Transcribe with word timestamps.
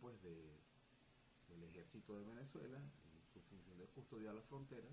pues 0.00 0.20
de 0.22 0.60
del 1.48 1.62
ejército 1.64 2.16
de 2.18 2.24
Venezuela 2.24 2.78
en 2.78 3.26
su 3.32 3.40
función 3.42 3.78
de 3.78 3.86
custodiar 3.86 4.34
las 4.34 4.44
fronteras 4.46 4.92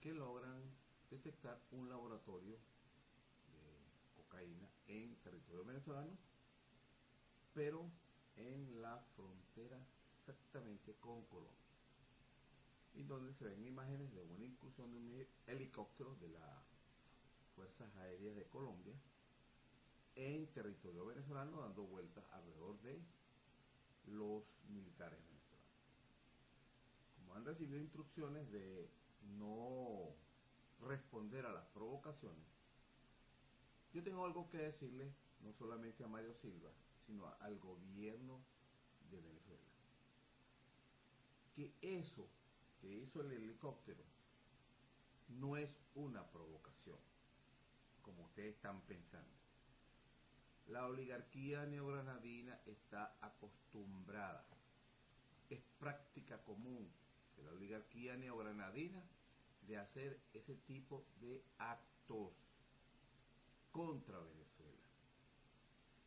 que 0.00 0.12
logran 0.12 0.62
detectar 1.10 1.60
un 1.70 1.88
laboratorio 1.88 2.58
de 3.52 4.14
cocaína 4.16 4.68
en 4.88 5.16
territorio 5.16 5.64
venezolano 5.64 6.16
pero 7.54 7.90
en 8.36 8.82
la 8.82 8.98
frontera 9.16 9.80
exactamente 10.18 10.94
con 10.96 11.24
Colombia 11.26 11.54
y 12.94 13.02
donde 13.04 13.32
se 13.34 13.44
ven 13.44 13.64
imágenes 13.64 14.12
de 14.14 14.24
una 14.24 14.44
incursión 14.44 14.90
de 14.92 14.98
un 14.98 15.26
helicóptero 15.46 16.14
de 16.16 16.28
las 16.28 16.64
Fuerzas 17.54 17.94
Aéreas 17.96 18.36
de 18.36 18.44
Colombia 18.48 18.94
en 20.14 20.46
territorio 20.48 21.06
venezolano 21.06 21.60
dando 21.60 21.82
vueltas 21.82 22.24
alrededor 22.32 22.80
de 22.80 23.00
los 24.06 24.44
militares 24.68 25.18
venezolanos. 25.26 25.66
Como 27.16 27.34
han 27.34 27.44
recibido 27.44 27.80
instrucciones 27.80 28.50
de 28.50 28.90
no 29.38 30.14
responder 30.80 31.46
a 31.46 31.52
las 31.52 31.66
provocaciones, 31.66 32.46
yo 33.92 34.02
tengo 34.02 34.24
algo 34.24 34.48
que 34.48 34.58
decirle 34.58 35.12
no 35.40 35.52
solamente 35.52 36.04
a 36.04 36.08
Mario 36.08 36.34
Silva, 36.34 36.70
sino 37.06 37.26
al 37.40 37.58
gobierno 37.58 38.40
de 39.10 39.20
Venezuela. 39.20 39.62
Que 41.54 41.74
eso 41.80 42.28
que 42.80 42.92
hizo 42.92 43.20
el 43.22 43.32
helicóptero 43.32 44.04
no 45.28 45.56
es 45.56 45.78
una 45.94 46.30
provocación, 46.30 46.98
como 48.02 48.24
ustedes 48.24 48.54
están 48.54 48.80
pensando. 48.82 49.45
La 50.68 50.86
oligarquía 50.86 51.64
neogranadina 51.64 52.60
está 52.66 53.16
acostumbrada, 53.20 54.44
es 55.48 55.60
práctica 55.78 56.42
común 56.42 56.90
de 57.36 57.44
la 57.44 57.52
oligarquía 57.52 58.16
neogranadina 58.16 59.02
de 59.62 59.78
hacer 59.78 60.20
ese 60.32 60.56
tipo 60.56 61.06
de 61.20 61.44
actos 61.58 62.32
contra 63.70 64.18
Venezuela. 64.18 64.82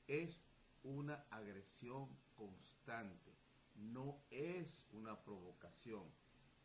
Es 0.08 0.42
una 0.84 1.26
agresión 1.30 2.10
constante, 2.36 3.34
no 3.76 4.22
es 4.30 4.84
una 4.92 5.22
provocación. 5.22 6.04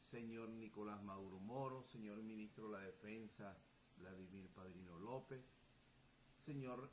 Señor 0.03 0.49
Nicolás 0.51 1.03
Maduro 1.03 1.39
Moro, 1.39 1.85
señor 1.85 2.23
ministro 2.23 2.71
de 2.71 2.79
la 2.79 2.85
Defensa 2.85 3.57
Vladimir 3.97 4.49
Padrino 4.49 4.99
López, 4.99 5.45
señor 6.45 6.91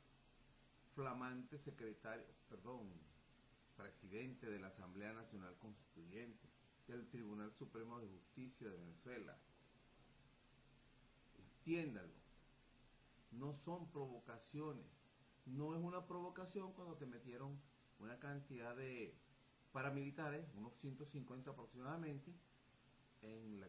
flamante 0.94 1.58
secretario, 1.58 2.26
perdón, 2.48 2.88
presidente 3.76 4.46
de 4.48 4.58
la 4.58 4.68
Asamblea 4.68 5.12
Nacional 5.12 5.56
Constituyente, 5.58 6.48
del 6.86 7.08
Tribunal 7.08 7.52
Supremo 7.52 8.00
de 8.00 8.08
Justicia 8.08 8.68
de 8.68 8.76
Venezuela. 8.76 9.36
Entiéndalo, 11.38 12.12
no 13.32 13.54
son 13.64 13.90
provocaciones. 13.90 14.86
No 15.46 15.74
es 15.74 15.82
una 15.82 16.06
provocación 16.06 16.72
cuando 16.72 16.96
te 16.96 17.06
metieron 17.06 17.58
una 17.98 18.18
cantidad 18.18 18.76
de 18.76 19.16
paramilitares, 19.72 20.46
unos 20.54 20.74
150 20.80 21.50
aproximadamente, 21.50 22.32
en 23.22 23.60
la, 23.60 23.68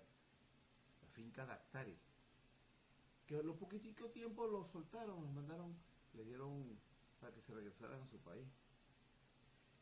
finca 1.14 1.46
Dactari. 1.46 1.98
Que 3.26 3.38
a 3.38 3.44
lo 3.44 3.56
poquitico 3.56 4.10
tiempo 4.10 4.48
lo 4.48 4.66
soltaron, 4.66 5.22
los 5.22 5.32
mandaron, 5.32 5.76
le 6.14 6.26
dieron 6.26 6.78
para 7.24 7.34
que 7.34 7.42
se 7.42 7.54
regresaran 7.54 8.02
a 8.02 8.08
su 8.08 8.20
país. 8.20 8.46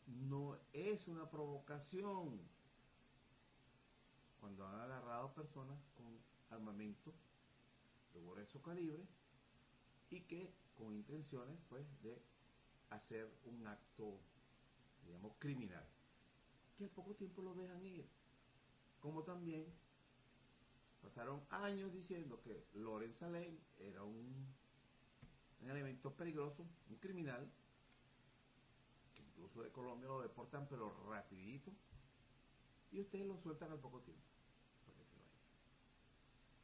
No 0.06 0.60
es 0.74 1.08
una 1.08 1.28
provocación 1.28 2.40
cuando 4.40 4.68
han 4.68 4.80
agarrado 4.80 5.34
personas 5.34 5.80
con 5.96 6.20
armamento 6.52 7.16
de 8.14 8.22
grueso 8.22 8.62
calibre 8.62 9.08
y 10.12 10.22
que 10.22 10.54
con 10.76 10.94
intenciones 10.94 11.60
pues 11.68 11.84
de 12.04 12.22
hacer 12.92 13.28
un 13.46 13.66
acto 13.66 14.20
digamos 15.06 15.34
criminal 15.40 15.88
que 16.78 16.84
al 16.84 16.90
poco 16.92 17.16
tiempo 17.16 17.42
lo 17.42 17.56
dejan 17.56 17.86
ir 17.86 18.08
como 19.00 19.24
también 19.24 19.66
pasaron 21.02 21.42
años 21.50 21.94
diciendo 21.94 22.40
que 22.42 22.68
Lorenza 22.74 23.30
Ley 23.30 23.64
era 23.80 24.04
un 24.04 24.61
un 25.62 25.70
elemento 25.70 26.12
peligroso, 26.14 26.66
un 26.90 26.96
criminal, 26.98 27.50
que 29.14 29.22
incluso 29.22 29.62
de 29.62 29.72
Colombia 29.72 30.08
lo 30.08 30.22
deportan 30.22 30.68
pero 30.68 30.90
rapidito, 31.10 31.72
y 32.92 33.00
ustedes 33.00 33.28
lo 33.28 33.38
sueltan 33.38 33.72
al 33.72 33.80
poco 33.80 34.02
tiempo, 34.02 34.24
para 34.86 34.98
se 35.06 35.16
vaya. 35.18 35.40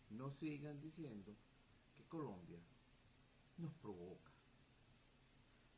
No 0.10 0.32
sigan 0.32 0.82
diciendo 0.82 1.36
que 1.96 2.04
Colombia 2.06 2.60
nos 3.58 3.74
provoca. 3.76 4.32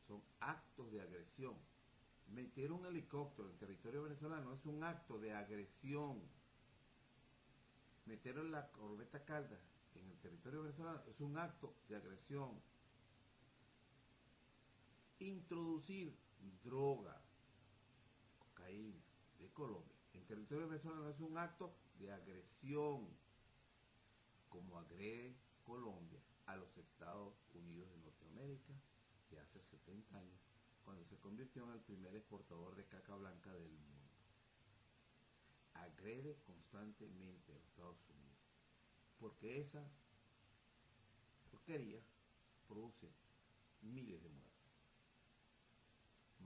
Son 0.07 0.21
actos 0.39 0.91
de 0.91 1.01
agresión. 1.01 1.55
Meter 2.29 2.71
un 2.71 2.85
helicóptero 2.85 3.49
en 3.49 3.57
territorio 3.57 4.03
venezolano 4.03 4.53
es 4.53 4.65
un 4.65 4.83
acto 4.83 5.19
de 5.19 5.33
agresión. 5.33 6.21
Meter 8.05 8.37
la 8.37 8.71
corbeta 8.71 9.23
Caldas 9.23 9.59
en 9.93 10.09
el 10.09 10.17
territorio 10.19 10.63
venezolano 10.63 11.01
es 11.07 11.19
un 11.19 11.37
acto 11.37 11.75
de 11.87 11.95
agresión 11.95 12.59
introducir 15.19 16.15
droga, 16.63 17.21
cocaína 18.39 19.03
de 19.39 19.49
Colombia 19.51 19.99
en 20.13 20.25
territorio 20.25 20.67
venezolano 20.67 21.09
es 21.09 21.19
un 21.19 21.37
acto 21.37 21.73
de 21.99 22.11
agresión, 22.11 23.07
como 24.49 24.79
agrede 24.79 25.35
Colombia 25.63 26.19
a 26.47 26.55
los 26.55 26.75
Estados 26.77 27.35
Unidos 27.53 27.89
de 27.91 27.97
Norteamérica 27.97 28.73
de 29.29 29.39
hace 29.39 29.61
70 29.61 30.17
años, 30.17 30.39
cuando 30.83 31.05
se 31.05 31.19
convirtió 31.19 31.63
en 31.65 31.71
el 31.71 31.81
primer 31.81 32.15
exportador 32.15 32.75
de 32.75 32.85
caca 32.85 33.15
blanca 33.15 33.53
del 33.53 33.69
mundo. 33.69 34.09
Agrede 35.73 36.39
constantemente 36.45 37.51
a 37.51 37.55
los 37.55 37.65
Estados 37.65 38.09
Unidos, 38.09 38.39
porque 39.19 39.59
esa 39.59 39.87
porquería 41.51 42.01
produce 42.67 43.11
miles 43.81 44.21
de 44.23 44.29
muertos. 44.29 44.38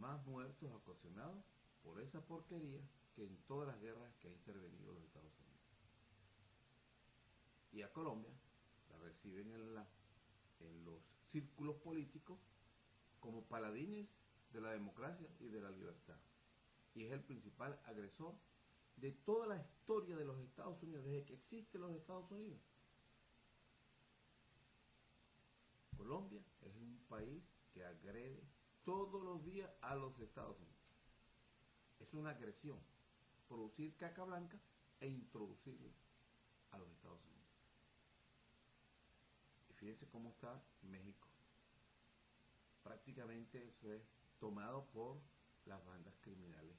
Más 0.03 0.25
muertos 0.25 0.69
ocasionados 0.73 1.45
por 1.81 2.01
esa 2.01 2.19
porquería 2.25 2.81
que 3.15 3.23
en 3.25 3.37
todas 3.47 3.69
las 3.69 3.79
guerras 3.79 4.13
que 4.19 4.27
ha 4.27 4.31
intervenido 4.31 4.91
los 4.91 5.03
Estados 5.05 5.31
Unidos. 5.39 5.61
Y 7.71 7.81
a 7.83 7.93
Colombia 7.93 8.33
la 8.89 8.97
reciben 8.97 9.49
en, 9.53 9.77
en 10.59 10.85
los 10.85 11.01
círculos 11.31 11.77
políticos 11.77 12.37
como 13.21 13.45
paladines 13.45 14.17
de 14.51 14.59
la 14.59 14.71
democracia 14.71 15.29
y 15.39 15.47
de 15.47 15.61
la 15.61 15.71
libertad. 15.71 16.19
Y 16.95 17.05
es 17.05 17.11
el 17.13 17.23
principal 17.23 17.79
agresor 17.85 18.35
de 18.97 19.13
toda 19.13 19.47
la 19.47 19.57
historia 19.57 20.17
de 20.17 20.25
los 20.25 20.37
Estados 20.41 20.83
Unidos, 20.83 21.05
desde 21.05 21.23
que 21.23 21.33
existen 21.33 21.81
los 21.81 21.95
Estados 21.95 22.29
Unidos. 22.29 22.59
Colombia 25.95 26.43
es 26.61 26.75
un 26.75 26.99
país 27.07 27.41
que 27.73 27.85
agrede 27.85 28.43
todos 28.83 29.23
los 29.23 29.43
días 29.43 29.69
a 29.81 29.95
los 29.95 30.19
Estados 30.19 30.57
Unidos. 30.57 30.73
Es 31.99 32.13
una 32.13 32.31
agresión 32.31 32.79
producir 33.47 33.95
caca 33.95 34.23
blanca 34.23 34.59
e 34.99 35.07
introducirla 35.07 35.91
a 36.71 36.77
los 36.77 36.89
Estados 36.91 37.21
Unidos. 37.25 37.33
Y 39.69 39.73
fíjense 39.73 40.07
cómo 40.07 40.29
está 40.29 40.61
México. 40.81 41.27
Prácticamente 42.83 43.67
eso 43.67 43.91
es 43.91 44.03
tomado 44.39 44.85
por 44.87 45.17
las 45.65 45.85
bandas 45.85 46.13
criminales 46.21 46.75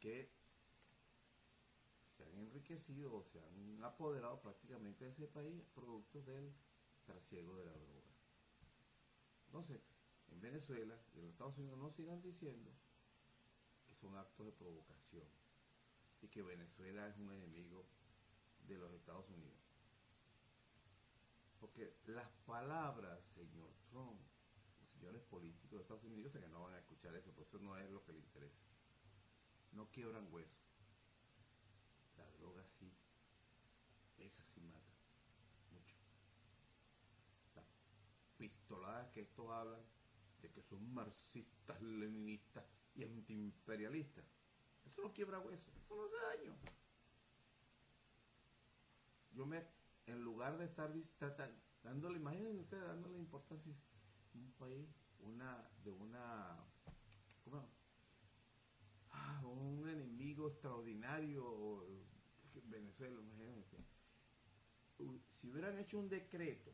que 0.00 0.30
se 2.16 2.24
han 2.24 2.38
enriquecido 2.38 3.14
o 3.14 3.22
se 3.22 3.40
han 3.40 3.84
apoderado 3.84 4.40
prácticamente 4.40 5.04
de 5.04 5.10
ese 5.12 5.26
país 5.28 5.62
producto 5.74 6.22
del 6.22 6.52
trasiego 7.04 7.56
de 7.56 7.64
la 7.64 7.72
droga. 7.72 8.10
Entonces, 9.46 9.80
en 10.40 10.52
Venezuela 10.52 10.98
y 11.14 11.20
los 11.20 11.30
Estados 11.30 11.58
Unidos 11.58 11.78
no 11.78 11.90
sigan 11.90 12.22
diciendo 12.22 12.72
que 13.86 13.94
son 13.94 14.16
actos 14.16 14.46
de 14.46 14.52
provocación 14.52 15.28
y 16.22 16.28
que 16.28 16.42
Venezuela 16.42 17.06
es 17.08 17.18
un 17.18 17.30
enemigo 17.30 17.84
de 18.66 18.78
los 18.78 18.90
Estados 18.92 19.28
Unidos. 19.28 19.58
Porque 21.60 21.94
las 22.06 22.30
palabras, 22.46 23.22
señor 23.34 23.70
Trump, 23.90 24.18
los 24.80 24.90
señores 24.90 25.20
políticos 25.24 25.72
de 25.72 25.82
Estados 25.82 26.04
Unidos, 26.04 26.32
sé 26.32 26.40
que 26.40 26.48
no 26.48 26.62
van 26.62 26.74
a 26.74 26.78
escuchar 26.78 27.14
eso, 27.16 27.32
por 27.32 27.44
eso 27.46 27.58
no 27.58 27.76
es 27.76 27.90
lo 27.90 28.02
que 28.02 28.12
le 28.12 28.20
interesa. 28.20 28.64
No 29.72 29.90
quiebran 29.90 30.32
hueso. 30.32 30.58
La 32.16 32.26
droga 32.38 32.64
sí, 32.64 32.90
esa 34.16 34.42
sí 34.44 34.62
mata 34.62 34.94
mucho. 35.70 35.96
Las 37.54 37.66
pistoladas 38.38 39.10
que 39.10 39.20
estos 39.20 39.50
hablan 39.50 39.89
son 40.62 40.92
marxistas, 40.92 41.80
leninistas 41.82 42.64
y 42.94 43.04
antiimperialistas. 43.04 44.24
Eso 44.84 45.02
no 45.02 45.12
quiebra 45.12 45.38
hueso, 45.38 45.70
eso 45.76 45.96
no 45.96 46.04
hace 46.04 46.16
daño. 46.38 46.56
Yo 49.32 49.46
me, 49.46 49.64
en 50.06 50.22
lugar 50.22 50.58
de 50.58 50.64
estar 50.64 50.92
dándole, 51.82 52.18
imagínense 52.18 52.60
ustedes 52.60 52.84
dándole 52.84 53.18
importancia 53.18 53.72
a 53.72 54.38
un 54.38 54.52
país, 54.52 54.88
una, 55.20 55.68
de 55.84 55.90
una, 55.90 56.56
¿cómo? 57.44 57.68
Ah, 59.10 59.40
un 59.44 59.88
enemigo 59.88 60.48
extraordinario, 60.48 61.86
Venezuela, 62.64 63.20
imagínense. 63.20 63.76
Si 65.32 65.48
hubieran 65.48 65.78
hecho 65.78 65.98
un 65.98 66.08
decreto 66.08 66.72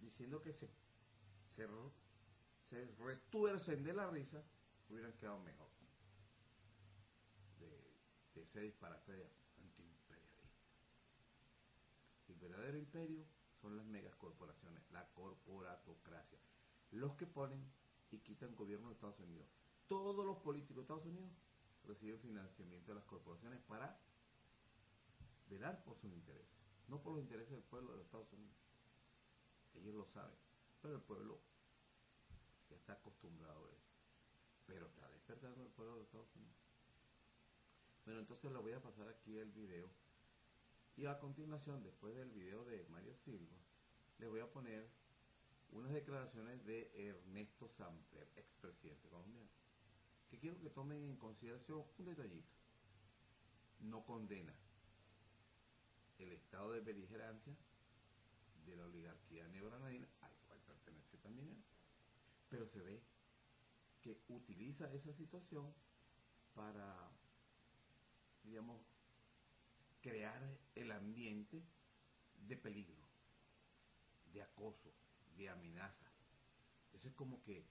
diciendo 0.00 0.42
que 0.42 0.52
se 0.52 0.68
se, 1.50 1.66
se 2.70 2.86
retuercen 2.98 3.82
de 3.82 3.92
la 3.92 4.08
risa, 4.08 4.42
hubieran 4.88 5.12
quedado 5.14 5.40
mejor. 5.40 5.68
De, 7.58 7.66
de 8.34 8.42
ese 8.42 8.60
disparate 8.60 9.12
de. 9.12 9.40
El 12.28 12.36
verdadero 12.36 12.78
imperio 12.78 13.26
son 13.60 13.76
las 13.76 13.84
megacorporaciones, 13.86 14.88
la 14.92 15.04
corporatocracia. 15.10 16.38
Los 16.92 17.16
que 17.16 17.26
ponen 17.26 17.60
y 18.12 18.18
quitan 18.20 18.54
gobierno 18.54 18.88
de 18.88 18.94
Estados 18.94 19.18
Unidos. 19.18 19.48
Todos 19.88 20.24
los 20.24 20.38
políticos 20.38 20.76
de 20.76 20.82
Estados 20.82 21.06
Unidos 21.06 21.32
reciben 21.84 22.20
financiamiento 22.20 22.92
de 22.92 22.94
las 22.94 23.04
corporaciones 23.04 23.60
para 23.62 23.98
velar 25.48 25.82
por 25.82 25.98
sus 25.98 26.12
intereses, 26.12 26.56
no 26.86 27.02
por 27.02 27.14
los 27.14 27.22
intereses 27.22 27.50
del 27.50 27.64
pueblo 27.64 27.90
de 27.90 27.96
los 27.96 28.06
Estados 28.06 28.32
Unidos. 28.32 28.56
Ellos 29.74 29.94
lo 29.94 30.06
saben. 30.06 30.38
Pero 30.80 30.94
el 30.94 31.02
pueblo 31.02 31.40
está 32.90 33.00
acostumbrado 33.00 33.66
a 33.66 33.70
eso. 33.70 33.90
Pero 34.66 34.86
está 34.86 35.08
despertando 35.10 35.62
el 35.62 35.70
pueblo 35.70 35.96
de 35.96 36.02
Estados 36.02 36.34
Unidos. 36.34 36.56
Bueno, 38.04 38.20
entonces 38.20 38.50
le 38.50 38.58
voy 38.58 38.72
a 38.72 38.82
pasar 38.82 39.08
aquí 39.08 39.38
el 39.38 39.50
video. 39.52 39.88
Y 40.96 41.06
a 41.06 41.18
continuación, 41.18 41.82
después 41.82 42.14
del 42.16 42.30
video 42.30 42.64
de 42.64 42.84
Mario 42.88 43.14
Silva, 43.24 43.56
le 44.18 44.26
voy 44.26 44.40
a 44.40 44.50
poner 44.50 44.88
unas 45.72 45.92
declaraciones 45.92 46.64
de 46.64 46.90
Ernesto 47.08 47.68
Samper, 47.68 48.28
expresidente 48.36 49.08
colombiano, 49.08 49.48
que 50.28 50.38
quiero 50.38 50.58
que 50.58 50.70
tomen 50.70 51.04
en 51.04 51.16
consideración 51.16 51.84
un 51.98 52.04
detallito. 52.04 52.52
No 53.80 54.04
condena 54.04 54.54
el 56.18 56.32
estado 56.32 56.72
de 56.72 56.80
beligerancia 56.80 57.56
de 58.66 58.76
la 58.76 58.84
oligarquía 58.84 59.48
neogranadina 59.48 60.08
al 60.20 60.32
cual 60.46 60.58
pertenece 60.66 61.16
también 61.18 61.48
él. 61.48 61.69
Pero 62.50 62.66
se 62.66 62.80
ve 62.80 63.02
que 64.02 64.18
utiliza 64.28 64.92
esa 64.92 65.12
situación 65.12 65.72
para, 66.54 67.10
digamos, 68.44 68.82
crear 70.02 70.42
el 70.74 70.90
ambiente 70.92 71.62
de 72.46 72.56
peligro, 72.56 73.02
de 74.32 74.42
acoso, 74.42 74.92
de 75.36 75.48
amenaza. 75.48 76.10
Eso 76.92 77.08
es 77.08 77.14
como 77.14 77.42
que 77.42 77.64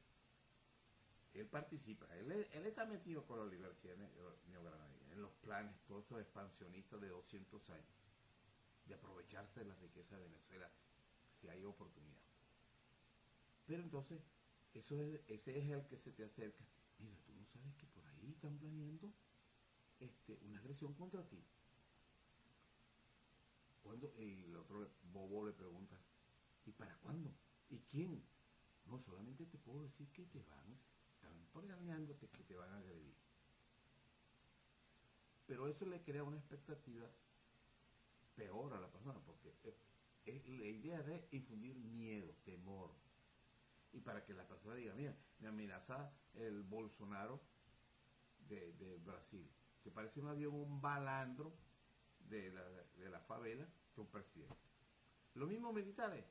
él 1.33 1.47
participa, 1.47 2.07
él, 2.17 2.31
está 2.65 2.85
metido 2.85 3.25
con 3.25 3.37
la 3.37 3.43
oligarquía 3.43 3.95
neogranadina, 3.95 5.11
en 5.11 5.21
los 5.21 5.31
planes, 5.35 5.75
todos 5.87 6.05
esos 6.05 6.21
expansionistas 6.21 6.99
de 7.01 7.09
200 7.09 7.69
años 7.69 7.99
de 8.85 8.95
aprovecharse 8.95 9.59
de 9.59 9.67
la 9.67 9.75
riqueza 9.75 10.17
de 10.17 10.23
Venezuela 10.23 10.69
si 11.39 11.47
hay 11.47 11.63
oportunidad. 11.63 12.21
Pero 13.67 13.83
entonces, 13.83 14.21
eso 14.79 15.01
es, 15.01 15.21
ese 15.27 15.59
es 15.59 15.69
el 15.69 15.85
que 15.85 15.98
se 15.98 16.12
te 16.12 16.24
acerca. 16.24 16.63
Mira, 17.00 17.17
tú 17.25 17.33
no 17.33 17.45
sabes 17.45 17.75
que 17.75 17.86
por 17.88 18.05
ahí 18.07 18.31
están 18.31 18.57
planeando 18.57 19.13
este, 20.00 20.38
una 20.41 20.59
agresión 20.59 20.93
contra 20.93 21.27
ti. 21.27 21.43
Cuando 23.83 24.13
Y 24.17 24.43
el 24.43 24.55
otro 24.55 24.89
bobo 25.12 25.45
le 25.45 25.53
pregunta, 25.53 26.00
¿y 26.65 26.71
para 26.71 26.95
cuándo? 27.00 27.33
¿Y 27.69 27.79
quién? 27.79 28.24
No, 28.86 29.00
solamente 29.00 29.45
te 29.45 29.57
puedo 29.57 29.83
decir 29.83 30.07
que 30.12 30.25
te 30.25 30.41
van, 30.43 30.79
están 31.13 31.45
planeándote 31.51 32.29
que 32.29 32.43
te 32.43 32.55
van 32.55 32.71
a 32.71 32.77
agredir. 32.77 33.15
Pero 35.45 35.67
eso 35.67 35.86
le 35.86 36.01
crea 36.03 36.24
una 36.24 36.38
expectativa 36.38 37.09
peor 38.36 38.74
a 38.74 38.79
la 38.79 38.89
persona, 38.89 39.19
porque 39.25 39.53
la 40.25 40.67
idea 40.67 41.01
de 41.01 41.27
infundir 41.31 41.75
miedo, 41.75 42.33
temor. 42.45 42.91
Y 43.91 44.01
para 44.01 44.24
que 44.24 44.34
la 44.34 44.48
persona 44.48 44.75
diga, 44.75 44.93
mira, 44.93 45.15
me 45.39 45.48
amenaza 45.48 46.13
el 46.34 46.63
Bolsonaro 46.63 47.41
de, 48.48 49.00
Brasil, 49.03 49.50
que 49.84 49.91
parece 49.91 50.22
más 50.22 50.38
bien 50.38 50.51
un 50.51 50.81
balandro 50.81 51.55
de 52.19 52.51
la, 52.51 52.63
de 52.63 53.10
la 53.10 53.19
favela 53.22 53.67
que 53.93 54.01
un 54.01 54.08
presidente. 54.08 54.55
Los 55.36 55.48
mismos 55.48 55.74
militares 55.74 56.25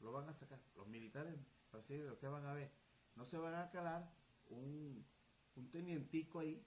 lo 0.00 0.12
van 0.12 0.28
a 0.28 0.34
sacar. 0.34 0.60
Los 0.74 0.86
militares 0.86 1.34
brasileños, 1.72 2.12
ustedes 2.12 2.32
van 2.32 2.46
a 2.46 2.54
ver, 2.54 2.70
no 3.14 3.26
se 3.26 3.38
van 3.38 3.54
a 3.54 3.70
calar 3.70 4.10
un, 4.48 5.04
un 5.56 5.70
tenientico 5.70 6.40
ahí 6.40 6.64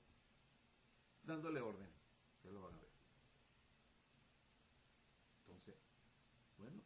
dándole 1.24 1.62
órdenes. 1.62 1.94
Ustedes 2.36 2.54
lo 2.54 2.62
van 2.62 2.76
a 2.76 2.80
ver. 2.80 2.90
Entonces, 5.42 5.76
bueno, 6.58 6.82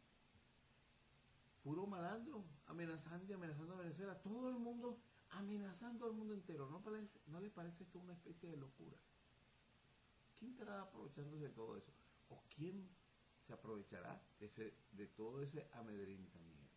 puro 1.64 1.86
malandro, 1.86 2.44
amenazando 2.66 3.24
y 3.26 3.32
amenazando 3.32 3.74
a 3.74 3.78
Venezuela, 3.78 4.20
todo 4.20 4.50
el 4.50 4.58
mundo 4.58 5.00
amenazando 5.30 6.04
al 6.04 6.12
mundo 6.12 6.34
entero. 6.34 6.68
¿No, 6.68 6.82
parece, 6.82 7.18
¿No 7.26 7.40
le 7.40 7.50
parece 7.50 7.82
esto 7.82 7.98
una 7.98 8.12
especie 8.12 8.50
de 8.50 8.58
locura? 8.58 8.96
¿Quién 10.38 10.50
estará 10.50 10.82
aprovechándose 10.82 11.44
de 11.44 11.50
todo 11.50 11.76
eso? 11.76 11.90
¿O 12.28 12.44
quién 12.54 12.88
se 13.46 13.54
aprovechará 13.54 14.22
de, 14.38 14.76
de 14.92 15.06
todo 15.08 15.40
ese 15.40 15.66
amedrentamiento? 15.72 16.68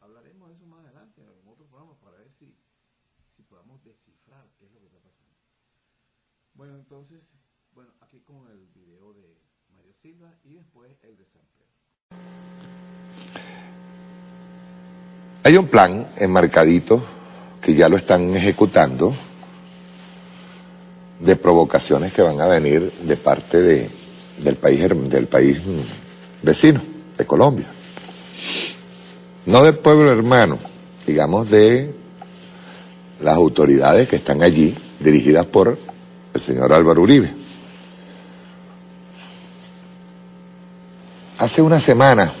Hablaremos 0.00 0.48
de 0.48 0.54
eso 0.54 0.66
más 0.66 0.84
adelante 0.84 1.22
en 1.22 1.46
otro 1.46 1.66
programa 1.66 1.98
para 2.00 2.16
ver 2.16 2.32
si, 2.32 2.56
si 3.36 3.42
podamos 3.42 3.84
descifrar 3.84 4.50
qué 4.58 4.64
es 4.64 4.72
lo 4.72 4.80
que 4.80 4.86
está 4.86 4.98
pasando. 4.98 5.36
Bueno, 6.54 6.76
entonces 6.76 7.34
bueno, 7.76 7.92
aquí 8.00 8.22
con 8.22 8.48
el 8.48 8.66
video 8.68 9.12
de 9.12 9.38
Mario 9.68 9.92
Silva 9.92 10.34
y 10.42 10.54
después 10.54 10.96
el 11.02 11.14
de 11.18 11.26
San. 11.26 11.42
Hay 15.46 15.56
un 15.56 15.68
plan 15.68 16.08
enmarcadito 16.16 17.00
que 17.62 17.72
ya 17.76 17.88
lo 17.88 17.96
están 17.96 18.34
ejecutando 18.34 19.14
de 21.20 21.36
provocaciones 21.36 22.12
que 22.12 22.20
van 22.20 22.40
a 22.40 22.48
venir 22.48 22.90
de 23.04 23.16
parte 23.16 23.62
de, 23.62 23.88
del, 24.38 24.56
país, 24.56 24.80
del 25.08 25.28
país 25.28 25.60
vecino, 26.42 26.82
de 27.16 27.24
Colombia. 27.24 27.66
No 29.44 29.62
del 29.62 29.76
pueblo 29.76 30.10
hermano, 30.10 30.58
digamos 31.06 31.48
de 31.48 31.94
las 33.20 33.36
autoridades 33.36 34.08
que 34.08 34.16
están 34.16 34.42
allí, 34.42 34.76
dirigidas 34.98 35.46
por 35.46 35.78
el 36.34 36.40
señor 36.40 36.72
Álvaro 36.72 37.02
Uribe. 37.02 37.45
Hace 41.38 41.60
una 41.60 41.78
semana 41.78 42.32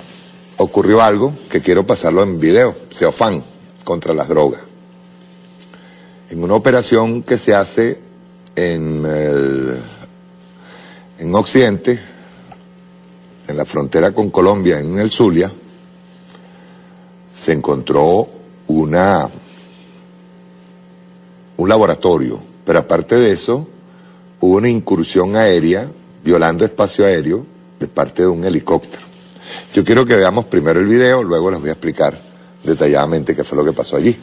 ocurrió 0.56 1.02
algo 1.02 1.34
que 1.50 1.60
quiero 1.60 1.84
pasarlo 1.84 2.22
en 2.22 2.40
video, 2.40 2.74
Seofán, 2.88 3.44
contra 3.84 4.14
las 4.14 4.26
drogas. 4.26 4.62
En 6.30 6.42
una 6.42 6.54
operación 6.54 7.22
que 7.22 7.36
se 7.36 7.54
hace 7.54 7.98
en, 8.54 9.04
el, 9.04 9.76
en 11.18 11.34
Occidente, 11.34 12.00
en 13.46 13.56
la 13.58 13.66
frontera 13.66 14.12
con 14.12 14.30
Colombia, 14.30 14.80
en 14.80 14.98
el 14.98 15.10
Zulia, 15.10 15.52
se 17.34 17.52
encontró 17.52 18.26
una, 18.68 19.28
un 21.58 21.68
laboratorio, 21.68 22.40
pero 22.64 22.78
aparte 22.78 23.16
de 23.16 23.30
eso, 23.30 23.68
hubo 24.40 24.56
una 24.56 24.70
incursión 24.70 25.36
aérea, 25.36 25.86
violando 26.24 26.64
espacio 26.64 27.04
aéreo, 27.04 27.44
de 27.78 27.86
parte 27.86 28.22
de 28.22 28.28
un 28.28 28.44
helicóptero. 28.44 29.04
Yo 29.74 29.84
quiero 29.84 30.06
que 30.06 30.16
veamos 30.16 30.46
primero 30.46 30.80
el 30.80 30.86
video, 30.86 31.22
luego 31.22 31.50
les 31.50 31.60
voy 31.60 31.68
a 31.68 31.72
explicar 31.72 32.18
detalladamente 32.62 33.34
qué 33.34 33.44
fue 33.44 33.58
lo 33.58 33.64
que 33.64 33.72
pasó 33.72 33.96
allí. 33.96 34.16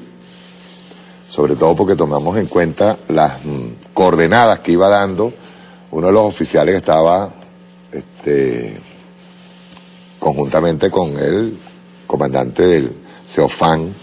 Sobre 1.30 1.56
todo 1.56 1.76
porque 1.76 1.96
tomamos 1.96 2.38
en 2.38 2.48
cuenta 2.48 2.98
las 3.10 3.44
mm, 3.44 3.94
coordenadas 3.94 4.60
que 4.60 4.74
iba 4.74 4.88
dando 4.88 5.34
uno 5.92 6.08
de 6.08 6.14
los 6.14 6.24
oficiales 6.24 6.74
que 6.74 6.80
estaba 6.80 7.32
este, 7.92 8.78
conjuntamente 10.20 10.90
con 10.90 11.18
el 11.18 11.58
comandante 12.08 12.64
del 12.64 12.92
CEOFAN, 13.26 13.94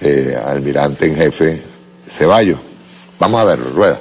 eh, 0.00 0.40
almirante 0.44 1.06
en 1.06 1.16
jefe 1.16 1.62
Ceballos. 2.06 2.58
Vamos 3.18 3.40
a 3.40 3.44
verlo, 3.44 3.70
rueda. 3.70 4.00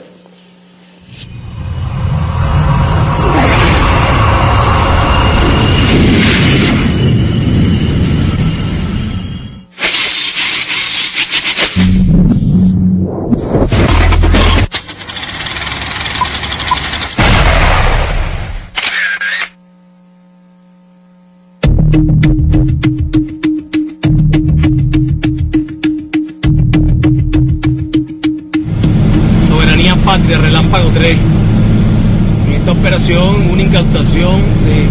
Incautación 33.80 34.42
de 34.66 34.90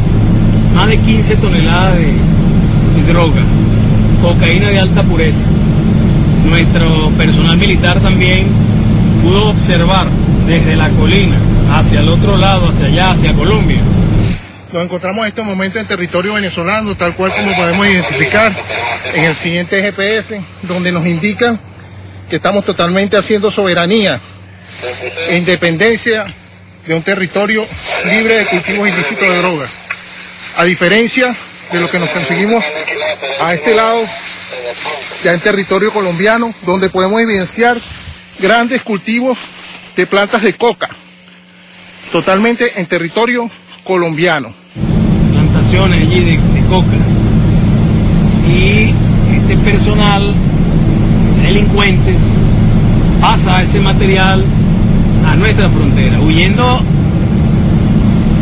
más 0.74 0.88
de 0.88 0.98
15 0.98 1.36
toneladas 1.36 1.96
de, 1.96 2.04
de 2.04 3.12
droga, 3.12 3.42
cocaína 4.22 4.70
de 4.70 4.78
alta 4.78 5.02
pureza. 5.02 5.44
Nuestro 6.44 7.10
personal 7.12 7.56
militar 7.56 8.00
también 8.00 8.46
pudo 9.22 9.48
observar 9.48 10.08
desde 10.46 10.76
la 10.76 10.90
colina 10.90 11.38
hacia 11.70 12.00
el 12.00 12.08
otro 12.08 12.36
lado, 12.36 12.68
hacia 12.68 12.86
allá, 12.86 13.10
hacia 13.10 13.32
Colombia, 13.34 13.78
Nos 14.72 14.84
encontramos 14.84 15.22
en 15.22 15.28
este 15.28 15.42
momento 15.42 15.78
en 15.80 15.86
territorio 15.86 16.34
venezolano, 16.34 16.94
tal 16.94 17.14
cual 17.14 17.32
como 17.34 17.56
podemos 17.56 17.86
identificar 17.86 18.52
en 19.14 19.24
el 19.24 19.34
siguiente 19.34 19.82
GPS, 19.82 20.40
donde 20.62 20.92
nos 20.92 21.04
indican 21.06 21.58
que 22.30 22.36
estamos 22.36 22.64
totalmente 22.64 23.16
haciendo 23.16 23.50
soberanía 23.50 24.20
e 25.28 25.38
independencia 25.38 26.24
de 26.86 26.94
un 26.94 27.02
territorio 27.02 27.66
libre 28.06 28.38
de 28.38 28.46
cultivos 28.46 28.88
ilícitos 28.88 29.28
de 29.28 29.38
drogas. 29.38 29.70
A 30.56 30.64
diferencia 30.64 31.34
de 31.72 31.80
lo 31.80 31.90
que 31.90 31.98
nos 31.98 32.08
conseguimos 32.10 32.64
a 33.40 33.54
este 33.54 33.74
lado, 33.74 34.04
ya 35.24 35.32
en 35.32 35.40
territorio 35.40 35.92
colombiano, 35.92 36.54
donde 36.64 36.88
podemos 36.88 37.20
evidenciar 37.20 37.76
grandes 38.38 38.82
cultivos 38.82 39.38
de 39.96 40.06
plantas 40.06 40.42
de 40.42 40.54
coca, 40.54 40.88
totalmente 42.12 42.80
en 42.80 42.86
territorio 42.86 43.50
colombiano. 43.84 44.52
plantaciones 45.32 46.00
allí 46.00 46.20
de, 46.20 46.38
de 46.38 46.66
coca. 46.68 46.96
Y 48.48 48.94
este 49.36 49.56
personal, 49.58 50.34
delincuentes, 51.42 52.20
pasa 53.20 53.62
ese 53.62 53.80
material 53.80 54.44
a 55.26 55.34
nuestra 55.34 55.68
frontera, 55.68 56.20
huyendo, 56.20 56.82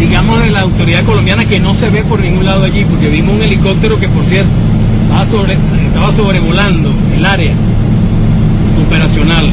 digamos, 0.04 0.42
de 0.42 0.50
la 0.50 0.61
autoridad 0.61 1.02
colombiana 1.04 1.46
que 1.46 1.58
no 1.58 1.73
se 1.73 1.88
ve 1.88 2.04
por 2.04 2.20
ningún 2.20 2.44
lado 2.44 2.64
allí, 2.64 2.84
porque 2.84 3.08
vimos 3.08 3.37
un 3.37 3.42
helicóptero 3.42 3.99
que, 3.99 4.08
por 4.08 4.25
cierto, 4.25 4.52
estaba, 5.02 5.25
sobre, 5.25 5.54
estaba 5.54 6.12
sobrevolando 6.12 6.94
el 7.14 7.25
área 7.25 7.54
operacional. 8.87 9.50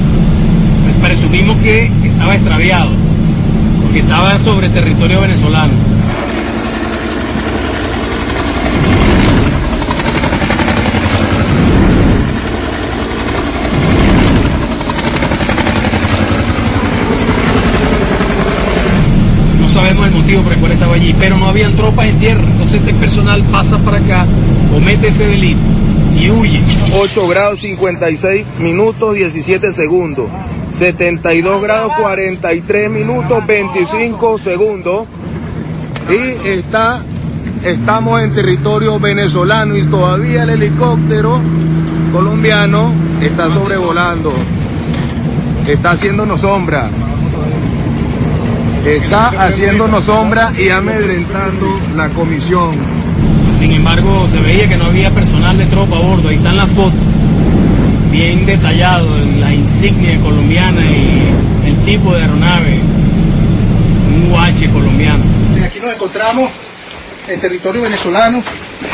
Pues 0.84 0.96
presumimos 0.98 1.58
que 1.58 1.90
estaba 2.04 2.36
extraviado, 2.36 2.92
porque 3.82 4.00
estaba 4.00 4.38
sobre 4.38 4.70
territorio 4.70 5.22
venezolano. 5.22 5.74
Sabemos 19.82 20.06
el 20.06 20.14
motivo 20.14 20.44
por 20.44 20.54
el 20.54 20.60
cual 20.60 20.72
estaba 20.74 20.96
allí, 20.96 21.16
pero 21.20 21.38
no 21.38 21.48
habían 21.48 21.74
tropas 21.74 22.06
en 22.08 22.20
tierra. 22.20 22.44
Entonces 22.44 22.80
este 22.80 22.94
personal 22.94 23.44
pasa 23.46 23.80
para 23.80 23.98
acá, 23.98 24.28
comete 24.72 25.08
ese 25.08 25.28
delito 25.28 25.60
y 26.16 26.30
huye. 26.30 26.62
8 27.02 27.28
grados 27.28 27.62
56 27.62 28.46
minutos 28.60 29.16
17 29.16 29.72
segundos. 29.72 30.28
72 30.72 31.62
grados 31.64 31.94
43 32.00 32.92
minutos 32.92 33.46
25 33.46 34.38
segundos. 34.38 35.08
Y 36.10 36.48
está, 36.48 37.02
estamos 37.64 38.22
en 38.22 38.34
territorio 38.34 39.00
venezolano 39.00 39.76
y 39.76 39.84
todavía 39.84 40.44
el 40.44 40.52
helicóptero 40.52 41.40
colombiano 42.12 42.92
está 43.20 43.52
sobrevolando. 43.52 44.32
Está 45.68 45.92
haciéndonos 45.92 46.42
sombra. 46.42 46.90
Está 48.86 49.28
haciéndonos 49.46 50.06
sombra 50.06 50.52
y 50.58 50.70
amedrentando 50.70 51.80
la 51.96 52.10
comisión. 52.10 52.72
Sin 53.58 53.72
embargo, 53.72 54.28
se 54.28 54.40
veía 54.40 54.68
que 54.68 54.76
no 54.76 54.86
había 54.86 55.12
personal 55.12 55.56
de 55.56 55.68
tropa 55.68 55.98
a 55.98 56.00
bordo. 56.00 56.30
Ahí 56.30 56.38
están 56.38 56.58
las 56.58 56.70
fotos, 56.72 57.00
bien 58.10 58.44
detallado, 58.46 59.18
la 59.20 59.54
insignia 59.54 60.20
colombiana 60.20 60.84
y 60.84 61.32
el 61.68 61.78
tipo 61.86 62.16
de 62.16 62.24
aeronave, 62.24 62.80
un 64.08 64.32
UH 64.32 64.74
colombiano. 64.74 65.24
Desde 65.54 65.68
aquí 65.68 65.80
nos 65.80 65.94
encontramos 65.94 66.50
en 67.28 67.40
territorio 67.40 67.84
venezolano, 67.84 68.42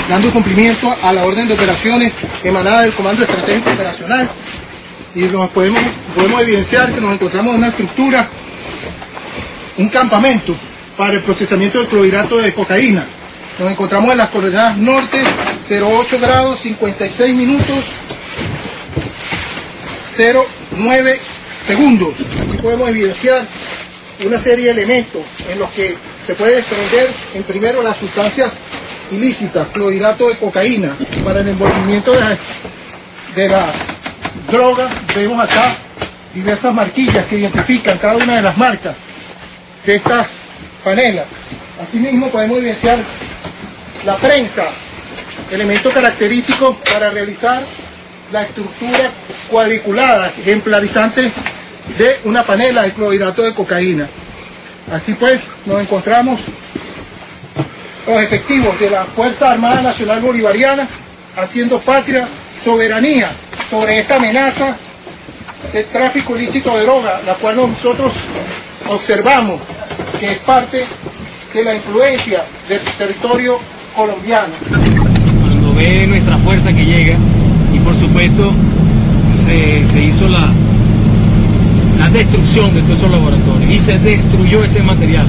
dando 0.09 0.29
cumplimiento 0.31 0.93
a 1.01 1.13
la 1.13 1.23
orden 1.23 1.47
de 1.47 1.53
operaciones 1.53 2.11
emanada 2.43 2.81
del 2.81 2.91
Comando 2.91 3.23
Estratégico 3.23 3.69
Operacional. 3.71 4.29
Y 5.15 5.21
nos 5.21 5.49
podemos, 5.51 5.79
podemos 6.13 6.41
evidenciar 6.41 6.91
que 6.91 6.99
nos 6.99 7.13
encontramos 7.13 7.53
en 7.53 7.59
una 7.59 7.69
estructura, 7.69 8.27
un 9.77 9.89
campamento 9.89 10.55
para 10.97 11.13
el 11.13 11.21
procesamiento 11.21 11.79
de 11.79 11.87
clorhidrato 11.87 12.37
de 12.37 12.53
cocaína. 12.53 13.05
Nos 13.59 13.71
encontramos 13.71 14.11
en 14.11 14.17
las 14.17 14.29
coordenadas 14.29 14.77
norte, 14.77 15.19
08 15.69 16.19
grados 16.19 16.59
56 16.59 17.35
minutos 17.35 17.85
09 20.17 21.19
segundos. 21.65 22.13
Aquí 22.47 22.57
podemos 22.57 22.89
evidenciar 22.89 23.45
una 24.25 24.39
serie 24.39 24.65
de 24.65 24.71
elementos 24.71 25.21
en 25.51 25.59
los 25.59 25.69
que 25.71 25.95
se 26.25 26.33
puede 26.33 26.55
desprender 26.55 27.07
en 27.35 27.43
primero 27.43 27.83
las 27.83 27.97
sustancias 27.97 28.53
ilícitas, 29.11 29.67
clorhidrato 29.67 30.27
de 30.27 30.35
cocaína, 30.35 30.91
para 31.23 31.41
el 31.41 31.49
envolvimiento 31.49 32.13
de 32.13 32.19
la, 32.19 32.37
de 33.35 33.49
la 33.49 33.65
droga. 34.51 34.89
Vemos 35.15 35.39
acá 35.43 35.75
diversas 36.33 36.73
marquillas 36.73 37.25
que 37.27 37.37
identifican 37.37 37.97
cada 37.99 38.17
una 38.17 38.37
de 38.37 38.41
las 38.41 38.57
marcas 38.57 38.95
de 39.87 39.95
estas 39.95 40.27
panelas. 40.83 41.25
Asimismo 41.81 42.27
podemos 42.29 42.57
evidenciar 42.57 42.99
la 44.05 44.15
prensa 44.17 44.65
elemento 45.49 45.89
característico 45.89 46.77
para 46.91 47.09
realizar 47.09 47.63
la 48.33 48.41
estructura 48.41 49.09
cuadriculada 49.49 50.33
ejemplarizante 50.37 51.31
de 51.97 52.19
una 52.25 52.43
panela 52.43 52.83
de 52.83 52.91
clorhidrato 52.91 53.43
de 53.43 53.53
cocaína. 53.53 54.07
Así 54.91 55.13
pues, 55.13 55.43
nos 55.65 55.81
encontramos 55.81 56.41
los 58.05 58.21
efectivos 58.21 58.77
de 58.81 58.89
la 58.89 59.05
Fuerza 59.05 59.51
Armada 59.53 59.81
Nacional 59.81 60.19
Bolivariana 60.19 60.85
haciendo 61.37 61.79
patria, 61.79 62.27
soberanía 62.61 63.29
sobre 63.69 63.99
esta 63.99 64.17
amenaza 64.17 64.75
de 65.71 65.83
tráfico 65.85 66.35
ilícito 66.35 66.75
de 66.77 66.83
droga, 66.83 67.21
la 67.25 67.35
cual 67.35 67.55
nosotros 67.55 68.11
observamos 68.89 69.59
que 70.19 70.31
es 70.31 70.37
parte 70.39 70.85
de 71.53 71.63
la 71.63 71.75
influencia 71.75 72.43
del 72.69 72.79
territorio 72.97 73.59
colombiano. 73.95 74.53
Cuando 75.41 75.73
ve 75.73 76.07
nuestra 76.07 76.37
fuerza 76.39 76.73
que 76.73 76.85
llega 76.85 77.17
y 77.73 77.79
por 77.79 77.95
supuesto 77.95 78.53
se, 79.45 79.87
se 79.87 80.01
hizo 80.01 80.27
la, 80.27 80.51
la 81.97 82.09
destrucción 82.09 82.73
de 82.73 82.81
todos 82.81 82.99
esos 82.99 83.11
laboratorios 83.11 83.71
y 83.71 83.79
se 83.79 83.97
destruyó 83.99 84.63
ese 84.63 84.83
material. 84.83 85.27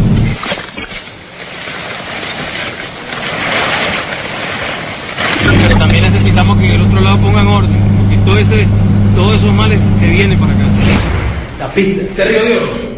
Pero 5.62 5.78
también 5.78 6.04
necesitamos 6.04 6.58
que 6.58 6.66
en 6.66 6.72
el 6.72 6.82
otro 6.82 7.00
lado 7.00 7.18
pongan 7.18 7.46
orden, 7.46 7.80
porque 7.98 8.16
todo 8.24 8.38
ese, 8.38 8.66
todos 9.14 9.36
esos 9.36 9.52
males 9.52 9.86
se 9.98 10.06
vienen 10.08 10.38
para 10.38 10.52
acá. 10.52 10.64
La 11.58 11.72
pista, 11.72 12.02
¿este 12.02 12.24
río 12.24 12.44
de 12.44 12.58
oro? 12.58 12.97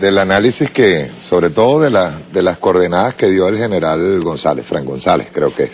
del 0.00 0.18
análisis 0.18 0.70
que, 0.70 1.06
sobre 1.08 1.50
todo 1.50 1.80
de, 1.80 1.90
la, 1.90 2.12
de 2.32 2.42
las 2.42 2.58
coordenadas 2.58 3.14
que 3.14 3.28
dio 3.30 3.48
el 3.48 3.56
general 3.58 4.20
González, 4.20 4.64
Fran 4.64 4.84
González 4.84 5.28
creo 5.32 5.54
que 5.54 5.64
es. 5.64 5.70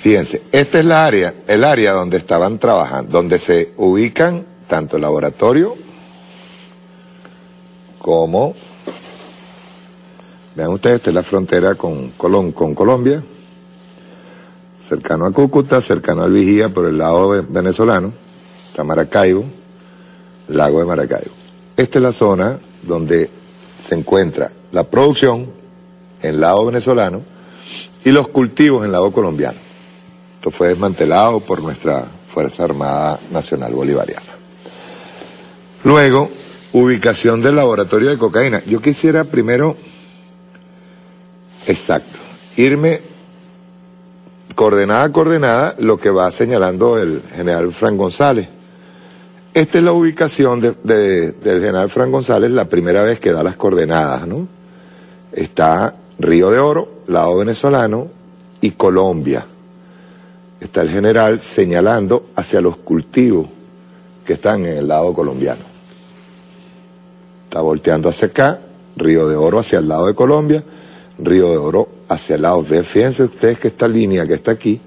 Fíjense, 0.00 0.42
esta 0.50 0.78
es 0.78 0.84
la 0.84 1.04
área, 1.06 1.34
el 1.46 1.62
área 1.62 1.92
donde 1.92 2.16
estaban 2.16 2.58
trabajando, 2.58 3.12
donde 3.12 3.38
se 3.38 3.72
ubican 3.76 4.46
tanto 4.66 4.96
el 4.96 5.02
laboratorio 5.02 5.76
como, 7.98 8.54
vean 10.56 10.70
ustedes, 10.70 10.96
esta 10.96 11.10
es 11.10 11.14
la 11.14 11.22
frontera 11.22 11.74
con, 11.74 12.10
Colón, 12.12 12.52
con 12.52 12.74
Colombia, 12.74 13.22
cercano 14.80 15.26
a 15.26 15.32
Cúcuta, 15.32 15.80
cercano 15.82 16.22
al 16.22 16.32
Vigía 16.32 16.70
por 16.70 16.86
el 16.86 16.96
lado 16.96 17.28
ve- 17.28 17.44
venezolano, 17.46 18.12
está 18.70 18.82
Maracaibo, 18.82 19.44
lago 20.48 20.80
de 20.80 20.86
Maracaibo. 20.86 21.39
Esta 21.80 21.98
es 21.98 22.02
la 22.02 22.12
zona 22.12 22.58
donde 22.82 23.30
se 23.82 23.94
encuentra 23.94 24.50
la 24.70 24.84
producción 24.84 25.46
en 26.20 26.38
lado 26.38 26.66
venezolano 26.66 27.22
y 28.04 28.10
los 28.10 28.28
cultivos 28.28 28.84
en 28.84 28.92
lado 28.92 29.10
colombiano. 29.10 29.56
Esto 30.34 30.50
fue 30.50 30.68
desmantelado 30.68 31.40
por 31.40 31.62
nuestra 31.62 32.04
Fuerza 32.28 32.64
Armada 32.64 33.18
Nacional 33.30 33.72
Bolivariana. 33.72 34.26
Luego, 35.82 36.28
ubicación 36.74 37.40
del 37.40 37.56
laboratorio 37.56 38.10
de 38.10 38.18
cocaína. 38.18 38.62
Yo 38.66 38.82
quisiera 38.82 39.24
primero, 39.24 39.78
exacto, 41.66 42.18
irme 42.58 43.00
coordenada 44.54 45.04
a 45.04 45.12
coordenada 45.12 45.76
lo 45.78 45.96
que 45.96 46.10
va 46.10 46.30
señalando 46.30 46.98
el 46.98 47.22
general 47.34 47.72
Fran 47.72 47.96
González. 47.96 48.59
Esta 49.52 49.78
es 49.78 49.84
la 49.84 49.92
ubicación 49.92 50.60
de- 50.60 50.74
de- 50.84 51.32
del 51.32 51.60
general 51.60 51.90
Fran 51.90 52.12
González, 52.12 52.50
la 52.52 52.66
primera 52.66 53.02
vez 53.02 53.18
que 53.18 53.32
da 53.32 53.42
las 53.42 53.56
coordenadas, 53.56 54.26
¿no? 54.26 54.46
Está 55.32 55.94
Río 56.18 56.50
de 56.50 56.58
Oro, 56.58 56.88
lado 57.08 57.36
venezolano, 57.38 58.08
y 58.60 58.72
Colombia. 58.72 59.44
Está 60.60 60.82
el 60.82 60.90
general 60.90 61.40
señalando 61.40 62.26
hacia 62.36 62.60
los 62.60 62.76
cultivos 62.76 63.46
que 64.24 64.34
están 64.34 64.66
en 64.66 64.76
el 64.78 64.88
lado 64.88 65.12
colombiano. 65.14 65.62
Está 67.48 67.60
volteando 67.62 68.08
hacia 68.08 68.28
acá, 68.28 68.60
Río 68.96 69.26
de 69.28 69.34
Oro 69.36 69.58
hacia 69.58 69.78
el 69.78 69.88
lado 69.88 70.06
de 70.06 70.14
Colombia, 70.14 70.62
Río 71.18 71.50
de 71.50 71.56
Oro 71.56 71.88
hacia 72.08 72.36
el 72.36 72.42
lado. 72.42 72.62
Fíjense 72.62 73.24
ustedes 73.24 73.58
que 73.58 73.68
esta 73.68 73.88
línea 73.88 74.26
que 74.26 74.34
está 74.34 74.52
aquí 74.52 74.80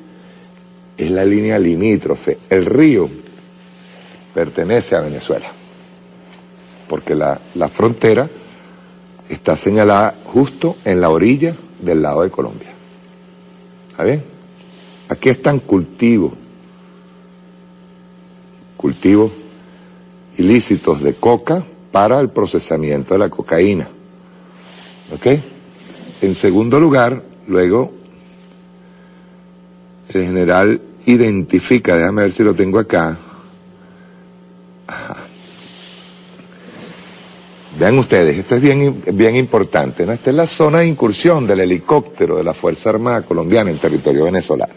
es 0.97 1.11
la 1.11 1.25
línea 1.25 1.57
limítrofe. 1.59 2.37
El 2.49 2.65
río 2.65 3.09
pertenece 4.33 4.95
a 4.95 5.01
Venezuela, 5.01 5.47
porque 6.87 7.15
la, 7.15 7.39
la 7.55 7.69
frontera 7.69 8.27
está 9.29 9.55
señalada 9.55 10.15
justo 10.25 10.77
en 10.85 11.01
la 11.01 11.09
orilla 11.09 11.55
del 11.79 12.01
lado 12.01 12.23
de 12.23 12.29
Colombia. 12.29 12.69
¿Está 13.89 14.03
bien? 14.03 14.23
Aquí 15.09 15.29
están 15.29 15.59
cultivos, 15.59 16.33
cultivos 18.77 19.31
ilícitos 20.37 21.01
de 21.01 21.13
coca 21.13 21.63
para 21.91 22.19
el 22.19 22.29
procesamiento 22.29 23.13
de 23.13 23.19
la 23.19 23.29
cocaína. 23.29 23.87
¿Ok? 25.13 25.27
En 26.21 26.33
segundo 26.33 26.79
lugar, 26.79 27.21
luego, 27.47 27.91
el 30.09 30.23
general 30.23 30.81
identifica, 31.05 31.95
déjame 31.95 32.23
ver 32.23 32.31
si 32.31 32.43
lo 32.43 32.55
tengo 32.55 32.79
acá, 32.79 33.17
Vean 37.79 37.97
ustedes, 37.97 38.37
esto 38.37 38.55
es 38.55 38.61
bien, 38.61 39.03
bien 39.13 39.35
importante, 39.35 40.05
¿no? 40.05 40.13
Esta 40.13 40.29
es 40.29 40.35
la 40.35 40.45
zona 40.45 40.79
de 40.79 40.87
incursión 40.87 41.47
del 41.47 41.61
helicóptero 41.61 42.37
de 42.37 42.43
la 42.43 42.53
Fuerza 42.53 42.91
Armada 42.91 43.23
Colombiana 43.23 43.71
en 43.71 43.77
territorio 43.77 44.25
venezolano. 44.25 44.73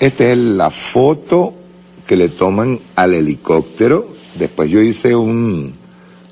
Esta 0.00 0.32
es 0.32 0.36
la 0.36 0.70
foto 0.70 1.54
que 2.08 2.16
le 2.16 2.28
toman 2.30 2.80
al 2.96 3.14
helicóptero. 3.14 4.08
Después 4.34 4.68
yo 4.68 4.80
hice 4.82 5.14
un, 5.14 5.72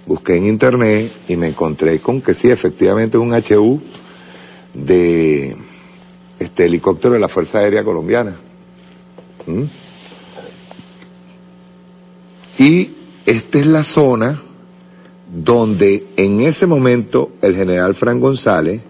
busqué 0.07 0.35
en 0.35 0.47
internet 0.47 1.13
y 1.29 1.37
me 1.37 1.49
encontré 1.49 2.01
con 2.01 2.21
que 2.21 2.35
sí, 2.35 2.51
efectivamente 2.51 3.17
un 3.17 3.33
HU 3.33 3.81
de 4.75 5.55
este 6.41 6.65
helicóptero 6.65 7.15
de 7.15 7.21
la 7.21 7.29
Fuerza 7.29 7.61
Aérea 7.61 7.85
Colombiana. 7.85 8.35
¿Mm? 9.47 9.63
Y 12.59 12.91
esta 13.25 13.59
es 13.61 13.67
la 13.67 13.85
zona 13.85 14.43
donde 15.33 16.09
en 16.17 16.41
ese 16.41 16.67
momento 16.67 17.31
el 17.41 17.55
general 17.55 17.95
Fran 17.95 18.21
González, 18.21 18.81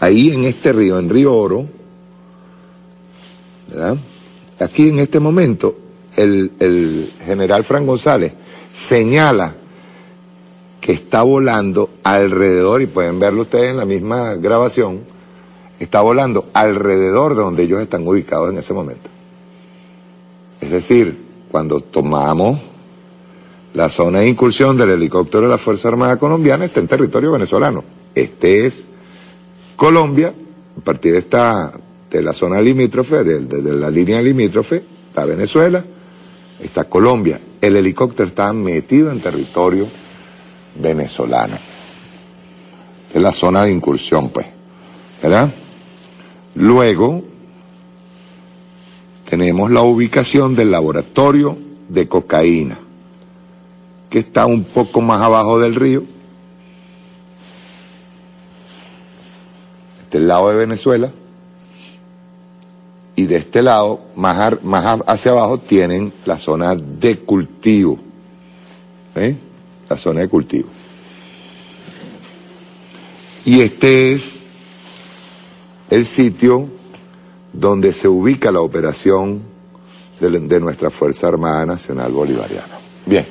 ahí 0.00 0.30
en 0.30 0.44
este 0.44 0.72
río, 0.72 0.98
en 0.98 1.08
Río 1.08 1.34
Oro, 1.34 1.66
¿verdad? 3.68 3.96
aquí 4.58 4.88
en 4.88 4.98
este 4.98 5.20
momento 5.20 5.76
el, 6.16 6.52
el 6.58 7.10
general 7.24 7.64
Fran 7.64 7.86
González 7.86 8.32
señala 8.72 9.54
que 10.80 10.92
está 10.92 11.22
volando 11.22 11.90
alrededor, 12.02 12.82
y 12.82 12.86
pueden 12.86 13.20
verlo 13.20 13.42
ustedes 13.42 13.70
en 13.70 13.76
la 13.76 13.84
misma 13.84 14.34
grabación, 14.34 15.00
está 15.78 16.00
volando 16.00 16.46
alrededor 16.52 17.36
de 17.36 17.42
donde 17.42 17.62
ellos 17.62 17.80
están 17.80 18.06
ubicados 18.08 18.50
en 18.50 18.58
ese 18.58 18.72
momento. 18.72 19.08
Es 20.60 20.70
decir, 20.70 21.22
cuando 21.50 21.80
tomamos 21.80 22.60
la 23.74 23.88
zona 23.88 24.20
de 24.20 24.28
incursión 24.28 24.76
del 24.76 24.90
helicóptero 24.90 25.44
de 25.44 25.50
la 25.50 25.58
Fuerza 25.58 25.88
Armada 25.88 26.16
Colombiana 26.18 26.64
está 26.64 26.80
en 26.80 26.88
territorio 26.88 27.32
venezolano. 27.32 27.84
Este 28.14 28.66
es 28.66 28.88
Colombia, 29.76 30.32
a 30.78 30.80
partir 30.84 31.12
de 31.12 31.18
esta, 31.20 31.72
de 32.10 32.22
la 32.22 32.32
zona 32.32 32.60
limítrofe, 32.60 33.22
de, 33.22 33.40
de- 33.40 33.62
de 33.62 33.72
la 33.72 33.88
línea 33.90 34.20
limítrofe, 34.20 34.82
está 35.08 35.24
Venezuela, 35.24 35.84
está 36.60 36.84
Colombia. 36.84 37.40
El 37.60 37.76
helicóptero 37.76 38.28
está 38.28 38.52
metido 38.52 39.10
en 39.12 39.20
territorio 39.20 39.86
venezolano. 40.76 41.56
Es 43.14 43.20
la 43.22 43.32
zona 43.32 43.64
de 43.64 43.72
incursión, 43.72 44.30
pues. 44.30 44.46
¿Verdad? 45.22 45.50
Luego, 46.56 47.22
tenemos 49.28 49.70
la 49.70 49.82
ubicación 49.82 50.56
del 50.56 50.70
laboratorio 50.72 51.56
de 51.88 52.08
cocaína 52.08 52.78
que 54.10 54.18
está 54.18 54.44
un 54.44 54.64
poco 54.64 55.00
más 55.00 55.22
abajo 55.22 55.60
del 55.60 55.76
río. 55.76 56.02
Este 60.02 60.18
lado 60.18 60.50
de 60.50 60.56
Venezuela. 60.56 61.10
y 63.14 63.26
de 63.26 63.36
este 63.36 63.62
lado, 63.62 64.00
más, 64.16 64.54
hacia 65.06 65.32
abajo, 65.32 65.58
tienen 65.58 66.12
la 66.24 66.38
zona 66.38 66.74
de 66.74 67.18
cultivo. 67.18 67.98
¿Eh? 69.14 69.36
La 69.90 69.96
zona 69.96 70.20
de 70.20 70.28
cultivo. 70.28 70.68
Y 73.44 73.60
este 73.60 74.12
es 74.12 74.46
el 75.90 76.06
sitio 76.06 76.68
donde 77.52 77.92
se 77.92 78.08
ubica 78.08 78.50
la 78.50 78.60
operación 78.60 79.42
de, 80.18 80.30
de 80.30 80.60
nuestra 80.60 80.88
Fuerza 80.88 81.28
Armada 81.28 81.66
Nacional 81.66 82.12
Bolivariana. 82.12 82.78
Bien, 83.04 83.26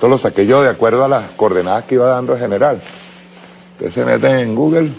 esto 0.00 0.08
lo 0.08 0.16
saqué 0.16 0.46
yo 0.46 0.62
de 0.62 0.70
acuerdo 0.70 1.04
a 1.04 1.08
las 1.08 1.32
coordenadas 1.32 1.84
que 1.84 1.96
iba 1.96 2.06
dando 2.06 2.32
el 2.32 2.40
general. 2.40 2.80
Ustedes 3.72 3.92
se 3.92 4.02
meten 4.02 4.38
en 4.38 4.54
Google, 4.54 4.90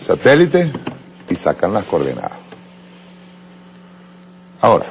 satélite, 0.00 0.70
y 1.28 1.34
sacan 1.34 1.72
las 1.72 1.84
coordenadas. 1.86 2.38
Ahora, 4.60 4.86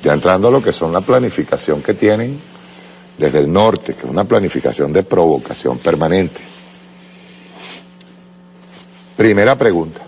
ya 0.00 0.12
entrando 0.12 0.46
a 0.46 0.52
lo 0.52 0.62
que 0.62 0.70
son 0.70 0.92
la 0.92 1.00
planificación 1.00 1.82
que 1.82 1.94
tienen 1.94 2.40
desde 3.18 3.40
el 3.40 3.52
norte, 3.52 3.94
que 3.94 4.02
es 4.02 4.08
una 4.08 4.22
planificación 4.22 4.92
de 4.92 5.02
provocación 5.02 5.78
permanente. 5.78 6.40
Primera 9.16 9.58
pregunta. 9.58 10.07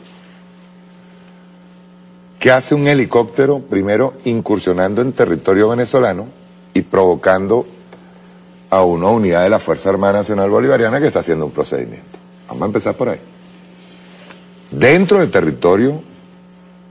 ¿Qué 2.40 2.50
hace 2.50 2.74
un 2.74 2.88
helicóptero 2.88 3.58
primero 3.58 4.14
incursionando 4.24 5.02
en 5.02 5.12
territorio 5.12 5.68
venezolano 5.68 6.26
y 6.72 6.80
provocando 6.80 7.66
a 8.70 8.82
una 8.82 9.08
unidad 9.08 9.42
de 9.42 9.50
la 9.50 9.58
Fuerza 9.58 9.90
Armada 9.90 10.14
Nacional 10.14 10.48
Bolivariana 10.48 10.98
que 11.00 11.08
está 11.08 11.18
haciendo 11.18 11.44
un 11.44 11.52
procedimiento? 11.52 12.18
Vamos 12.48 12.62
a 12.62 12.66
empezar 12.66 12.94
por 12.94 13.10
ahí. 13.10 13.20
Dentro 14.70 15.18
del 15.18 15.30
territorio 15.30 16.00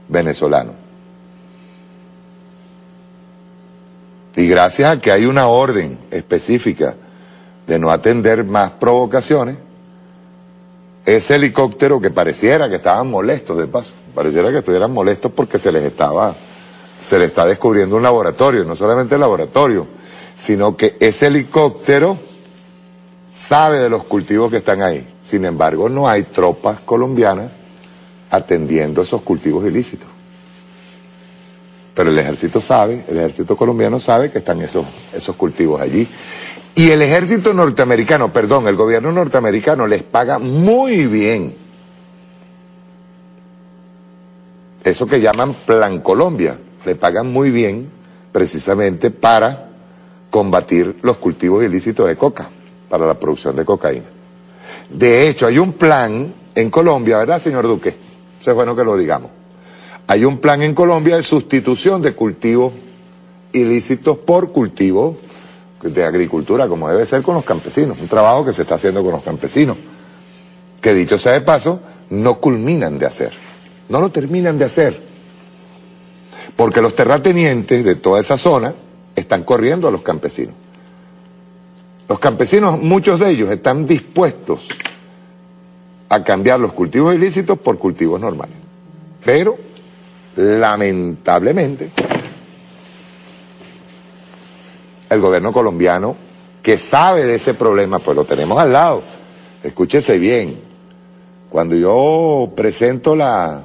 venezolano. 0.08 0.72
Y 4.36 4.46
gracias 4.46 4.98
a 4.98 5.00
que 5.00 5.10
hay 5.10 5.26
una 5.26 5.48
orden 5.48 5.98
específica 6.12 6.94
de 7.66 7.76
no 7.76 7.90
atender 7.90 8.44
más 8.44 8.70
provocaciones, 8.70 9.56
ese 11.04 11.34
helicóptero 11.34 12.00
que 12.00 12.10
pareciera 12.10 12.68
que 12.68 12.76
estaban 12.76 13.10
molestos 13.10 13.58
de 13.58 13.66
paso, 13.66 13.94
pareciera 14.14 14.50
que 14.50 14.58
estuvieran 14.58 14.92
molestos 14.92 15.32
porque 15.32 15.58
se 15.58 15.72
les 15.72 15.84
estaba, 15.84 16.34
se 17.00 17.18
les 17.18 17.28
está 17.28 17.46
descubriendo 17.46 17.96
un 17.96 18.02
laboratorio, 18.02 18.64
no 18.64 18.76
solamente 18.76 19.14
el 19.14 19.20
laboratorio, 19.20 19.86
sino 20.34 20.76
que 20.76 20.96
ese 21.00 21.26
helicóptero 21.26 22.16
sabe 23.30 23.78
de 23.78 23.90
los 23.90 24.04
cultivos 24.04 24.50
que 24.50 24.58
están 24.58 24.82
ahí. 24.82 25.06
Sin 25.26 25.44
embargo, 25.44 25.88
no 25.88 26.08
hay 26.08 26.24
tropas 26.24 26.80
colombianas 26.80 27.52
atendiendo 28.30 29.02
esos 29.02 29.22
cultivos 29.22 29.64
ilícitos. 29.66 30.08
Pero 31.94 32.10
el 32.10 32.18
ejército 32.18 32.60
sabe, 32.60 33.04
el 33.08 33.18
ejército 33.18 33.56
colombiano 33.56 34.00
sabe 34.00 34.30
que 34.30 34.38
están 34.38 34.60
esos, 34.60 34.86
esos 35.12 35.36
cultivos 35.36 35.80
allí. 35.80 36.06
Y 36.74 36.90
el 36.90 37.02
ejército 37.02 37.52
norteamericano, 37.52 38.32
perdón, 38.32 38.68
el 38.68 38.76
gobierno 38.76 39.12
norteamericano 39.12 39.86
les 39.86 40.02
paga 40.02 40.38
muy 40.38 41.06
bien. 41.06 41.54
Eso 44.84 45.06
que 45.06 45.20
llaman 45.20 45.54
Plan 45.54 46.00
Colombia, 46.00 46.58
le 46.84 46.94
pagan 46.94 47.30
muy 47.32 47.50
bien 47.50 47.90
precisamente 48.32 49.10
para 49.10 49.68
combatir 50.30 50.96
los 51.02 51.16
cultivos 51.18 51.62
ilícitos 51.64 52.06
de 52.06 52.16
coca, 52.16 52.48
para 52.88 53.06
la 53.06 53.18
producción 53.18 53.56
de 53.56 53.64
cocaína. 53.64 54.06
De 54.88 55.28
hecho, 55.28 55.46
hay 55.46 55.58
un 55.58 55.74
plan 55.74 56.32
en 56.54 56.70
Colombia, 56.70 57.18
¿verdad, 57.18 57.38
señor 57.38 57.66
Duque? 57.66 57.94
Eso 58.40 58.50
es 58.50 58.54
bueno 58.54 58.74
que 58.74 58.84
lo 58.84 58.96
digamos. 58.96 59.30
Hay 60.06 60.24
un 60.24 60.38
plan 60.38 60.62
en 60.62 60.74
Colombia 60.74 61.16
de 61.16 61.22
sustitución 61.22 62.00
de 62.02 62.14
cultivos 62.14 62.72
ilícitos 63.52 64.18
por 64.18 64.50
cultivos 64.50 65.16
de 65.82 66.04
agricultura, 66.04 66.68
como 66.68 66.88
debe 66.88 67.06
ser 67.06 67.22
con 67.22 67.34
los 67.34 67.44
campesinos. 67.44 67.98
Un 68.00 68.08
trabajo 68.08 68.44
que 68.44 68.52
se 68.52 68.62
está 68.62 68.76
haciendo 68.76 69.02
con 69.02 69.12
los 69.12 69.22
campesinos, 69.22 69.76
que 70.80 70.94
dicho 70.94 71.18
sea 71.18 71.32
de 71.32 71.42
paso, 71.42 71.80
no 72.10 72.40
culminan 72.40 72.98
de 72.98 73.06
hacer. 73.06 73.49
No 73.90 74.00
lo 74.00 74.10
terminan 74.10 74.56
de 74.56 74.64
hacer. 74.64 75.00
Porque 76.56 76.80
los 76.80 76.94
terratenientes 76.94 77.84
de 77.84 77.96
toda 77.96 78.20
esa 78.20 78.38
zona 78.38 78.72
están 79.14 79.42
corriendo 79.42 79.88
a 79.88 79.90
los 79.90 80.02
campesinos. 80.02 80.54
Los 82.08 82.18
campesinos, 82.18 82.80
muchos 82.80 83.20
de 83.20 83.30
ellos, 83.30 83.50
están 83.50 83.86
dispuestos 83.86 84.66
a 86.08 86.24
cambiar 86.24 86.58
los 86.60 86.72
cultivos 86.72 87.14
ilícitos 87.14 87.58
por 87.58 87.78
cultivos 87.78 88.20
normales. 88.20 88.56
Pero, 89.24 89.56
lamentablemente, 90.36 91.90
el 95.08 95.20
gobierno 95.20 95.52
colombiano, 95.52 96.16
que 96.62 96.76
sabe 96.76 97.26
de 97.26 97.34
ese 97.34 97.54
problema, 97.54 97.98
pues 97.98 98.16
lo 98.16 98.24
tenemos 98.24 98.58
al 98.58 98.72
lado. 98.72 99.02
Escúchese 99.62 100.18
bien, 100.18 100.60
cuando 101.48 101.74
yo 101.74 102.52
presento 102.54 103.14
la, 103.14 103.64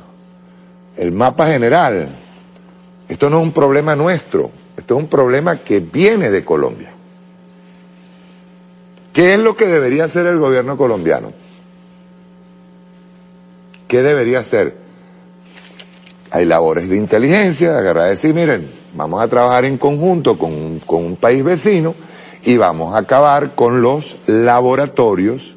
el 0.97 1.12
mapa 1.12 1.47
general, 1.47 2.10
esto 3.08 3.29
no 3.29 3.39
es 3.39 3.43
un 3.43 3.51
problema 3.51 3.95
nuestro, 3.95 4.51
esto 4.77 4.95
es 4.97 5.03
un 5.03 5.10
problema 5.10 5.58
que 5.58 5.79
viene 5.79 6.29
de 6.31 6.43
Colombia. 6.43 6.91
¿Qué 9.13 9.34
es 9.34 9.39
lo 9.39 9.55
que 9.55 9.65
debería 9.65 10.05
hacer 10.05 10.25
el 10.27 10.39
gobierno 10.39 10.75
colombiano? 10.77 11.31
¿Qué 13.88 14.01
debería 14.01 14.39
hacer? 14.39 14.75
Hay 16.31 16.45
labores 16.45 16.89
de 16.89 16.97
inteligencia, 16.97 17.77
agarrar 17.77 18.08
y 18.08 18.10
decir, 18.12 18.34
miren, 18.34 18.69
vamos 18.93 19.21
a 19.23 19.27
trabajar 19.27 19.63
en 19.65 19.77
conjunto 19.77 20.38
con, 20.38 20.51
un- 20.51 20.79
con 20.79 21.05
un 21.05 21.15
país 21.15 21.43
vecino 21.43 21.95
y 22.43 22.58
vamos 22.58 22.93
a 22.93 22.99
acabar 22.99 23.55
con 23.55 23.81
los 23.81 24.17
laboratorios 24.27 25.55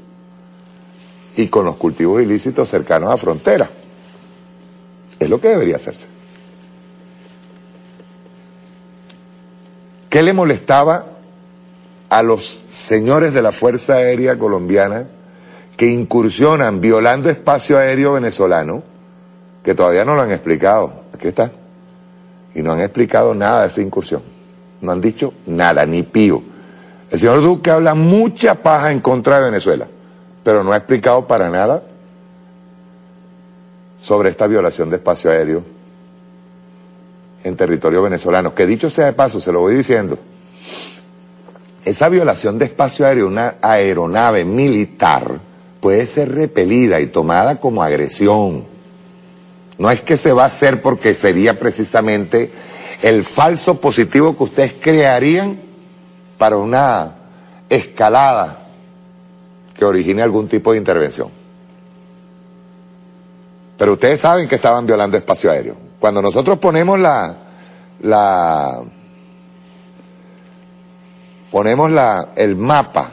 y 1.37 1.49
con 1.49 1.65
los 1.65 1.77
cultivos 1.77 2.23
ilícitos 2.23 2.69
cercanos 2.69 3.11
a 3.13 3.17
frontera. 3.17 3.71
Es 5.19 5.29
lo 5.29 5.41
que 5.41 5.49
debería 5.49 5.77
hacerse. 5.77 6.09
¿Qué 10.09 10.23
le 10.23 10.33
molestaba 10.33 11.07
a 12.09 12.23
los 12.23 12.63
señores 12.71 13.35
de 13.35 13.43
la 13.43 13.53
Fuerza 13.53 13.95
Aérea 13.95 14.39
Colombiana 14.39 15.07
que 15.77 15.87
incursionan 15.87 16.81
violando 16.81 17.29
espacio 17.29 17.79
aéreo 17.79 18.15
venezolano, 18.15 18.83
que 19.63 19.75
todavía 19.75 20.05
no 20.05 20.15
lo 20.15 20.23
han 20.23 20.33
explicado? 20.33 21.05
Aquí 21.13 21.29
está. 21.29 21.51
Y 22.55 22.63
no 22.63 22.73
han 22.73 22.81
explicado 22.81 23.35
nada 23.35 23.63
de 23.63 23.69
esa 23.69 23.83
incursión. 23.83 24.23
No 24.81 24.93
han 24.93 25.01
dicho 25.01 25.35
nada, 25.47 25.85
ni 25.85 26.03
pío. 26.03 26.43
El 27.11 27.19
señor 27.19 27.43
Duque 27.43 27.71
habla 27.71 27.95
mucha 27.95 28.55
paja 28.55 28.93
en 28.93 29.01
contra 29.01 29.39
de 29.39 29.45
Venezuela, 29.47 29.87
pero 30.43 30.63
no 30.63 30.73
ha 30.73 30.77
explicado 30.77 31.27
para 31.27 31.51
nada 31.51 31.83
sobre 34.01 34.31
esta 34.31 34.47
violación 34.47 34.91
de 34.91 34.97
espacio 34.97 35.31
aéreo 35.31 35.63
en 37.45 37.57
territorio 37.57 38.03
venezolano. 38.03 38.55
Que 38.55 38.67
dicho 38.67 38.91
sea 38.91 39.07
de 39.07 39.13
paso, 39.13 39.41
se 39.41 39.53
lo 39.53 39.61
voy 39.61 39.75
diciendo, 39.75 40.19
esa 41.85 42.09
violación 42.09 42.59
de 42.59 42.67
espacio 42.67 43.07
aéreo, 43.07 43.29
una 43.29 43.57
aeronave 43.63 44.45
militar, 44.45 45.39
puede 45.81 46.07
ser 46.07 46.35
repelida 46.35 47.01
y 47.01 47.07
tomada 47.07 47.57
como 47.57 47.83
agresión. 47.83 48.65
No 49.79 49.91
es 49.91 50.01
que 50.03 50.17
se 50.17 50.33
va 50.33 50.43
a 50.43 50.47
hacer 50.47 50.83
porque 50.83 51.15
sería 51.15 51.59
precisamente 51.59 52.51
el 53.01 53.23
falso 53.25 53.81
positivo 53.81 54.37
que 54.37 54.45
ustedes 54.45 54.75
crearían 54.81 55.61
para 56.37 56.57
una 56.57 57.15
escalada 57.69 58.67
que 59.75 59.85
origine 59.85 60.23
algún 60.23 60.49
tipo 60.49 60.73
de 60.73 60.79
intervención. 60.79 61.38
Pero 63.79 63.93
ustedes 63.95 64.21
saben 64.21 64.49
que 64.49 64.57
estaban 64.57 64.85
violando 64.87 65.17
espacio 65.17 65.51
aéreo. 65.51 65.77
Cuando 66.01 66.21
nosotros 66.21 66.59
ponemos 66.59 66.99
la, 66.99 67.37
la, 68.01 68.81
ponemos 71.51 71.91
la, 71.91 72.29
el 72.37 72.57
mapa, 72.57 73.13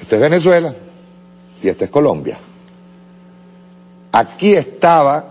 este 0.00 0.16
es 0.16 0.20
Venezuela 0.22 0.74
y 1.62 1.68
este 1.68 1.84
es 1.86 1.90
Colombia. 1.90 2.38
Aquí 4.12 4.54
estaba 4.54 5.24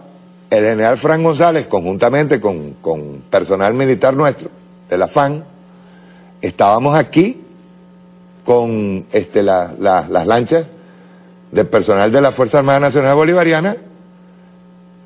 el 0.50 0.64
general 0.64 0.98
Fran 0.98 1.24
González 1.24 1.66
conjuntamente 1.68 2.40
con, 2.40 2.74
con 2.76 3.24
personal 3.30 3.74
militar 3.74 4.14
nuestro, 4.16 4.50
de 4.90 4.98
la 4.98 5.08
FAN, 5.08 5.44
estábamos 6.42 6.96
aquí 6.96 7.42
con 8.46 9.08
este, 9.12 9.42
la- 9.42 9.74
la- 9.80 10.08
las 10.08 10.28
lanchas 10.28 10.68
del 11.52 11.68
personal 11.68 12.12
de 12.12 12.22
la 12.22 12.32
Fuerza 12.32 12.60
Armada 12.60 12.80
Nacional 12.80 13.16
Bolivariana 13.16 13.78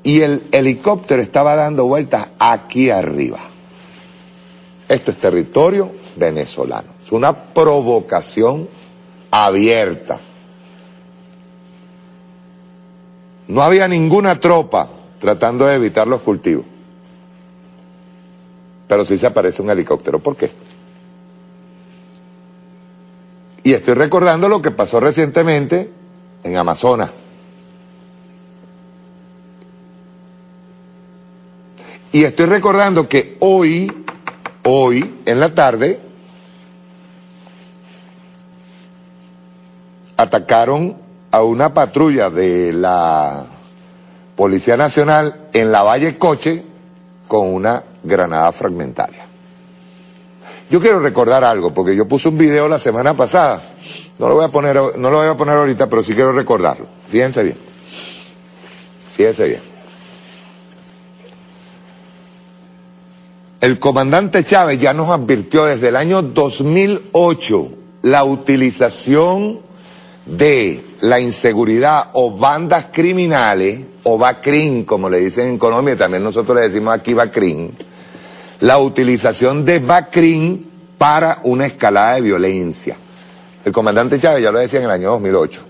y 0.02 0.22
el 0.22 0.44
helicóptero 0.52 1.20
estaba 1.20 1.54
dando 1.54 1.86
vueltas 1.86 2.28
aquí 2.38 2.90
arriba. 2.90 3.38
Esto 4.88 5.10
es 5.10 5.18
territorio 5.18 5.92
venezolano. 6.16 6.88
Es 7.04 7.12
una 7.12 7.32
provocación 7.32 8.68
abierta. 9.30 10.18
No 13.48 13.62
había 13.62 13.86
ninguna 13.88 14.38
tropa 14.40 14.88
tratando 15.18 15.66
de 15.66 15.74
evitar 15.74 16.06
los 16.06 16.22
cultivos. 16.22 16.64
Pero 18.88 19.04
sí 19.04 19.18
se 19.18 19.26
aparece 19.26 19.62
un 19.62 19.70
helicóptero. 19.70 20.18
¿Por 20.18 20.36
qué? 20.36 20.50
Y 23.62 23.72
estoy 23.72 23.94
recordando 23.94 24.48
lo 24.48 24.62
que 24.62 24.70
pasó 24.70 24.98
recientemente 24.98 25.99
en 26.42 26.56
Amazonas. 26.56 27.10
Y 32.12 32.24
estoy 32.24 32.46
recordando 32.46 33.08
que 33.08 33.36
hoy, 33.40 34.04
hoy, 34.64 35.20
en 35.26 35.40
la 35.40 35.54
tarde, 35.54 36.00
atacaron 40.16 40.96
a 41.30 41.42
una 41.42 41.72
patrulla 41.72 42.30
de 42.30 42.72
la 42.72 43.46
Policía 44.34 44.76
Nacional 44.76 45.48
en 45.52 45.70
la 45.70 45.82
Valle 45.82 46.18
Coche 46.18 46.64
con 47.28 47.54
una 47.54 47.84
granada 48.02 48.50
fragmentaria. 48.50 49.24
Yo 50.68 50.80
quiero 50.80 51.00
recordar 51.00 51.44
algo, 51.44 51.72
porque 51.72 51.94
yo 51.94 52.06
puse 52.06 52.28
un 52.28 52.38
video 52.38 52.66
la 52.66 52.78
semana 52.78 53.14
pasada. 53.14 53.62
No 54.20 54.28
lo 54.28 54.34
voy 54.34 54.44
a 54.44 54.48
poner, 54.48 54.76
no 54.76 55.10
lo 55.10 55.16
voy 55.16 55.28
a 55.28 55.34
poner 55.34 55.56
ahorita, 55.56 55.88
pero 55.88 56.02
sí 56.02 56.12
quiero 56.12 56.32
recordarlo. 56.32 56.86
Fíjense 57.08 57.42
bien. 57.42 57.56
Fíjense 59.14 59.48
bien. 59.48 59.60
El 63.62 63.78
comandante 63.78 64.44
Chávez 64.44 64.78
ya 64.78 64.92
nos 64.92 65.08
advirtió 65.08 65.64
desde 65.64 65.88
el 65.88 65.96
año 65.96 66.20
2008 66.20 67.70
la 68.02 68.24
utilización 68.24 69.60
de 70.26 70.84
la 71.00 71.18
inseguridad 71.18 72.10
o 72.12 72.36
bandas 72.36 72.88
criminales, 72.92 73.80
o 74.02 74.18
BACRIN, 74.18 74.84
como 74.84 75.08
le 75.08 75.18
dicen 75.20 75.48
en 75.48 75.58
Colombia, 75.58 75.96
también 75.96 76.22
nosotros 76.22 76.54
le 76.56 76.64
decimos 76.64 76.92
aquí 76.92 77.14
BACRIN, 77.14 77.74
la 78.60 78.78
utilización 78.80 79.64
de 79.64 79.78
BACRIN 79.78 80.70
para 80.98 81.40
una 81.44 81.64
escalada 81.64 82.16
de 82.16 82.20
violencia. 82.20 82.98
El 83.64 83.72
comandante 83.72 84.18
Chávez 84.18 84.42
ya 84.42 84.50
lo 84.50 84.58
decía 84.58 84.78
en 84.78 84.86
el 84.86 84.90
año 84.90 85.10
2008. 85.10 85.60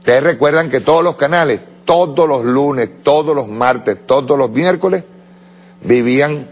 Ustedes 0.00 0.22
recuerdan 0.22 0.70
que 0.70 0.80
todos 0.80 1.02
los 1.02 1.16
canales, 1.16 1.60
todos 1.84 2.28
los 2.28 2.44
lunes, 2.44 3.02
todos 3.02 3.34
los 3.34 3.48
martes, 3.48 4.06
todos 4.06 4.38
los 4.38 4.50
miércoles, 4.50 5.04
vivían 5.80 6.46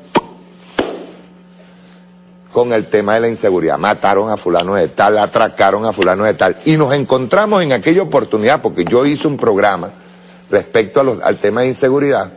con 2.53 2.73
el 2.73 2.87
tema 2.87 3.15
de 3.15 3.21
la 3.21 3.29
inseguridad. 3.29 3.79
Mataron 3.79 4.31
a 4.31 4.37
fulano 4.37 4.75
de 4.75 4.89
tal, 4.89 5.19
atracaron 5.19 5.85
a 5.85 5.93
fulano 5.93 6.25
de 6.25 6.35
tal. 6.35 6.57
Y 6.65 6.77
nos 6.77 6.93
encontramos 6.95 7.63
en 7.63 7.73
aquella 7.73 8.03
oportunidad, 8.03 8.63
porque 8.63 8.85
yo 8.85 9.05
hice 9.05 9.29
un 9.29 9.37
programa 9.37 9.91
respecto 10.51 11.21
al 11.23 11.37
tema 11.39 11.63
de 11.63 11.69
inseguridad, 11.69 12.33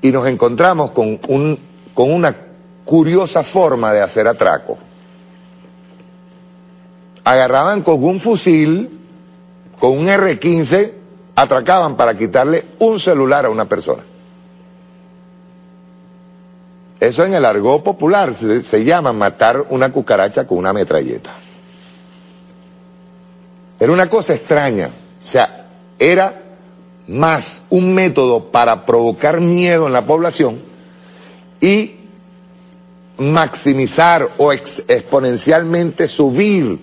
y 0.00 0.10
nos 0.10 0.26
encontramos 0.26 0.92
con 0.92 1.18
una 1.94 2.36
curiosa 2.84 3.42
forma 3.42 3.92
de 3.92 4.00
hacer 4.00 4.26
atraco. 4.26 4.78
Agarraban 7.24 7.82
con 7.82 8.02
un 8.02 8.20
fusil, 8.20 8.90
con 9.78 9.98
un 9.98 10.08
R-15, 10.08 10.92
atracaban 11.34 11.96
para 11.96 12.16
quitarle 12.16 12.66
un 12.78 12.98
celular 12.98 13.46
a 13.46 13.50
una 13.50 13.64
persona. 13.66 14.02
Eso 17.02 17.24
en 17.24 17.34
el 17.34 17.44
argot 17.44 17.82
popular 17.82 18.32
se, 18.32 18.84
llama 18.84 19.12
matar 19.12 19.66
una 19.70 19.90
cucaracha 19.90 20.46
con 20.46 20.58
una 20.58 20.72
metralleta. 20.72 21.32
Era 23.80 23.90
una 23.90 24.08
cosa 24.08 24.34
extraña. 24.34 24.86
O 24.86 25.28
sea, 25.28 25.66
era 25.98 26.42
más 27.08 27.64
un 27.70 27.92
método 27.92 28.52
para 28.52 28.86
provocar 28.86 29.40
miedo 29.40 29.88
en 29.88 29.92
la 29.92 30.06
población 30.06 30.60
y 31.60 31.96
maximizar 33.18 34.30
o 34.38 34.52
ex 34.52 34.84
exponencialmente 34.86 36.06
subir 36.06 36.78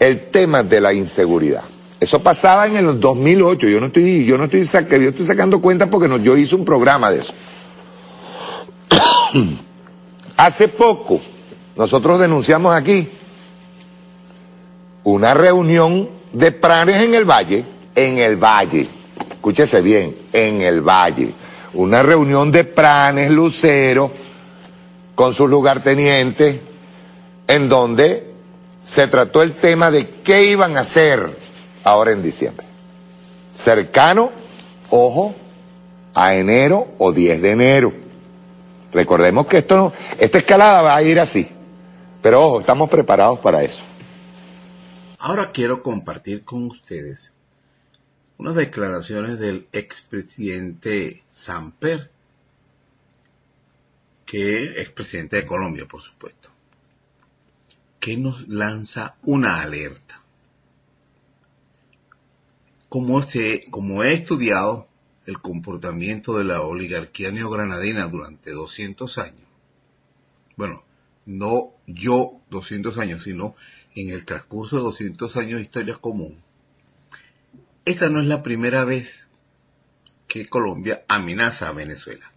el 0.00 0.30
tema 0.30 0.64
de 0.64 0.80
la 0.80 0.92
inseguridad. 0.92 1.62
Eso 2.00 2.20
pasaba 2.22 2.66
en 2.66 2.76
el 2.76 2.98
2008. 2.98 3.68
Yo 3.68 3.78
no 3.78 3.86
estoy, 3.86 4.24
yo 4.24 4.38
no 4.38 4.44
estoy, 4.44 4.66
sac 4.66 4.90
yo 4.90 5.10
estoy 5.10 5.26
sacando 5.26 5.60
cuenta 5.60 5.88
porque 5.88 6.08
no, 6.08 6.16
yo 6.16 6.36
hice 6.36 6.56
un 6.56 6.64
programa 6.64 7.10
de 7.10 7.20
eso. 7.20 7.34
Hace 10.36 10.68
poco, 10.68 11.20
nosotros 11.76 12.18
denunciamos 12.18 12.74
aquí 12.74 13.10
una 15.04 15.34
reunión 15.34 16.08
de 16.32 16.50
pranes 16.50 16.96
en 16.96 17.14
el 17.14 17.24
Valle, 17.24 17.64
en 17.94 18.16
el 18.18 18.36
Valle, 18.36 18.88
escúchese 19.32 19.82
bien, 19.82 20.16
en 20.32 20.62
el 20.62 20.80
Valle, 20.80 21.34
una 21.74 22.02
reunión 22.02 22.50
de 22.50 22.64
pranes 22.64 23.30
luceros 23.30 24.10
con 25.14 25.34
sus 25.34 25.50
lugartenientes, 25.50 26.60
en 27.46 27.68
donde 27.68 28.29
se 28.90 29.06
trató 29.06 29.42
el 29.42 29.54
tema 29.54 29.92
de 29.92 30.08
qué 30.08 30.46
iban 30.46 30.76
a 30.76 30.80
hacer 30.80 31.30
ahora 31.84 32.10
en 32.10 32.24
diciembre. 32.24 32.66
Cercano, 33.56 34.32
ojo, 34.90 35.32
a 36.12 36.34
enero 36.34 36.88
o 36.98 37.12
10 37.12 37.40
de 37.40 37.50
enero. 37.52 37.92
Recordemos 38.92 39.46
que 39.46 39.58
esto 39.58 39.92
esta 40.18 40.38
escalada 40.38 40.82
va 40.82 40.96
a 40.96 41.02
ir 41.04 41.20
así. 41.20 41.48
Pero 42.20 42.44
ojo, 42.44 42.60
estamos 42.60 42.90
preparados 42.90 43.38
para 43.38 43.62
eso. 43.62 43.84
Ahora 45.20 45.52
quiero 45.52 45.84
compartir 45.84 46.42
con 46.42 46.64
ustedes 46.64 47.30
unas 48.38 48.56
declaraciones 48.56 49.38
del 49.38 49.68
expresidente 49.72 51.22
Samper, 51.28 52.10
que 54.26 54.64
es 54.64 54.78
expresidente 54.78 55.36
de 55.36 55.46
Colombia, 55.46 55.86
por 55.86 56.02
supuesto, 56.02 56.49
que 58.00 58.16
nos 58.16 58.48
lanza 58.48 59.16
una 59.22 59.60
alerta. 59.60 60.22
Como, 62.88 63.22
he 63.22 64.12
estudiado 64.12 64.88
el 65.26 65.40
comportamiento 65.40 66.36
de 66.36 66.44
la 66.44 66.62
oligarquía 66.62 67.30
neogranadina 67.30 68.08
durante 68.08 68.50
200 68.50 69.18
años, 69.18 69.46
bueno, 70.56 70.82
no 71.26 71.72
yo 71.86 72.40
200 72.50 72.98
años, 72.98 73.22
sino 73.22 73.54
en 73.94 74.08
el 74.08 74.24
transcurso 74.24 74.76
de 74.76 74.82
200 74.82 75.36
años 75.36 75.58
de 75.58 75.62
historia 75.62 75.96
común, 75.96 76.42
esta 77.84 78.08
no 78.08 78.20
es 78.20 78.26
la 78.26 78.42
primera 78.42 78.84
vez 78.84 79.28
que 80.26 80.46
Colombia 80.46 81.04
amenaza 81.06 81.68
a 81.68 81.72
Venezuela 81.72 82.32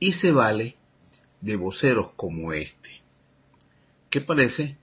y 0.00 0.12
se 0.12 0.32
vale 0.32 0.76
de 1.40 1.56
voceros 1.56 2.10
como 2.16 2.52
este, 2.52 2.90
que 4.10 4.20
parece 4.20 4.76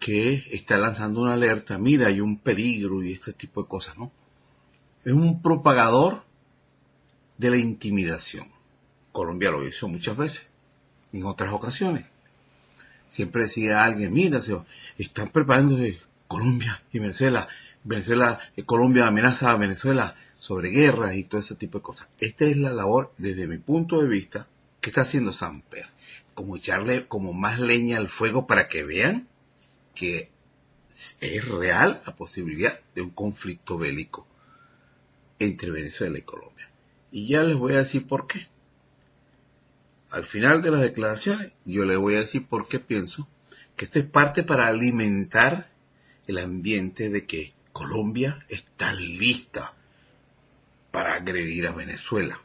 que 0.00 0.46
está 0.50 0.78
lanzando 0.78 1.20
una 1.20 1.34
alerta, 1.34 1.78
mira, 1.78 2.08
hay 2.08 2.20
un 2.20 2.38
peligro 2.38 3.04
y 3.04 3.12
este 3.12 3.34
tipo 3.34 3.62
de 3.62 3.68
cosas, 3.68 3.98
¿no? 3.98 4.10
Es 5.04 5.12
un 5.12 5.42
propagador 5.42 6.24
de 7.36 7.50
la 7.50 7.58
intimidación. 7.58 8.50
Colombia 9.12 9.50
lo 9.50 9.66
hizo 9.66 9.88
muchas 9.88 10.16
veces, 10.16 10.48
en 11.12 11.24
otras 11.24 11.52
ocasiones. 11.52 12.06
Siempre 13.10 13.44
decía 13.44 13.84
alguien, 13.84 14.14
mira, 14.14 14.40
se 14.40 14.56
están 14.96 15.28
preparándose 15.28 15.98
Colombia 16.28 16.82
y 16.92 16.98
Venezuela. 16.98 17.46
Venezuela, 17.84 18.38
eh, 18.56 18.62
Colombia 18.62 19.06
amenaza 19.06 19.50
a 19.50 19.56
Venezuela 19.56 20.16
sobre 20.38 20.70
guerra 20.70 21.14
y 21.14 21.24
todo 21.24 21.40
ese 21.40 21.56
tipo 21.56 21.78
de 21.78 21.82
cosas. 21.82 22.08
Esta 22.20 22.46
es 22.46 22.56
la 22.56 22.72
labor, 22.72 23.12
desde 23.18 23.46
mi 23.46 23.58
punto 23.58 24.00
de 24.00 24.08
vista, 24.08 24.46
que 24.80 24.88
está 24.88 25.02
haciendo 25.02 25.34
Samper. 25.34 25.86
Como 26.34 26.56
echarle 26.56 27.06
como 27.06 27.34
más 27.34 27.58
leña 27.58 27.98
al 27.98 28.08
fuego 28.08 28.46
para 28.46 28.66
que 28.68 28.84
vean 28.84 29.28
que 29.94 30.30
es 31.20 31.48
real 31.48 32.02
la 32.06 32.14
posibilidad 32.16 32.78
de 32.94 33.02
un 33.02 33.10
conflicto 33.10 33.78
bélico 33.78 34.26
entre 35.38 35.70
Venezuela 35.70 36.18
y 36.18 36.22
Colombia. 36.22 36.70
Y 37.10 37.28
ya 37.28 37.42
les 37.42 37.56
voy 37.56 37.74
a 37.74 37.78
decir 37.78 38.06
por 38.06 38.26
qué. 38.26 38.46
Al 40.10 40.24
final 40.24 40.62
de 40.62 40.70
las 40.70 40.80
declaraciones, 40.80 41.52
yo 41.64 41.84
les 41.84 41.96
voy 41.96 42.16
a 42.16 42.20
decir 42.20 42.46
por 42.46 42.68
qué 42.68 42.80
pienso 42.80 43.28
que 43.76 43.84
esto 43.84 43.98
es 43.98 44.04
parte 44.04 44.42
para 44.42 44.66
alimentar 44.66 45.70
el 46.26 46.38
ambiente 46.38 47.08
de 47.10 47.26
que 47.26 47.54
Colombia 47.72 48.44
está 48.48 48.92
lista 48.92 49.74
para 50.90 51.14
agredir 51.14 51.66
a 51.68 51.72
Venezuela, 51.72 52.38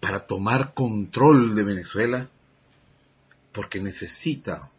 para 0.00 0.26
tomar 0.26 0.74
control 0.74 1.56
de 1.56 1.64
Venezuela, 1.64 2.28
porque 3.52 3.80
necesita 3.80 4.70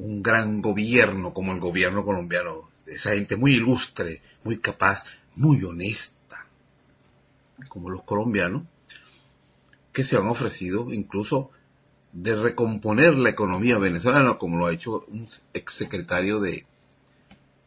un 0.00 0.22
gran 0.22 0.62
gobierno 0.62 1.34
como 1.34 1.52
el 1.52 1.60
gobierno 1.60 2.04
colombiano, 2.04 2.70
esa 2.86 3.10
gente 3.10 3.36
muy 3.36 3.52
ilustre, 3.52 4.22
muy 4.44 4.58
capaz, 4.58 5.04
muy 5.36 5.62
honesta, 5.62 6.46
como 7.68 7.90
los 7.90 8.02
colombianos, 8.02 8.62
que 9.92 10.04
se 10.04 10.16
han 10.16 10.26
ofrecido 10.28 10.92
incluso 10.92 11.50
de 12.12 12.34
recomponer 12.34 13.14
la 13.14 13.28
economía 13.28 13.78
venezolana, 13.78 14.38
como 14.38 14.58
lo 14.58 14.66
ha 14.66 14.72
hecho 14.72 15.04
un 15.08 15.28
exsecretario 15.52 16.40
de, 16.40 16.64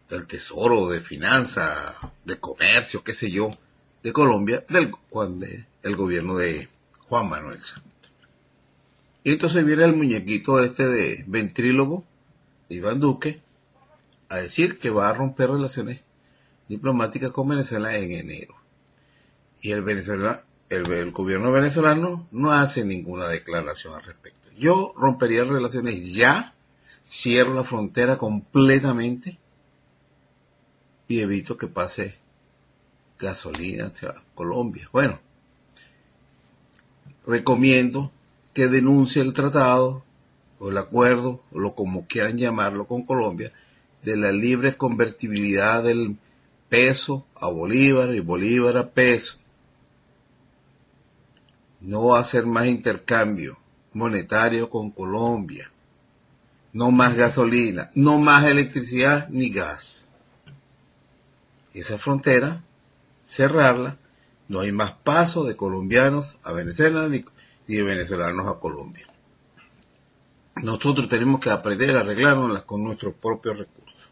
del 0.09 0.25
Tesoro, 0.25 0.89
de 0.89 0.99
Finanzas, 0.99 1.95
de 2.25 2.39
Comercio, 2.39 3.03
qué 3.03 3.13
sé 3.13 3.31
yo, 3.31 3.51
de 4.01 4.11
Colombia, 4.11 4.65
del 4.69 4.91
el 5.83 5.95
gobierno 5.95 6.35
de 6.35 6.67
Juan 7.07 7.29
Manuel 7.29 7.61
Santos. 7.61 7.91
Y 9.23 9.33
entonces 9.33 9.63
viene 9.63 9.85
el 9.85 9.95
muñequito 9.95 10.61
este 10.61 10.87
de 10.87 11.23
ventrílogo, 11.27 12.03
Iván 12.73 12.99
Duque, 12.99 13.41
a 14.29 14.37
decir 14.37 14.79
que 14.79 14.89
va 14.89 15.09
a 15.09 15.13
romper 15.13 15.49
relaciones 15.49 16.01
diplomáticas 16.67 17.31
con 17.31 17.47
Venezuela 17.47 17.95
en 17.95 18.11
enero. 18.11 18.55
Y 19.61 19.71
el, 19.71 19.81
Venezuela, 19.81 20.43
el, 20.69 20.91
el 20.91 21.11
gobierno 21.11 21.51
venezolano 21.51 22.27
no 22.31 22.51
hace 22.51 22.83
ninguna 22.83 23.27
declaración 23.27 23.93
al 23.93 24.03
respecto. 24.03 24.49
Yo 24.57 24.93
rompería 24.95 25.43
relaciones 25.43 26.13
ya, 26.13 26.53
cierro 27.05 27.53
la 27.53 27.63
frontera 27.63 28.17
completamente 28.17 29.37
y 31.07 31.19
evito 31.19 31.57
que 31.57 31.67
pase 31.67 32.17
gasolina 33.19 33.85
hacia 33.85 34.13
Colombia. 34.35 34.89
Bueno, 34.91 35.19
recomiendo 37.25 38.11
que 38.53 38.67
denuncie 38.67 39.21
el 39.21 39.33
tratado 39.33 40.03
o 40.63 40.69
el 40.69 40.77
acuerdo, 40.77 41.43
o 41.51 41.59
lo 41.59 41.75
como 41.75 42.07
quieran 42.07 42.37
llamarlo 42.37 42.87
con 42.87 43.01
Colombia, 43.03 43.51
de 44.01 44.15
la 44.15 44.31
libre 44.31 44.77
convertibilidad 44.77 45.83
del 45.83 46.15
peso 46.69 47.25
a 47.35 47.49
bolívar 47.49 48.15
y 48.15 48.21
bolívar 48.21 48.77
a 48.77 48.89
peso. 48.89 49.39
No 51.81 52.05
va 52.05 52.19
a 52.19 52.21
hacer 52.21 52.45
más 52.45 52.67
intercambio 52.67 53.57
monetario 53.91 54.69
con 54.69 54.89
Colombia. 54.89 55.69
No 56.71 56.91
más 56.91 57.17
gasolina, 57.17 57.91
no 57.93 58.17
más 58.19 58.45
electricidad 58.45 59.27
ni 59.27 59.49
gas. 59.49 60.07
Esa 61.73 61.97
frontera, 61.97 62.63
cerrarla, 63.25 63.97
no 64.47 64.61
hay 64.61 64.71
más 64.71 64.93
paso 64.93 65.43
de 65.43 65.57
colombianos 65.57 66.37
a 66.41 66.53
Venezuela 66.53 67.09
ni, 67.09 67.25
de 67.67 67.83
venezolanos 67.83 68.47
a 68.47 68.61
Colombia. 68.61 69.05
Nosotros 70.61 71.09
tenemos 71.09 71.39
que 71.39 71.49
aprender 71.49 71.97
a 71.97 72.01
arreglárnoslas 72.01 72.63
con 72.63 72.83
nuestros 72.83 73.15
propios 73.15 73.57
recursos. 73.57 74.09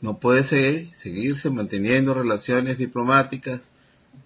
No 0.00 0.18
puede 0.18 0.44
seguir, 0.44 0.92
seguirse 0.96 1.50
manteniendo 1.50 2.12
relaciones 2.12 2.76
diplomáticas 2.76 3.72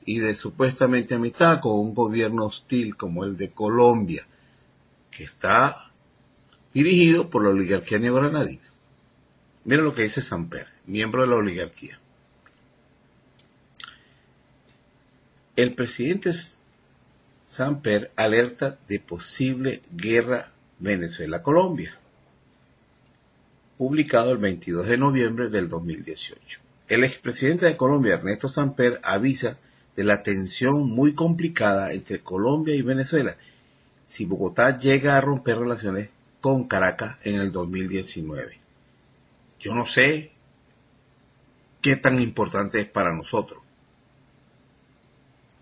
y 0.04 0.18
de 0.18 0.34
supuestamente 0.34 1.14
amistad 1.14 1.61
con 1.61 1.72
un 1.78 1.94
gobierno 1.94 2.46
hostil 2.46 2.96
como 2.96 3.24
el 3.24 3.37
de 3.37 3.50
Colombia, 3.50 4.26
que 5.11 5.24
está 5.24 5.92
dirigido 6.72 7.30
por 7.30 7.44
la 7.44 7.50
oligarquía 7.50 7.98
neogranadina. 7.98 8.62
Mira 9.64 9.82
lo 9.82 9.94
que 9.94 10.02
dice 10.02 10.22
Samper, 10.22 10.66
miembro 10.87 11.22
de 11.22 11.28
la 11.28 11.37
oligarquía. 11.37 12.00
El 15.56 15.74
presidente 15.74 16.30
Samper 17.48 18.11
alerta 18.16 18.78
de 18.88 19.00
posible 19.00 19.80
guerra 19.90 20.52
Venezuela-Colombia, 20.78 21.96
publicado 23.78 24.32
el 24.32 24.38
22 24.38 24.87
de 24.87 24.98
noviembre 24.98 25.48
del 25.48 25.68
2018. 25.68 26.61
El 26.88 27.04
expresidente 27.04 27.66
de 27.66 27.76
Colombia, 27.76 28.14
Ernesto 28.14 28.48
Samper, 28.48 29.00
avisa 29.02 29.56
de 29.96 30.04
la 30.04 30.22
tensión 30.22 30.88
muy 30.90 31.14
complicada 31.14 31.92
entre 31.92 32.20
Colombia 32.20 32.74
y 32.74 32.82
Venezuela 32.82 33.37
si 34.06 34.24
Bogotá 34.24 34.78
llega 34.78 35.16
a 35.16 35.20
romper 35.20 35.58
relaciones 35.58 36.08
con 36.40 36.66
Caracas 36.66 37.18
en 37.24 37.40
el 37.40 37.52
2019. 37.52 38.58
Yo 39.61 39.74
no 39.74 39.87
sé 39.87 40.32
qué 41.82 41.96
tan 41.96 42.20
importante 42.20 42.80
es 42.80 42.87
para 42.87 43.12
nosotros. 43.12 43.62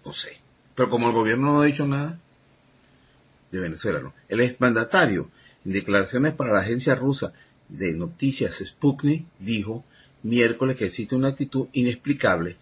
No 0.05 0.13
sé. 0.13 0.46
Pero 0.77 0.91
como 0.91 1.09
el 1.09 1.15
gobierno 1.15 1.53
no 1.53 1.61
ha 1.63 1.65
dicho 1.65 1.87
nada 1.87 2.21
de 3.51 3.59
Venezuela, 3.59 4.01
¿no? 4.01 4.15
El 4.29 4.41
exmandatario, 4.41 5.31
en 5.65 5.73
declaraciones 5.73 6.35
para 6.35 6.53
la 6.53 6.61
agencia 6.61 6.95
rusa 6.95 7.33
de 7.69 7.95
noticias 7.95 8.63
Sputnik, 8.65 9.27
dijo 9.41 9.85
miércoles 10.23 10.77
que 10.77 10.85
existe 10.85 11.17
una 11.17 11.29
actitud 11.29 11.69
inexplicable 11.73 12.57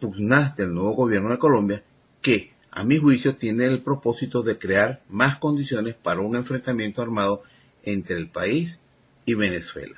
pugnaz 0.00 0.56
del 0.56 0.74
nuevo 0.74 0.94
gobierno 0.94 1.30
de 1.30 1.38
Colombia 1.38 1.82
que, 2.20 2.52
a 2.72 2.82
mi 2.84 2.98
juicio, 2.98 3.36
tiene 3.36 3.66
el 3.66 3.80
propósito 3.80 4.42
de 4.42 4.58
crear 4.58 5.00
más 5.08 5.38
condiciones 5.38 5.94
para 5.94 6.20
un 6.20 6.34
enfrentamiento 6.34 7.00
armado 7.00 7.42
entre 7.84 8.16
el 8.16 8.28
país 8.28 8.80
y 9.24 9.34
Venezuela. 9.34 9.96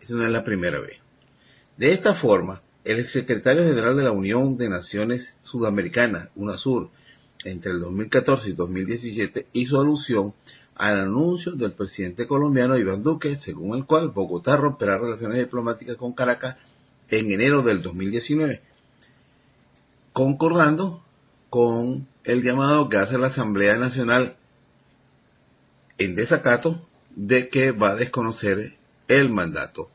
Esa 0.00 0.14
no 0.14 0.24
es 0.24 0.30
la 0.30 0.42
primera 0.42 0.80
vez. 0.80 0.98
De 1.76 1.92
esta 1.92 2.14
forma, 2.14 2.60
el 2.84 2.98
exsecretario 2.98 3.64
general 3.64 3.96
de 3.96 4.04
la 4.04 4.10
Unión 4.10 4.56
de 4.58 4.68
Naciones 4.68 5.36
Sudamericanas, 5.42 6.28
UNASUR, 6.34 6.90
entre 7.44 7.72
el 7.72 7.80
2014 7.80 8.50
y 8.50 8.52
2017, 8.52 9.46
hizo 9.52 9.80
alusión 9.80 10.34
al 10.74 11.00
anuncio 11.00 11.52
del 11.52 11.72
presidente 11.72 12.26
colombiano 12.26 12.78
Iván 12.78 13.02
Duque, 13.02 13.36
según 13.36 13.76
el 13.76 13.84
cual 13.84 14.08
Bogotá 14.08 14.56
romperá 14.56 14.98
relaciones 14.98 15.38
diplomáticas 15.38 15.96
con 15.96 16.12
Caracas 16.12 16.56
en 17.10 17.30
enero 17.30 17.62
del 17.62 17.82
2019 17.82 18.62
concordando 20.12 21.02
con 21.50 22.06
el 22.24 22.42
llamado 22.42 22.88
que 22.88 22.98
hace 22.98 23.18
la 23.18 23.26
Asamblea 23.28 23.76
Nacional 23.76 24.36
en 25.98 26.14
desacato 26.14 26.86
de 27.16 27.48
que 27.48 27.72
va 27.72 27.90
a 27.90 27.96
desconocer 27.96 28.76
el 29.08 29.28
mandato 29.28 29.90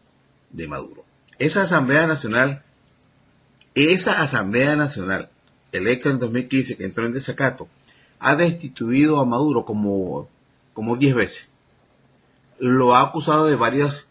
de 0.51 0.67
Maduro. 0.67 1.03
Esa 1.39 1.63
Asamblea 1.63 2.07
Nacional, 2.07 2.63
esa 3.77 4.21
Asamblea 4.21 4.75
Nacional 4.75 5.29
electa 5.71 6.09
en 6.09 6.19
2015 6.19 6.77
que 6.77 6.85
entró 6.85 7.05
en 7.05 7.13
desacato, 7.13 7.67
ha 8.19 8.35
destituido 8.35 9.19
a 9.19 9.25
Maduro 9.25 9.65
como, 9.65 10.27
como 10.73 10.97
10 10.97 11.15
veces. 11.15 11.49
Lo 12.59 12.95
ha 12.95 13.01
acusado 13.01 13.45
de 13.45 13.55
varios, 13.55 14.07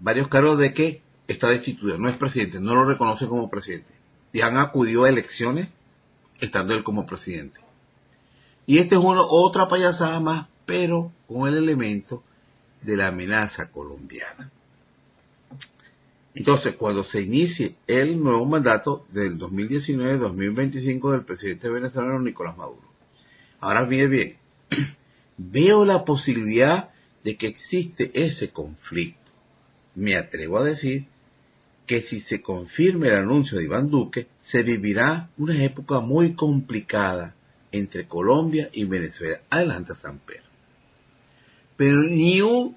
varios 0.00 0.28
cargos 0.28 0.58
de 0.58 0.74
que 0.74 1.02
está 1.28 1.48
destituido, 1.48 1.98
no 1.98 2.08
es 2.08 2.16
presidente, 2.16 2.60
no 2.60 2.74
lo 2.74 2.84
reconoce 2.84 3.28
como 3.28 3.48
presidente 3.48 3.94
y 4.32 4.42
han 4.42 4.58
acudido 4.58 5.04
a 5.04 5.08
elecciones 5.08 5.68
estando 6.40 6.74
él 6.74 6.84
como 6.84 7.06
presidente. 7.06 7.58
Y 8.66 8.78
este 8.78 8.96
es 8.96 9.00
uno, 9.00 9.24
otra 9.26 9.68
payasada 9.68 10.20
más, 10.20 10.46
pero 10.66 11.12
con 11.26 11.48
el 11.48 11.56
elemento 11.56 12.22
de 12.82 12.96
la 12.96 13.06
amenaza 13.06 13.70
colombiana. 13.70 14.50
Entonces, 16.36 16.74
cuando 16.74 17.02
se 17.02 17.22
inicie 17.22 17.74
el 17.86 18.22
nuevo 18.22 18.44
mandato 18.44 19.06
del 19.10 19.38
2019-2025 19.38 21.12
del 21.12 21.24
presidente 21.24 21.70
venezolano 21.70 22.20
Nicolás 22.20 22.58
Maduro. 22.58 22.86
Ahora 23.60 23.86
mire 23.86 24.06
bien, 24.06 24.36
veo 25.38 25.86
la 25.86 26.04
posibilidad 26.04 26.90
de 27.24 27.36
que 27.36 27.46
existe 27.46 28.10
ese 28.14 28.50
conflicto. 28.50 29.32
Me 29.94 30.16
atrevo 30.16 30.58
a 30.58 30.64
decir 30.64 31.06
que 31.86 32.02
si 32.02 32.20
se 32.20 32.42
confirma 32.42 33.06
el 33.06 33.14
anuncio 33.14 33.56
de 33.56 33.64
Iván 33.64 33.88
Duque, 33.88 34.26
se 34.38 34.62
vivirá 34.62 35.30
una 35.38 35.64
época 35.64 36.00
muy 36.00 36.34
complicada 36.34 37.34
entre 37.72 38.06
Colombia 38.06 38.68
y 38.74 38.84
Venezuela. 38.84 39.40
Adelante, 39.48 39.94
Pedro. 40.26 40.42
Pero 41.78 42.02
ni 42.02 42.42
un, 42.42 42.76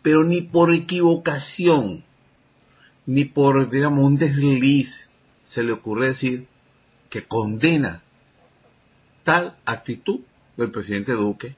pero 0.00 0.24
ni 0.24 0.40
por 0.40 0.72
equivocación, 0.72 2.02
ni 3.08 3.24
por, 3.24 3.70
digamos, 3.70 4.04
un 4.04 4.18
desliz, 4.18 5.08
se 5.42 5.62
le 5.64 5.72
ocurre 5.72 6.08
decir 6.08 6.46
que 7.08 7.24
condena 7.24 8.02
tal 9.24 9.56
actitud 9.64 10.20
del 10.58 10.70
presidente 10.70 11.12
Duque 11.12 11.56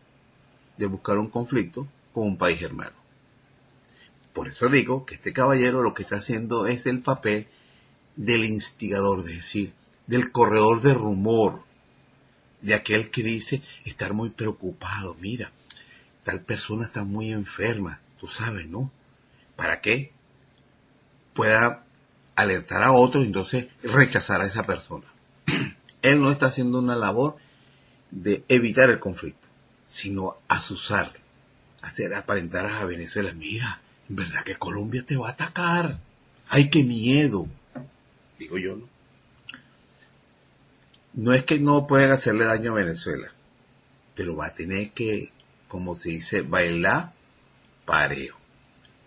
de 0.77 0.87
buscar 0.87 1.19
un 1.19 1.29
conflicto 1.29 1.89
con 2.15 2.29
un 2.29 2.39
país 2.39 2.63
hermano. 2.63 2.95
Por 4.33 4.47
eso 4.47 4.69
digo 4.69 5.05
que 5.05 5.17
este 5.17 5.33
caballero 5.33 5.83
lo 5.83 5.93
que 5.93 6.05
está 6.05 6.19
haciendo 6.19 6.69
es 6.69 6.87
el 6.87 7.01
papel 7.01 7.49
del 8.15 8.45
instigador, 8.45 9.19
es 9.19 9.35
decir, 9.35 9.73
del 10.07 10.31
corredor 10.31 10.83
de 10.83 10.95
rumor, 10.95 11.65
de 12.63 12.75
aquel 12.75 13.11
que 13.11 13.25
dice 13.25 13.61
estar 13.85 14.15
muy 14.15 14.31
preocupado, 14.31 15.17
mira, 15.19 15.51
tal 16.23 16.43
persona 16.43 16.85
está 16.85 17.03
muy 17.03 17.33
enferma, 17.33 18.01
tú 18.21 18.29
sabes, 18.29 18.69
¿no? 18.69 18.93
¿Para 19.57 19.81
qué? 19.81 20.13
Pueda 21.41 21.83
alertar 22.37 22.83
a 22.83 22.93
otro 22.93 23.23
y 23.23 23.25
entonces 23.25 23.69
rechazar 23.83 24.43
a 24.43 24.47
esa 24.47 24.63
persona. 24.63 25.07
Él 26.03 26.21
no 26.21 26.31
está 26.31 26.49
haciendo 26.49 26.81
una 26.81 26.97
labor 26.97 27.39
de 28.11 28.45
evitar 28.49 28.91
el 28.91 29.01
conflicto, 29.01 29.49
sino 29.91 30.37
asusar, 30.49 31.11
hacer 31.81 32.13
aparentar 32.13 32.67
a 32.67 32.85
Venezuela, 32.85 33.33
mira, 33.33 33.81
¿verdad 34.09 34.43
que 34.43 34.57
Colombia 34.57 35.03
te 35.03 35.17
va 35.17 35.29
a 35.29 35.33
atacar? 35.33 35.99
¡Ay, 36.51 36.69
qué 36.69 36.85
miedo! 36.85 37.49
Digo 38.39 38.59
yo, 38.59 38.77
¿no? 38.77 38.87
No 41.15 41.33
es 41.33 41.45
que 41.45 41.59
no 41.59 41.87
puedan 41.87 42.11
hacerle 42.11 42.45
daño 42.45 42.73
a 42.73 42.75
Venezuela, 42.75 43.33
pero 44.15 44.37
va 44.37 44.49
a 44.49 44.55
tener 44.55 44.91
que, 44.91 45.33
como 45.69 45.95
se 45.95 46.11
dice, 46.11 46.43
bailar 46.43 47.15
parejo. 47.87 48.39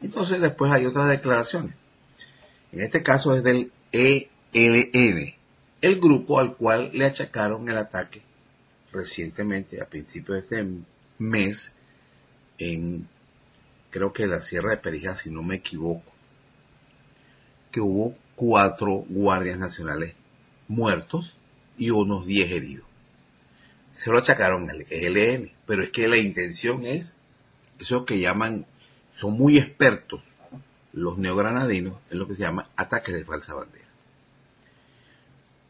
Entonces 0.01 0.41
después 0.41 0.71
hay 0.71 0.87
otras 0.87 1.09
declaraciones. 1.09 1.75
En 2.73 2.81
este 2.81 3.03
caso 3.03 3.35
es 3.35 3.43
del 3.43 3.71
ELN, 3.91 5.35
el 5.81 5.99
grupo 5.99 6.39
al 6.39 6.55
cual 6.55 6.89
le 6.93 7.05
achacaron 7.05 7.69
el 7.69 7.77
ataque 7.77 8.23
recientemente, 8.91 9.79
a 9.79 9.85
principios 9.87 10.49
de 10.49 10.59
este 10.59 10.69
mes, 11.19 11.73
en 12.57 13.07
creo 13.91 14.11
que 14.11 14.25
la 14.25 14.41
Sierra 14.41 14.71
de 14.71 14.77
Perija, 14.77 15.15
si 15.15 15.29
no 15.29 15.43
me 15.43 15.57
equivoco, 15.57 16.11
que 17.71 17.79
hubo 17.79 18.15
cuatro 18.35 19.05
guardias 19.07 19.59
nacionales 19.59 20.15
muertos 20.67 21.37
y 21.77 21.91
unos 21.91 22.25
diez 22.25 22.51
heridos. 22.51 22.87
Se 23.95 24.09
lo 24.09 24.17
achacaron 24.17 24.67
al 24.71 24.87
ELN, 24.89 25.51
pero 25.67 25.83
es 25.83 25.91
que 25.91 26.07
la 26.07 26.17
intención 26.17 26.87
es, 26.87 27.15
eso 27.79 28.03
que 28.05 28.19
llaman, 28.19 28.65
son 29.15 29.37
muy 29.37 29.59
expertos 29.59 30.23
los 30.93 31.17
neogranadinos 31.17 31.95
en 32.11 32.19
lo 32.19 32.27
que 32.27 32.35
se 32.35 32.43
llama 32.43 32.69
ataques 32.75 33.15
de 33.15 33.25
falsa 33.25 33.53
bandera. 33.53 33.85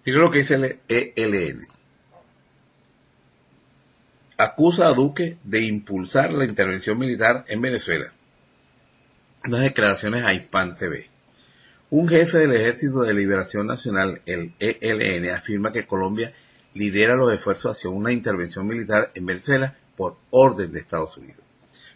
Mira 0.05 0.19
lo 0.19 0.31
que 0.31 0.39
dice 0.39 0.55
el 0.55 0.79
ELN. 1.15 1.67
Acusa 4.37 4.87
a 4.87 4.93
Duque 4.93 5.37
de 5.43 5.61
impulsar 5.61 6.33
la 6.33 6.43
intervención 6.43 6.97
militar 6.97 7.45
en 7.47 7.61
Venezuela. 7.61 8.11
Unas 9.45 9.61
declaraciones 9.61 10.23
a 10.25 10.33
Hispan 10.33 10.77
TV. 10.77 11.09
Un 11.89 12.09
jefe 12.09 12.39
del 12.39 12.53
Ejército 12.53 13.03
de 13.03 13.13
Liberación 13.13 13.67
Nacional, 13.67 14.21
el 14.25 14.53
ELN, 14.59 15.29
afirma 15.29 15.71
que 15.71 15.85
Colombia 15.85 16.33
lidera 16.73 17.15
los 17.15 17.31
esfuerzos 17.31 17.77
hacia 17.77 17.89
una 17.89 18.11
intervención 18.11 18.67
militar 18.67 19.11
en 19.15 19.25
Venezuela 19.25 19.77
por 19.95 20.17
orden 20.31 20.73
de 20.73 20.79
Estados 20.79 21.15
Unidos. 21.17 21.43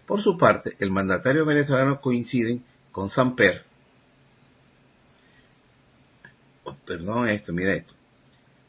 Por 0.05 0.21
su 0.21 0.37
parte, 0.37 0.77
el 0.79 0.91
mandatario 0.91 1.45
venezolano 1.45 1.99
coincide 1.99 2.61
con 2.97 3.09
Samper. 3.09 3.63
Oh, 6.63 6.73
perdón 6.83 7.27
esto, 7.27 7.53
mira 7.53 7.75
esto. 7.75 7.93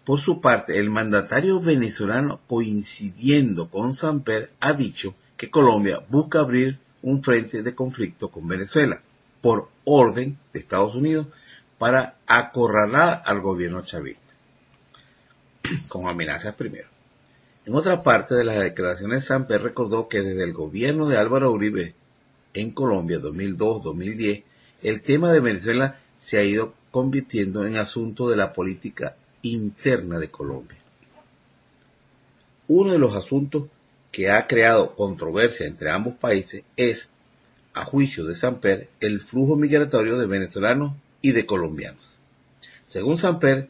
Por 0.05 0.21
su 0.21 0.43
parte, 0.43 0.79
el 0.79 0.91
mandatario 0.91 1.63
venezolano 1.63 2.39
coincidiendo 2.47 3.71
con 3.71 3.95
Samper 3.95 4.53
ha 4.61 4.75
dicho 4.75 5.15
que 5.39 5.49
Colombia 5.49 6.05
busca 6.11 6.41
abrir 6.41 6.79
un 7.01 7.25
frente 7.25 7.63
de 7.63 7.75
conflicto 7.75 8.29
con 8.29 8.47
Venezuela 8.47 9.01
por 9.41 9.71
orden 9.85 10.37
de 10.53 10.61
Estados 10.61 10.95
Unidos 10.95 11.29
para 11.79 12.19
acorralar 12.27 13.23
al 13.25 13.41
gobierno 13.41 13.81
chavista, 13.81 14.35
con 15.89 16.07
amenazas 16.07 16.55
primero. 16.55 16.89
En 17.65 17.75
otra 17.75 18.03
parte 18.03 18.35
de 18.35 18.45
las 18.45 18.59
declaraciones, 18.59 19.25
Samper 19.25 19.63
recordó 19.63 20.07
que 20.07 20.21
desde 20.21 20.45
el 20.45 20.53
gobierno 20.53 21.09
de 21.09 21.17
Álvaro 21.17 21.51
Uribe 21.51 21.95
en 22.61 22.73
Colombia 22.73 23.19
2002-2010, 23.21 24.43
el 24.83 25.03
tema 25.03 25.33
de 25.33 25.41
Venezuela 25.41 26.01
se 26.19 26.39
ha 26.39 26.45
ido 26.45 26.75
convirtiendo 26.91 27.67
en 27.67 27.77
asunto 27.77 28.29
de 28.29 28.37
la 28.37 28.53
política 28.53 29.17
interna 29.43 30.19
de 30.19 30.31
Colombia. 30.31 30.79
Uno 32.67 32.93
de 32.93 32.99
los 32.99 33.17
asuntos 33.17 33.65
que 34.11 34.31
ha 34.31 34.47
creado 34.47 34.95
controversia 34.95 35.67
entre 35.67 35.91
ambos 35.91 36.15
países 36.15 36.65
es, 36.77 37.11
a 37.75 37.85
juicio 37.85 38.25
de 38.25 38.35
Samper, 38.35 38.89
el 39.01 39.21
flujo 39.21 39.57
migratorio 39.57 40.19
de 40.19 40.27
venezolanos 40.27 40.95
y 41.23 41.33
de 41.33 41.47
colombianos. 41.47 42.19
Según 42.87 43.17
Samper, 43.17 43.69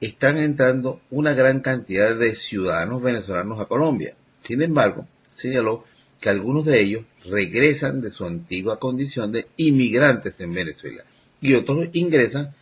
están 0.00 0.38
entrando 0.38 1.00
una 1.10 1.32
gran 1.32 1.60
cantidad 1.60 2.14
de 2.14 2.34
ciudadanos 2.34 3.02
venezolanos 3.02 3.60
a 3.60 3.66
Colombia. 3.66 4.14
Sin 4.42 4.62
embargo, 4.62 5.06
señaló 5.32 5.84
que 6.20 6.28
algunos 6.28 6.64
de 6.66 6.80
ellos 6.80 7.04
regresan 7.24 8.00
de 8.00 8.10
su 8.10 8.24
antigua 8.24 8.78
condición 8.78 9.32
de 9.32 9.46
inmigrantes 9.56 10.40
en 10.40 10.52
Venezuela 10.54 11.04
y 11.40 11.54
otros 11.54 11.88
ingresan 11.92 12.54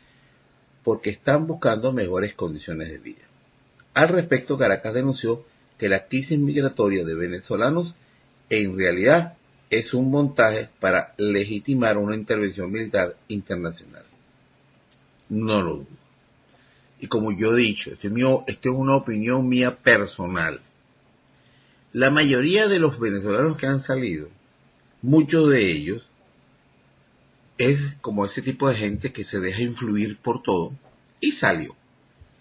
porque 0.82 1.11
están 1.11 1.46
buscando 1.46 1.92
mejores 1.92 2.34
condiciones 2.34 2.90
de 2.90 2.98
vida. 2.98 3.22
Al 3.94 4.09
respecto, 4.09 4.59
Caracas 4.59 4.94
denunció 4.94 5.44
que 5.78 5.88
la 5.88 6.07
crisis 6.07 6.38
migratoria 6.38 7.04
de 7.04 7.14
venezolanos 7.14 7.94
en 8.50 8.78
realidad 8.78 9.34
es 9.70 9.94
un 9.94 10.11
montaje 10.11 10.68
para 10.78 11.14
legitimar 11.18 11.98
una 11.98 12.14
intervención 12.14 12.70
militar 12.70 13.16
internacional. 13.28 14.04
No 15.28 15.62
lo 15.62 15.74
dudo. 15.76 15.86
Y 17.00 17.09
como 17.09 17.32
yo 17.32 17.57
he 17.57 17.61
dicho, 17.61 17.90
esto 17.90 18.09
es, 18.09 18.44
es 18.46 18.70
una 18.70 18.94
opinión 18.94 19.48
mía 19.48 19.76
personal. 19.76 20.61
La 21.92 22.11
mayoría 22.11 22.68
de 22.68 22.78
los 22.78 22.98
venezolanos 22.98 23.57
que 23.57 23.66
han 23.66 23.80
salido, 23.80 24.28
muchos 25.07 25.48
de 25.50 25.70
ellos, 25.70 26.02
es 27.59 27.96
como 28.00 28.24
ese 28.24 28.42
tipo 28.42 28.68
de 28.68 28.74
gente 28.74 29.12
que 29.12 29.24
se 29.24 29.40
deja 29.40 29.62
influir 29.62 30.18
por 30.18 30.42
todo 30.42 30.72
y 31.20 31.32
salió. 31.32 31.74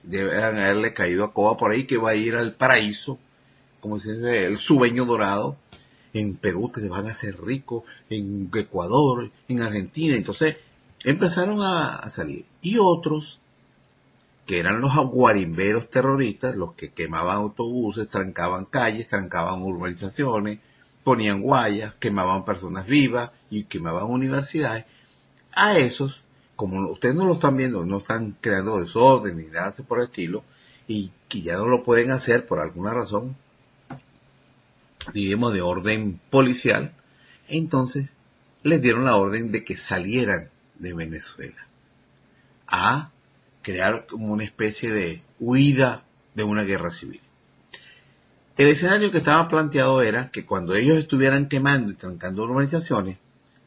Deben 0.03 0.35
haberle 0.35 0.93
caído 0.93 1.23
a 1.23 1.33
coba 1.33 1.57
por 1.57 1.71
ahí 1.71 1.85
que 1.85 1.97
va 1.97 2.11
a 2.11 2.15
ir 2.15 2.35
al 2.35 2.53
paraíso, 2.53 3.19
como 3.81 3.99
se 3.99 4.15
dice, 4.15 4.47
el 4.47 4.57
sueño 4.57 5.05
dorado. 5.05 5.55
En 6.13 6.37
Perú 6.37 6.71
te 6.73 6.87
van 6.87 7.07
a 7.07 7.11
hacer 7.11 7.39
rico, 7.43 7.83
en 8.09 8.49
Ecuador, 8.53 9.29
en 9.47 9.61
Argentina. 9.61 10.15
Entonces 10.15 10.57
empezaron 11.03 11.61
a, 11.61 11.95
a 11.97 12.09
salir. 12.09 12.45
Y 12.61 12.77
otros 12.77 13.41
que 14.45 14.59
eran 14.59 14.81
los 14.81 14.95
aguarimberos 14.95 15.89
terroristas, 15.89 16.55
los 16.55 16.73
que 16.73 16.89
quemaban 16.89 17.37
autobuses, 17.37 18.09
trancaban 18.09 18.65
calles, 18.65 19.07
trancaban 19.07 19.61
urbanizaciones, 19.61 20.59
ponían 21.05 21.41
guayas, 21.41 21.93
quemaban 21.99 22.45
personas 22.45 22.87
vivas 22.87 23.31
y 23.51 23.65
quemaban 23.65 24.05
universidades. 24.09 24.85
A 25.53 25.77
esos, 25.77 26.23
como 26.55 26.89
ustedes 26.89 27.13
no 27.13 27.25
lo 27.25 27.33
están 27.35 27.55
viendo, 27.55 27.85
no 27.85 27.99
están 27.99 28.35
creando 28.41 28.81
desorden 28.81 29.37
ni 29.37 29.45
nada 29.45 29.71
por 29.87 29.99
el 29.99 30.05
estilo, 30.05 30.43
y 30.87 31.11
que 31.29 31.43
ya 31.43 31.57
no 31.57 31.67
lo 31.67 31.83
pueden 31.83 32.09
hacer 32.09 32.47
por 32.47 32.59
alguna 32.59 32.91
razón, 32.91 33.37
digamos 35.13 35.53
de 35.53 35.61
orden 35.61 36.19
policial, 36.31 36.91
entonces 37.47 38.15
les 38.63 38.81
dieron 38.81 39.05
la 39.05 39.15
orden 39.15 39.51
de 39.51 39.63
que 39.63 39.77
salieran 39.77 40.49
de 40.79 40.93
Venezuela 40.95 41.67
a 42.67 43.11
crear 43.61 44.07
como 44.07 44.33
una 44.33 44.43
especie 44.43 44.91
de 44.91 45.21
huida 45.39 46.03
de 46.33 46.43
una 46.43 46.63
guerra 46.63 46.89
civil. 46.89 47.21
El 48.57 48.69
escenario 48.69 49.11
que 49.11 49.17
estaba 49.17 49.49
planteado 49.49 50.01
era 50.01 50.31
que 50.31 50.45
cuando 50.45 50.75
ellos 50.75 50.95
estuvieran 50.97 51.49
quemando 51.49 51.91
y 51.91 51.95
trancando 51.95 52.43
urbanizaciones, 52.43 53.17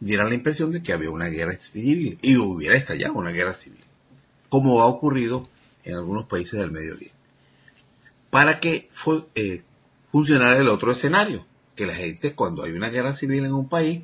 dieran 0.01 0.31
la 0.31 0.35
impresión 0.35 0.73
de 0.73 0.83
que 0.83 0.95
había 0.95 1.11
una 1.11 1.27
guerra 1.27 1.55
civil 1.57 2.19
y 2.23 2.37
hubiera 2.39 2.75
estallado 2.75 3.13
una 3.15 3.31
guerra 3.31 3.53
civil, 3.53 3.85
como 4.49 4.81
ha 4.81 4.87
ocurrido 4.87 5.47
en 5.85 5.95
algunos 5.95 6.25
países 6.25 6.59
del 6.59 6.71
Medio 6.71 6.95
Oriente. 6.95 7.15
Para 8.31 8.61
que 8.61 8.89
eh, 9.35 9.63
funcionara 10.11 10.57
el 10.57 10.69
otro 10.69 10.91
escenario, 10.91 11.47
que 11.77 11.87
la 11.87 11.95
gente 11.95 12.35
cuando 12.35 12.63
hay 12.63 12.73
una 12.73 12.89
guerra 12.89 13.13
civil 13.13 13.45
en 13.45 13.53
un 13.53 13.69
país, 13.69 14.03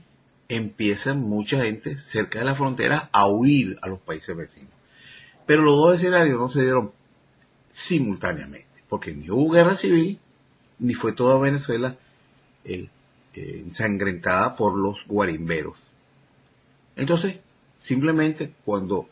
empieza 0.50 1.14
mucha 1.14 1.62
gente 1.62 1.96
cerca 1.96 2.40
de 2.40 2.44
la 2.44 2.54
frontera 2.54 3.08
a 3.12 3.26
huir 3.26 3.78
a 3.80 3.88
los 3.88 4.00
países 4.00 4.36
vecinos. 4.36 4.72
Pero 5.46 5.62
los 5.62 5.76
dos 5.76 5.94
escenarios 5.94 6.38
no 6.38 6.50
se 6.50 6.62
dieron 6.62 6.92
simultáneamente, 7.70 8.68
porque 8.88 9.12
ni 9.12 9.30
hubo 9.30 9.50
guerra 9.50 9.76
civil, 9.76 10.18
ni 10.78 10.94
fue 10.94 11.12
toda 11.12 11.38
Venezuela 11.38 11.96
eh, 12.64 12.88
eh, 13.34 13.62
ensangrentada 13.64 14.56
por 14.56 14.76
los 14.76 15.06
guarimberos. 15.06 15.78
Entonces, 16.96 17.38
simplemente 17.78 18.52
cuando 18.64 19.08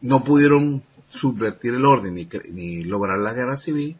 no 0.00 0.24
pudieron 0.24 0.82
subvertir 1.10 1.74
el 1.74 1.84
orden 1.84 2.14
ni, 2.14 2.28
ni 2.52 2.84
lograr 2.84 3.18
la 3.18 3.32
guerra 3.32 3.56
civil, 3.56 3.96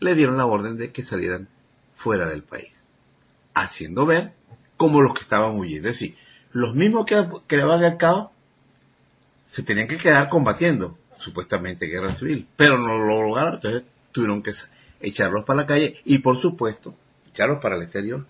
le 0.00 0.14
dieron 0.14 0.38
la 0.38 0.46
orden 0.46 0.76
de 0.76 0.90
que 0.90 1.02
salieran 1.02 1.48
fuera 1.94 2.28
del 2.28 2.42
país, 2.42 2.88
haciendo 3.54 4.06
ver 4.06 4.32
como 4.76 5.02
los 5.02 5.12
que 5.12 5.20
estaban 5.20 5.58
huyendo. 5.58 5.88
Es 5.88 6.00
decir, 6.00 6.16
los 6.52 6.74
mismos 6.74 7.04
que 7.04 7.22
creaban 7.46 7.84
el 7.84 7.98
caos 7.98 8.30
se 9.50 9.62
tenían 9.62 9.88
que 9.88 9.98
quedar 9.98 10.30
combatiendo, 10.30 10.96
supuestamente 11.18 11.86
guerra 11.86 12.12
civil, 12.12 12.48
pero 12.56 12.78
no 12.78 12.96
lo 12.96 13.22
lograron, 13.22 13.54
entonces 13.56 13.82
tuvieron 14.12 14.42
que 14.42 14.54
echarlos 15.00 15.44
para 15.44 15.62
la 15.62 15.66
calle 15.66 16.00
y 16.04 16.18
por 16.18 16.40
supuesto, 16.40 16.94
echarlos 17.28 17.60
para 17.60 17.76
el 17.76 17.82
exterior. 17.82 18.26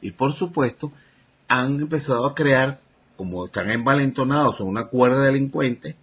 Y 0.00 0.12
por 0.12 0.34
supuesto 0.34 0.92
han 1.48 1.80
empezado 1.80 2.26
a 2.26 2.34
crear, 2.34 2.78
como 3.16 3.44
están 3.44 3.70
envalentonados, 3.70 4.58
son 4.58 4.68
una 4.68 4.84
cuerda 4.84 5.20
de 5.20 5.26
delincuentes, 5.26 5.96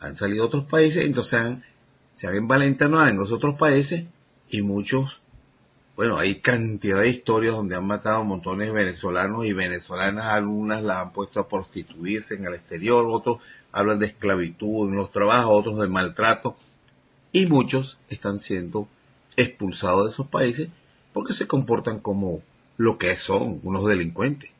han 0.00 0.16
salido 0.16 0.44
a 0.44 0.46
otros 0.46 0.64
países, 0.64 1.04
entonces 1.04 1.56
se 2.14 2.26
han 2.26 2.36
envalentonado 2.36 3.08
en 3.08 3.16
los 3.16 3.32
otros 3.32 3.58
países 3.58 4.04
y 4.50 4.62
muchos 4.62 5.20
bueno, 5.96 6.18
hay 6.18 6.36
cantidad 6.36 7.00
de 7.00 7.08
historias 7.08 7.54
donde 7.54 7.76
han 7.76 7.86
matado 7.86 8.24
montones 8.24 8.66
de 8.66 8.72
venezolanos 8.72 9.46
y 9.46 9.52
venezolanas, 9.52 10.26
algunas 10.26 10.82
las 10.82 10.96
han 10.98 11.12
puesto 11.12 11.38
a 11.38 11.48
prostituirse 11.48 12.34
en 12.34 12.46
el 12.46 12.54
exterior, 12.54 13.06
otros 13.08 13.38
hablan 13.70 14.00
de 14.00 14.06
esclavitud 14.06 14.88
en 14.88 14.96
los 14.96 15.12
trabajos, 15.12 15.54
otros 15.54 15.78
de 15.78 15.86
maltrato, 15.86 16.56
y 17.30 17.46
muchos 17.46 17.98
están 18.08 18.40
siendo 18.40 18.88
expulsados 19.36 20.04
de 20.04 20.12
esos 20.12 20.26
países 20.28 20.68
porque 21.12 21.32
se 21.32 21.46
comportan 21.46 22.00
como 22.00 22.42
lo 22.76 22.98
que 22.98 23.16
son, 23.16 23.60
unos 23.62 23.86
delincuentes. 23.86 24.50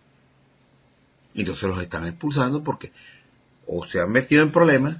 Y 1.35 1.41
entonces 1.41 1.68
los 1.68 1.83
están 1.83 2.07
expulsando 2.07 2.62
porque 2.62 2.93
o 3.66 3.85
se 3.85 4.01
han 4.01 4.12
metido 4.12 4.43
en 4.43 4.53
problemas 4.53 4.99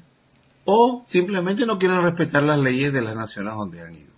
o 0.65 1.05
simplemente 1.07 1.67
no 1.67 1.79
quieren 1.79 2.03
respetar 2.03 2.43
las 2.43 2.59
leyes 2.59 2.93
de 2.93 3.03
las 3.03 3.15
naciones 3.15 3.55
donde 3.55 3.83
han 3.83 3.95
ido. 3.95 4.13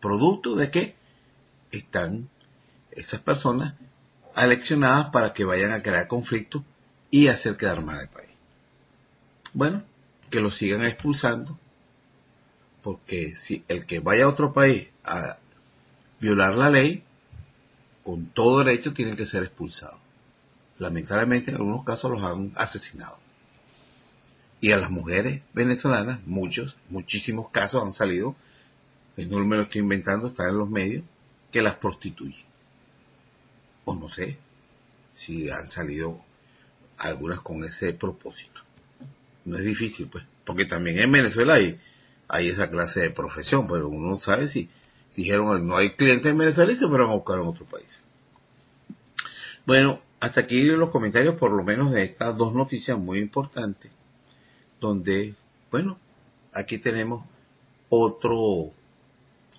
Producto 0.00 0.54
de 0.54 0.70
que 0.70 0.94
están 1.72 2.28
esas 2.92 3.20
personas 3.20 3.74
aleccionadas 4.34 5.10
para 5.10 5.32
que 5.32 5.44
vayan 5.44 5.72
a 5.72 5.82
crear 5.82 6.06
conflictos 6.08 6.62
y 7.10 7.28
hacer 7.28 7.56
quedar 7.56 7.82
mal 7.82 8.00
el 8.00 8.08
país. 8.08 8.30
Bueno, 9.52 9.82
que 10.30 10.40
lo 10.40 10.50
sigan 10.50 10.84
expulsando, 10.84 11.58
porque 12.82 13.34
si 13.36 13.64
el 13.68 13.86
que 13.86 14.00
vaya 14.00 14.24
a 14.24 14.28
otro 14.28 14.52
país 14.52 14.88
a 15.04 15.38
violar 16.20 16.54
la 16.54 16.70
ley, 16.70 17.02
con 18.04 18.26
todo 18.26 18.64
derecho 18.64 18.92
tienen 18.92 19.16
que 19.16 19.26
ser 19.26 19.42
expulsados. 19.42 20.00
Lamentablemente 20.78 21.50
en 21.50 21.58
algunos 21.58 21.84
casos 21.84 22.10
los 22.10 22.24
han 22.24 22.52
asesinado. 22.56 23.18
Y 24.60 24.72
a 24.72 24.76
las 24.76 24.90
mujeres 24.90 25.42
venezolanas, 25.54 26.20
muchos, 26.26 26.76
muchísimos 26.88 27.50
casos 27.50 27.82
han 27.82 27.92
salido, 27.92 28.36
no 29.16 29.38
me 29.44 29.56
lo 29.56 29.62
estoy 29.62 29.80
inventando, 29.80 30.28
está 30.28 30.48
en 30.48 30.58
los 30.58 30.68
medios, 30.68 31.04
que 31.50 31.62
las 31.62 31.74
prostituyen. 31.74 32.46
O 33.84 33.94
no 33.94 34.08
sé 34.08 34.38
si 35.12 35.50
han 35.50 35.66
salido 35.66 36.20
algunas 36.98 37.40
con 37.40 37.64
ese 37.64 37.92
propósito. 37.94 38.60
No 39.44 39.56
es 39.56 39.64
difícil, 39.64 40.08
pues, 40.08 40.24
porque 40.44 40.66
también 40.66 40.98
en 40.98 41.10
Venezuela 41.10 41.54
hay, 41.54 41.78
hay 42.30 42.48
esa 42.48 42.70
clase 42.70 43.00
de 43.00 43.10
profesión, 43.10 43.66
pero 43.68 43.88
uno 43.88 44.10
no 44.10 44.16
sabe 44.16 44.48
si 44.48 44.68
dijeron 45.16 45.66
no 45.66 45.76
hay 45.76 45.90
clientes 45.90 46.30
en 46.30 46.38
Venezuela 46.38 46.72
y 46.72 46.76
se 46.76 46.84
a 46.84 47.14
buscar 47.14 47.40
en 47.40 47.46
otro 47.46 47.66
país. 47.66 48.02
Bueno, 49.66 50.00
hasta 50.20 50.40
aquí 50.40 50.62
los 50.62 50.90
comentarios 50.90 51.34
por 51.34 51.50
lo 51.50 51.62
menos 51.62 51.92
de 51.92 52.02
estas 52.02 52.36
dos 52.36 52.54
noticias 52.54 52.98
muy 52.98 53.18
importantes, 53.18 53.90
donde, 54.80 55.34
bueno, 55.70 55.98
aquí 56.52 56.78
tenemos 56.78 57.24
otro 57.88 58.72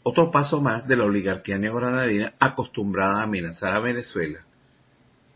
otro 0.04 0.32
paso 0.32 0.62
más 0.62 0.88
de 0.88 0.96
la 0.96 1.06
oligarquía 1.06 1.60
neogranadina 1.60 2.34
acostumbrada 2.40 3.20
a 3.20 3.24
amenazar 3.24 3.74
a 3.74 3.80
Venezuela 3.80 4.44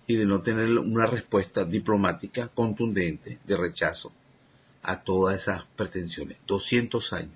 y 0.07 0.15
de 0.15 0.25
no 0.25 0.41
tener 0.41 0.69
una 0.79 1.05
respuesta 1.05 1.65
diplomática 1.65 2.47
contundente 2.47 3.39
de 3.45 3.57
rechazo 3.57 4.11
a 4.85 5.03
todas 5.03 5.41
esas 5.41 5.63
pretensiones. 5.75 6.37
200 6.47 7.13
años. 7.13 7.33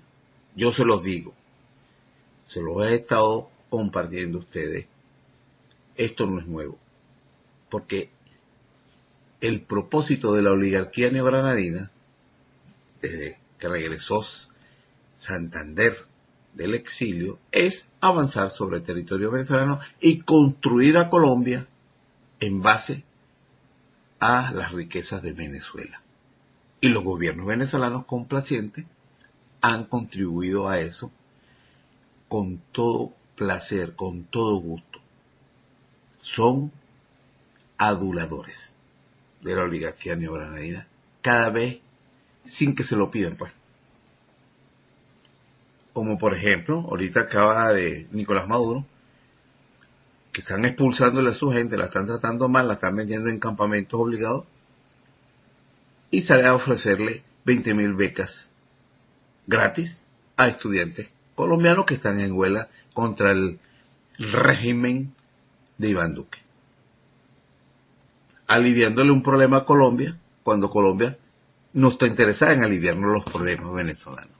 Yo 0.56 0.72
se 0.72 0.84
los 0.84 1.02
digo. 1.02 1.34
Se 2.48 2.60
los 2.60 2.82
he 2.82 2.94
estado 2.94 3.50
compartiendo 3.68 4.38
ustedes. 4.38 4.86
Esto 5.96 6.26
no 6.26 6.40
es 6.40 6.46
nuevo. 6.46 6.78
Porque 7.68 8.10
el 9.40 9.60
propósito 9.60 10.32
de 10.32 10.42
la 10.42 10.52
oligarquía 10.52 11.10
neogranadina, 11.10 11.90
desde 13.00 13.38
que 13.58 13.68
regresó 13.68 14.22
Santander 15.16 15.96
del 16.54 16.74
exilio 16.74 17.38
es 17.52 17.86
avanzar 18.00 18.50
sobre 18.50 18.78
el 18.78 18.82
territorio 18.82 19.30
venezolano 19.30 19.78
y 20.00 20.20
construir 20.20 20.98
a 20.98 21.10
Colombia 21.10 21.66
en 22.40 22.62
base 22.62 23.04
a 24.18 24.50
las 24.52 24.72
riquezas 24.72 25.22
de 25.22 25.32
Venezuela. 25.32 26.02
Y 26.80 26.88
los 26.88 27.04
gobiernos 27.04 27.46
venezolanos 27.46 28.06
complacientes 28.06 28.86
han 29.60 29.84
contribuido 29.84 30.68
a 30.68 30.80
eso 30.80 31.10
con 32.28 32.58
todo 32.72 33.12
placer, 33.36 33.94
con 33.94 34.24
todo 34.24 34.56
gusto. 34.56 35.00
Son 36.22 36.72
aduladores 37.76 38.72
de 39.42 39.56
la 39.56 39.62
oligarquía 39.62 40.16
neogranadina, 40.16 40.86
cada 41.22 41.50
vez 41.50 41.80
sin 42.44 42.74
que 42.74 42.84
se 42.84 42.96
lo 42.96 43.10
pidan, 43.10 43.36
pues 43.36 43.52
como 45.92 46.18
por 46.18 46.34
ejemplo, 46.34 46.86
ahorita 46.88 47.20
acaba 47.20 47.72
de 47.72 48.06
Nicolás 48.12 48.48
Maduro, 48.48 48.84
que 50.32 50.40
están 50.40 50.64
expulsándole 50.64 51.30
a 51.30 51.34
su 51.34 51.50
gente, 51.50 51.76
la 51.76 51.86
están 51.86 52.06
tratando 52.06 52.48
mal, 52.48 52.68
la 52.68 52.74
están 52.74 52.96
vendiendo 52.96 53.28
en 53.28 53.40
campamentos 53.40 53.98
obligados, 53.98 54.44
y 56.10 56.22
sale 56.22 56.46
a 56.46 56.54
ofrecerle 56.54 57.22
20 57.44 57.74
mil 57.74 57.94
becas 57.94 58.52
gratis 59.46 60.04
a 60.36 60.48
estudiantes 60.48 61.10
colombianos 61.34 61.86
que 61.86 61.94
están 61.94 62.20
en 62.20 62.32
huelga 62.32 62.68
contra 62.92 63.30
el 63.30 63.58
régimen 64.18 65.14
de 65.78 65.88
Iván 65.88 66.14
Duque. 66.14 66.38
Aliviándole 68.46 69.10
un 69.10 69.22
problema 69.22 69.58
a 69.58 69.64
Colombia 69.64 70.18
cuando 70.42 70.70
Colombia 70.70 71.16
no 71.72 71.88
está 71.88 72.06
interesada 72.06 72.52
en 72.52 72.62
aliviarnos 72.62 73.12
los 73.12 73.24
problemas 73.24 73.72
venezolanos. 73.72 74.34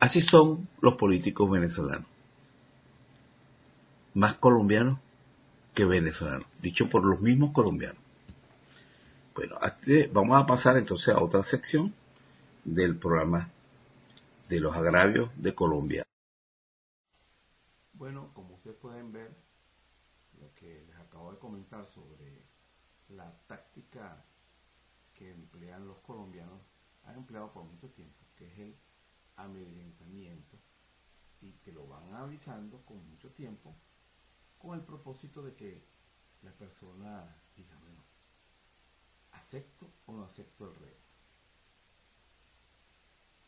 Así 0.00 0.20
son 0.20 0.68
los 0.80 0.94
políticos 0.94 1.50
venezolanos. 1.50 2.06
Más 4.14 4.34
colombianos 4.34 4.98
que 5.74 5.84
venezolanos, 5.84 6.46
dicho 6.62 6.88
por 6.88 7.04
los 7.04 7.20
mismos 7.20 7.50
colombianos. 7.50 8.07
Bueno, 9.38 9.56
vamos 10.10 10.36
a 10.36 10.46
pasar 10.46 10.76
entonces 10.78 11.14
a 11.14 11.22
otra 11.22 11.44
sección 11.44 11.94
del 12.64 12.98
programa 12.98 13.48
de 14.48 14.58
los 14.58 14.76
agravios 14.76 15.30
de 15.36 15.54
Colombia. 15.54 16.02
Bueno, 17.92 18.32
como 18.34 18.56
ustedes 18.56 18.76
pueden 18.78 19.12
ver, 19.12 19.32
lo 20.40 20.52
que 20.56 20.82
les 20.88 20.96
acabo 20.96 21.30
de 21.30 21.38
comentar 21.38 21.86
sobre 21.86 22.42
la 23.10 23.32
táctica 23.46 24.24
que 25.14 25.30
emplean 25.30 25.86
los 25.86 25.98
colombianos, 25.98 26.60
han 27.04 27.18
empleado 27.18 27.52
por 27.52 27.62
mucho 27.62 27.90
tiempo, 27.90 28.18
que 28.34 28.52
es 28.52 28.58
el 28.58 28.76
amedrentamiento 29.36 30.58
y 31.42 31.52
que 31.58 31.70
lo 31.70 31.86
van 31.86 32.12
avisando 32.12 32.84
con 32.84 33.08
mucho 33.08 33.30
tiempo 33.30 33.76
con 34.58 34.76
el 34.76 34.84
propósito 34.84 35.42
de 35.42 35.54
que 35.54 35.84
la 36.42 36.50
persona 36.50 37.37
¿acepto 39.48 39.90
o 40.04 40.12
no 40.12 40.24
acepto 40.24 40.66
el 40.66 40.74
reto? 40.74 41.08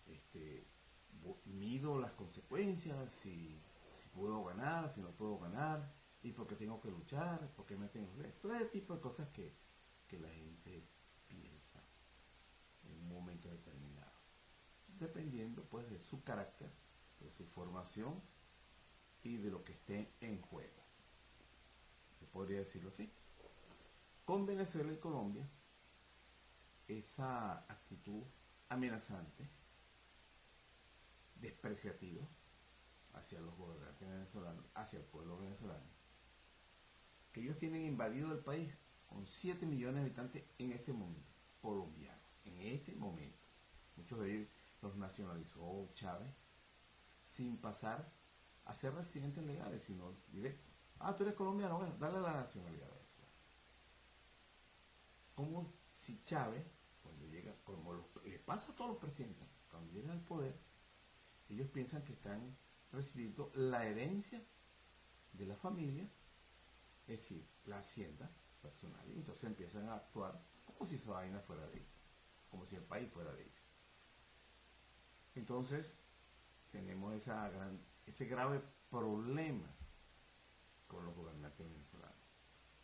Este, 0.07 0.67
mido 1.45 1.99
las 1.99 2.13
consecuencias, 2.13 3.13
si, 3.13 3.61
puedo 4.15 4.43
ganar, 4.45 4.91
si 4.93 5.03
no 5.03 5.11
puedo 5.11 5.39
ganar, 5.39 5.93
y 6.23 6.33
porque 6.33 6.57
tengo 6.57 6.81
que 6.81 6.91
luchar, 6.91 7.53
porque 7.55 7.77
me 7.77 7.89
tengo 7.89 8.17
que... 8.17 8.25
Todo 8.25 8.55
ese 8.55 8.67
tipo 8.67 8.95
de 8.95 9.01
cosas 9.01 9.29
que, 9.29 9.55
que 10.09 10.19
la 10.19 10.31
gente 10.31 10.89
piensa 11.29 11.81
en 12.85 12.95
un 12.95 13.09
momento 13.09 13.51
determinado 13.51 14.11
dependiendo 14.99 15.65
pues 15.65 15.89
de 15.91 15.99
su 15.99 16.23
carácter, 16.23 16.71
de 17.21 17.31
su 17.31 17.47
formación 17.47 18.21
y 19.23 19.37
de 19.39 19.51
lo 19.51 19.65
que 19.65 19.73
esté 19.73 20.13
en 20.21 20.41
juego. 20.43 20.83
Se 22.19 22.27
podría 22.27 22.59
decirlo 22.59 22.91
así. 22.91 23.11
Con 24.27 24.45
Venezuela 24.45 24.93
y 24.93 24.99
Colombia, 24.99 25.49
esa 26.99 27.59
actitud 27.71 28.23
amenazante, 28.69 29.49
despreciativa 31.35 32.27
hacia 33.15 33.41
los 33.41 33.57
gobernantes 33.57 34.09
venezolanos, 34.09 34.65
hacia 34.75 34.99
el 34.99 35.05
pueblo 35.05 35.39
venezolano, 35.39 35.89
que 37.33 37.41
ellos 37.41 37.59
tienen 37.59 37.85
invadido 37.85 38.33
el 38.33 38.41
país 38.41 38.73
con 39.07 39.27
7 39.27 39.67
millones 39.67 39.97
de 39.97 40.01
habitantes 40.03 40.45
en 40.59 40.73
este 40.73 40.93
momento, 40.93 41.33
colombianos, 41.61 42.23
en 42.45 42.61
este 42.61 42.95
momento. 42.95 43.47
Muchos 43.97 44.21
de 44.21 44.37
ellos 44.37 44.49
los 44.83 44.97
nacionalizó 44.97 45.91
Chávez 45.95 46.33
sin 47.23 47.59
pasar 47.59 48.13
a 48.65 48.75
ser 48.75 48.95
residentes 48.95 49.45
legales, 49.45 49.83
sino 49.85 50.15
directo. 50.29 50.71
Ah, 50.99 51.17
tú 51.17 51.25
eres 51.25 51.35
colombiano, 51.35 51.79
bueno, 51.79 51.97
dale 51.99 52.21
la 52.21 52.33
nacionalidad 52.33 52.89
a 52.89 52.95
Como 55.35 55.73
si 55.89 56.23
Chávez, 56.25 56.65
como 57.75 57.95
le 58.25 58.39
pasa 58.39 58.73
a 58.73 58.75
todos 58.75 58.91
los 58.91 59.01
presidentes, 59.01 59.47
cuando 59.71 59.93
llegan 59.93 60.13
al 60.13 60.25
poder, 60.25 60.55
ellos 61.49 61.69
piensan 61.69 62.05
que 62.05 62.13
están 62.13 62.57
recibiendo 62.93 63.51
la 63.55 63.87
herencia 63.87 64.43
de 65.33 65.47
la 65.47 65.57
familia, 65.57 66.09
es 67.07 67.21
decir, 67.21 67.47
la 67.67 67.79
hacienda 67.79 68.31
personal, 68.61 69.05
entonces 69.11 69.45
empiezan 69.45 69.89
a 69.89 69.97
actuar 69.97 70.41
como 70.65 70.87
si 70.87 70.97
esa 70.97 71.13
vaina 71.13 71.41
fuera 71.41 71.67
de 71.69 71.79
ellos, 71.79 71.89
como 72.51 72.67
si 72.67 72.77
el 72.77 72.83
país 72.83 73.11
fuera 73.11 73.33
de 73.33 73.43
ellos. 73.43 73.63
Entonces, 75.35 75.97
tenemos 76.71 77.15
esa 77.15 77.49
gran, 77.49 77.81
ese 78.07 78.27
grave 78.27 78.61
problema 78.91 79.71
con 80.87 81.05
los 81.05 81.15
gobernantes 81.15 81.67
venezolanos. 81.67 82.17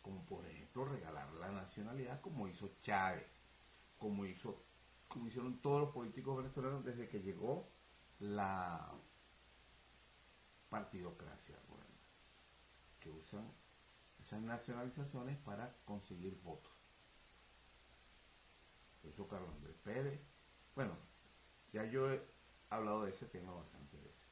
Como 0.01 0.25
por 0.25 0.45
ejemplo 0.45 0.85
regalar 0.85 1.31
la 1.33 1.51
nacionalidad 1.51 2.21
como 2.21 2.47
hizo 2.47 2.71
Chávez, 2.81 3.27
como 3.97 4.25
hizo, 4.25 4.63
como 5.17 5.29
hicieron 5.29 5.59
todos 5.61 5.81
los 5.81 5.89
políticos 5.89 6.37
venezolanos 6.37 6.85
desde 6.85 7.07
que 7.07 7.21
llegó 7.21 7.67
la 8.19 8.93
partidocracia. 10.69 11.57
que 12.99 13.09
usan 13.11 13.51
esas 14.19 14.41
nacionalizaciones 14.41 15.37
para 15.37 15.75
conseguir 15.85 16.35
votos. 16.41 16.73
Eso 19.03 19.27
Carlos 19.27 19.49
Andrés 19.55 19.77
Pérez. 19.83 20.19
Bueno, 20.75 20.97
ya 21.71 21.85
yo 21.85 22.11
he 22.11 22.21
hablado 22.69 23.03
de 23.05 23.11
ese 23.11 23.25
tema 23.27 23.53
bastante 23.53 23.97
veces. 23.97 24.27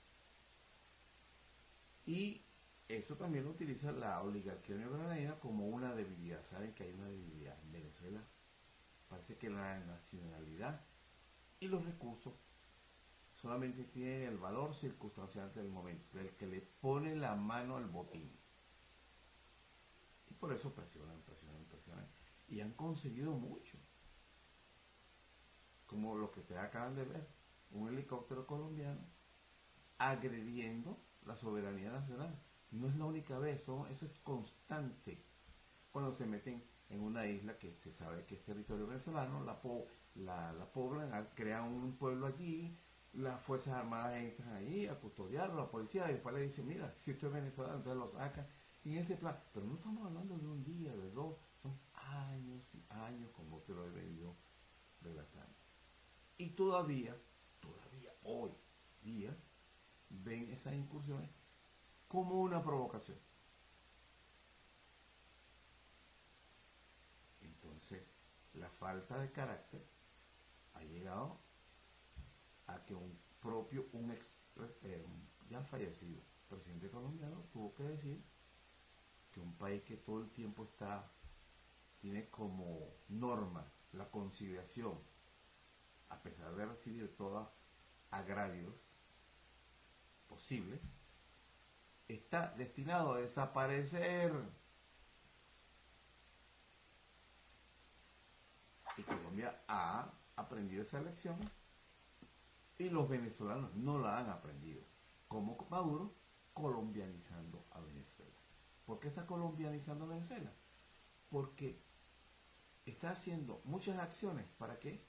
Y 2.05 2.45
eso 2.87 3.15
también 3.15 3.45
lo 3.45 3.51
utiliza 3.51 3.91
la 3.91 4.21
oligarquía 4.21 4.75
neogranadina 4.75 5.39
como 5.39 5.67
una 5.67 5.95
debilidad. 5.95 6.43
Saben 6.43 6.73
que 6.73 6.83
hay 6.83 6.91
una 6.91 7.07
debilidad 7.07 7.57
en 7.61 7.71
Venezuela. 7.71 8.21
Parece 9.15 9.37
que 9.37 9.49
la 9.49 9.79
nacionalidad 9.79 10.85
y 11.61 11.69
los 11.69 11.85
recursos 11.85 12.33
solamente 13.33 13.85
tienen 13.85 14.23
el 14.23 14.37
valor 14.37 14.75
circunstancial 14.75 15.53
del 15.53 15.69
momento, 15.69 16.17
del 16.17 16.35
que 16.35 16.45
le 16.45 16.59
pone 16.59 17.15
la 17.15 17.33
mano 17.33 17.77
al 17.77 17.85
botín. 17.85 18.29
Y 20.29 20.33
por 20.33 20.51
eso 20.51 20.75
presionan, 20.75 21.21
presionan, 21.21 21.63
presionan. 21.63 22.05
Y 22.49 22.59
han 22.59 22.73
conseguido 22.73 23.31
mucho. 23.31 23.77
Como 25.85 26.17
lo 26.17 26.29
que 26.29 26.41
ustedes 26.41 26.61
acaban 26.61 26.95
de 26.95 27.05
ver, 27.05 27.25
un 27.71 27.87
helicóptero 27.87 28.45
colombiano 28.45 28.99
agrediendo 29.97 30.99
la 31.25 31.37
soberanía 31.37 31.89
nacional. 31.89 32.37
No 32.71 32.89
es 32.89 32.97
la 32.97 33.05
única 33.05 33.39
vez, 33.39 33.61
eso 33.61 33.87
es 33.87 34.19
constante. 34.25 35.23
Cuando 35.93 36.13
se 36.13 36.25
meten 36.25 36.74
en 36.89 37.01
una 37.01 37.25
isla 37.27 37.57
que 37.57 37.75
se 37.75 37.91
sabe 37.91 38.25
que 38.25 38.35
es 38.35 38.43
territorio 38.43 38.87
venezolano, 38.87 39.43
la, 39.43 39.59
la, 40.15 40.53
la 40.53 40.71
poblan, 40.71 41.29
crean 41.35 41.63
un 41.63 41.97
pueblo 41.97 42.27
allí, 42.27 42.75
las 43.13 43.41
Fuerzas 43.41 43.73
Armadas 43.73 44.17
entran 44.17 44.53
allí 44.53 44.87
a 44.87 44.99
custodiarlo, 44.99 45.55
la 45.55 45.69
policía, 45.69 46.09
y 46.09 46.13
después 46.13 46.35
le 46.35 46.41
dicen, 46.41 46.67
mira, 46.67 46.93
si 46.99 47.11
esto 47.11 47.27
es 47.27 47.33
venezolano, 47.33 47.77
entonces 47.77 47.99
lo 47.99 48.11
sacan. 48.11 48.47
Y 48.83 48.97
ese 48.97 49.15
plan, 49.15 49.37
pero 49.53 49.65
no 49.65 49.75
estamos 49.75 50.05
hablando 50.05 50.37
de 50.37 50.47
un 50.47 50.63
día, 50.63 50.95
de 50.95 51.09
dos, 51.11 51.37
son 51.61 51.79
años 51.93 52.75
y 52.75 52.83
años, 52.89 53.31
como 53.31 53.59
te 53.61 53.73
lo 53.73 53.85
he 53.85 53.89
venido 53.89 54.35
relatando. 55.01 55.55
Y 56.37 56.49
todavía, 56.49 57.15
todavía 57.59 58.11
hoy 58.23 58.51
día, 59.01 59.35
ven 60.09 60.49
esas 60.51 60.73
incursiones 60.73 61.29
como 62.07 62.41
una 62.41 62.61
provocación. 62.61 63.17
Entonces, 67.65 68.03
la 68.53 68.69
falta 68.69 69.19
de 69.19 69.31
carácter 69.31 69.85
ha 70.73 70.83
llegado 70.83 71.39
a 72.67 72.83
que 72.85 72.93
un 72.95 73.17
propio, 73.39 73.87
un 73.93 74.11
ex, 74.11 74.33
eh, 74.83 75.05
ya 75.49 75.63
fallecido 75.63 76.21
presidente 76.47 76.89
colombiano 76.89 77.43
tuvo 77.51 77.73
que 77.73 77.83
decir 77.83 78.23
que 79.31 79.39
un 79.39 79.55
país 79.57 79.83
que 79.83 79.97
todo 79.97 80.21
el 80.21 80.29
tiempo 80.29 80.63
está, 80.63 81.11
tiene 81.99 82.29
como 82.29 82.95
norma 83.09 83.65
la 83.91 84.09
conciliación, 84.09 84.97
a 86.09 86.21
pesar 86.21 86.55
de 86.55 86.65
recibir 86.65 87.15
todos 87.15 87.47
agravios 88.11 88.87
posibles, 90.27 90.79
está 92.07 92.53
destinado 92.55 93.13
a 93.13 93.21
desaparecer. 93.21 94.31
Y 98.97 99.03
Colombia 99.03 99.63
ha 99.67 100.11
aprendido 100.35 100.83
esa 100.83 101.01
lección 101.01 101.37
y 102.77 102.89
los 102.89 103.07
venezolanos 103.07 103.73
no 103.75 103.99
la 103.99 104.19
han 104.19 104.29
aprendido. 104.29 104.81
Como 105.27 105.57
Maduro, 105.69 106.13
colombianizando 106.53 107.65
a 107.71 107.81
Venezuela. 107.81 108.37
¿Por 108.85 108.99
qué 108.99 109.07
está 109.07 109.25
colombianizando 109.25 110.05
a 110.05 110.09
Venezuela? 110.09 110.51
Porque 111.29 111.81
está 112.85 113.11
haciendo 113.11 113.61
muchas 113.65 113.97
acciones. 113.99 114.45
¿Para 114.57 114.79
qué? 114.79 115.05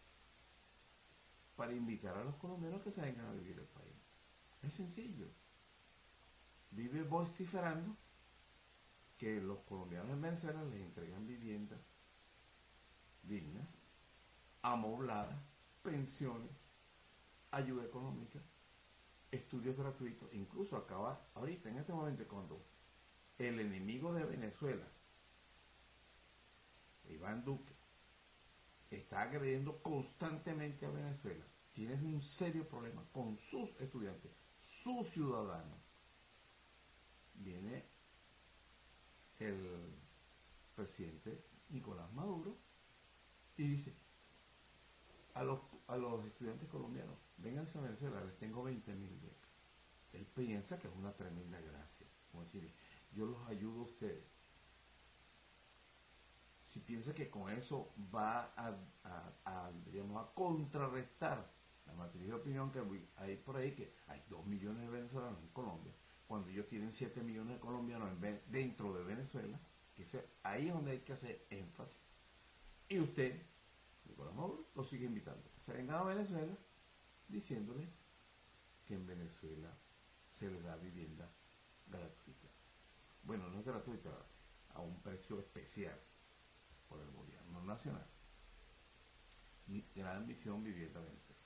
Para 1.57 1.73
invitar 1.73 2.17
a 2.17 2.25
los 2.25 2.37
colombianos 2.37 2.83
que 2.83 2.91
se 2.91 3.03
vengan 3.03 3.27
a 3.27 3.33
vivir 3.33 3.59
el 3.59 3.67
país. 3.67 3.95
Es 4.63 4.75
sencillo. 4.75 5.29
Vive 6.71 7.03
vociferando 7.03 7.97
que 9.19 9.41
los 9.41 9.61
colombianos 9.61 10.11
en 10.11 10.23
Venezuela 10.23 10.65
les 10.65 10.81
entregan 10.81 11.27
viviendas 11.27 11.81
dignas, 13.23 13.67
amobladas, 14.73 15.39
pensiones, 15.83 16.51
ayuda 17.53 17.85
económica, 17.85 18.41
estudios 19.31 19.77
gratuitos, 19.77 20.29
incluso 20.33 20.77
acaba 20.77 21.21
ahorita, 21.35 21.69
en 21.69 21.79
este 21.79 21.93
momento, 21.93 22.27
cuando 22.27 22.61
el 23.39 23.61
enemigo 23.61 24.13
de 24.13 24.25
Venezuela, 24.25 24.85
Iván 27.09 27.45
Duque, 27.45 27.75
está 28.91 29.23
agrediendo 29.23 29.81
constantemente 29.83 30.85
a 30.85 30.91
Venezuela, 30.91 31.45
tiene 31.73 31.95
un 31.95 32.21
serio 32.21 32.69
problema 32.69 33.05
con 33.13 33.39
sus 33.39 33.71
estudiantes, 33.81 34.33
sus 34.61 35.09
ciudadanos. 35.09 35.79
Viene 37.35 37.85
el 39.39 39.95
presidente 40.75 41.45
Nicolás 41.69 42.13
Maduro 42.13 42.57
y 43.57 43.69
dice 43.69 44.06
a 45.37 45.45
los, 45.45 45.61
a 45.87 45.97
los 45.97 46.25
estudiantes 46.25 46.67
colombianos, 46.69 47.15
vengan 47.37 47.67
a 47.67 47.81
Venezuela, 47.81 48.25
les 48.25 48.39
tengo 48.39 48.63
20 48.63 48.95
mil 48.95 49.15
becas. 49.21 49.51
Él 50.15 50.27
piensa 50.27 50.79
que 50.79 50.89
es 50.89 50.95
una 50.95 51.13
tremenda 51.13 51.61
gracia. 51.61 52.07
Como 52.31 52.43
decir, 52.45 52.73
yo 53.13 53.27
los 53.27 53.47
ayudo 53.47 53.81
a 53.81 53.85
ustedes. 53.85 54.25
Si 56.63 56.81
piensa 56.81 57.15
que 57.15 57.29
con 57.29 57.51
eso 57.53 57.93
va 58.15 58.51
a, 58.57 59.71
digamos, 59.85 60.25
a 60.25 60.33
contrarrestar 60.35 61.53
la 61.87 61.93
matriz 61.93 62.27
de 62.27 62.33
opinión 62.33 62.73
que 62.73 62.83
hay 63.17 63.37
por 63.37 63.57
ahí, 63.57 63.73
que 63.73 63.95
hay 64.09 64.25
2 64.29 64.47
millones 64.47 64.83
de 64.83 64.89
venezolanos 64.89 65.39
en 65.41 65.49
Colombia, 65.49 65.93
cuando 66.27 66.49
ellos 66.49 66.67
tienen 66.67 66.91
7 66.91 67.23
millones 67.23 67.55
de 67.55 67.61
colombianos 67.61 68.11
dentro 68.49 68.93
de 68.95 69.05
Venezuela, 69.05 69.61
que 69.95 70.05
ahí 70.43 70.69
es 70.69 70.73
donde 70.73 70.93
hay 70.93 71.01
que 71.01 71.13
hacer 71.13 71.47
énfasis. 71.51 72.03
Y 72.89 72.99
usted, 73.01 73.41
Nicolás 74.09 74.35
Maduro, 74.35 74.71
lo 74.75 74.85
sigue 74.85 75.07
invitando. 75.07 75.51
Se 75.57 75.73
venga 75.73 76.01
a 76.01 76.05
Venezuela 76.05 76.57
diciéndole 77.29 77.89
que 78.85 78.95
en 78.95 79.07
Venezuela 79.07 79.77
se 80.31 80.51
le 80.51 80.61
da 80.63 80.77
vivienda 80.77 81.31
gratuita. 81.87 82.49
Bueno, 83.23 83.49
no 83.49 83.59
es 83.59 83.67
gratuita, 83.67 84.11
a 84.75 84.81
un 84.81 85.03
precio 85.03 85.41
especial 85.41 85.99
por 86.89 87.01
el 87.01 87.11
gobierno 87.11 87.63
nacional. 87.63 88.07
Gran 89.95 90.27
Misión 90.27 90.63
Vivienda 90.63 91.01
Venezuela. 91.01 91.41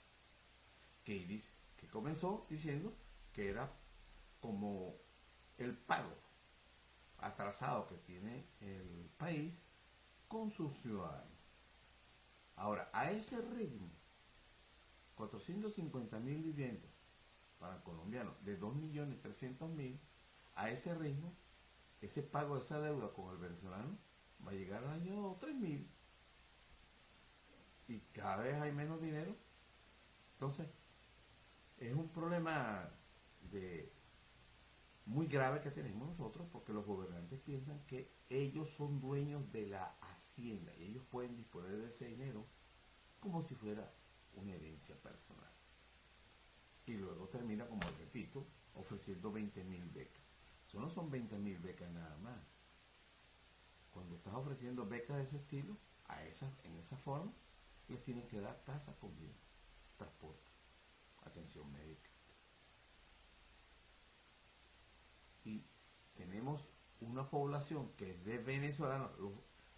Que 1.04 1.88
comenzó 1.88 2.46
diciendo 2.48 2.94
que 3.32 3.48
era 3.48 3.72
como 4.40 4.96
el 5.56 5.76
pago 5.76 6.14
atrasado 7.18 7.86
que 7.86 7.96
tiene 7.96 8.46
el 8.60 9.10
país 9.16 9.54
con 10.28 10.50
sus 10.50 10.76
ciudadanos. 10.80 11.39
Ahora, 12.60 12.90
a 12.92 13.10
ese 13.10 13.40
ritmo, 13.40 13.90
450 15.14 16.20
mil 16.20 16.42
viviendas 16.42 16.90
para 17.58 17.76
el 17.76 17.82
colombiano 17.82 18.34
de 18.42 18.60
2.300.000, 18.60 19.98
a 20.56 20.68
ese 20.68 20.94
ritmo, 20.94 21.32
ese 22.02 22.22
pago 22.22 22.56
de 22.56 22.60
esa 22.60 22.78
deuda 22.78 23.14
con 23.14 23.32
el 23.32 23.38
venezolano 23.38 23.96
va 24.46 24.50
a 24.50 24.54
llegar 24.54 24.84
al 24.84 24.90
año 24.90 25.38
3.000. 25.38 25.86
Y 27.88 28.00
cada 28.12 28.42
vez 28.42 28.54
hay 28.56 28.72
menos 28.72 29.00
dinero. 29.00 29.34
Entonces, 30.34 30.68
es 31.78 31.94
un 31.94 32.10
problema 32.10 32.90
muy 35.06 35.28
grave 35.28 35.62
que 35.62 35.70
tenemos 35.70 36.10
nosotros 36.10 36.46
porque 36.52 36.74
los 36.74 36.84
gobernantes 36.84 37.40
piensan 37.40 37.80
que 37.86 38.12
ellos 38.28 38.68
son 38.68 39.00
dueños 39.00 39.50
de 39.50 39.66
la 39.66 39.96
y 40.48 40.84
ellos 40.84 41.04
pueden 41.10 41.36
disponer 41.36 41.76
de 41.76 41.88
ese 41.88 42.06
dinero 42.06 42.46
como 43.20 43.42
si 43.42 43.54
fuera 43.54 43.92
una 44.34 44.52
herencia 44.52 44.96
personal. 44.96 45.52
Y 46.86 46.94
luego 46.94 47.28
termina, 47.28 47.66
como 47.66 47.82
repito, 47.98 48.46
ofreciendo 48.74 49.30
20 49.30 49.62
mil 49.64 49.88
becas. 49.90 50.22
Eso 50.66 50.80
no 50.80 50.88
son 50.90 51.10
20 51.10 51.38
mil 51.38 51.58
becas 51.58 51.90
nada 51.90 52.16
más. 52.18 52.40
Cuando 53.90 54.16
estás 54.16 54.34
ofreciendo 54.34 54.86
becas 54.86 55.16
de 55.18 55.22
ese 55.24 55.36
estilo, 55.36 55.76
a 56.06 56.24
esa, 56.24 56.50
en 56.64 56.76
esa 56.76 56.96
forma, 56.96 57.32
les 57.88 58.02
tienen 58.02 58.26
que 58.28 58.40
dar 58.40 58.62
casa, 58.64 58.96
comida, 58.98 59.34
transporte, 59.96 60.48
atención 61.24 61.70
médica. 61.72 62.10
Y 65.44 65.64
tenemos 66.14 66.68
una 67.00 67.28
población 67.28 67.92
que 67.96 68.10
es 68.12 68.24
de 68.24 68.38
venezolanos. 68.38 69.10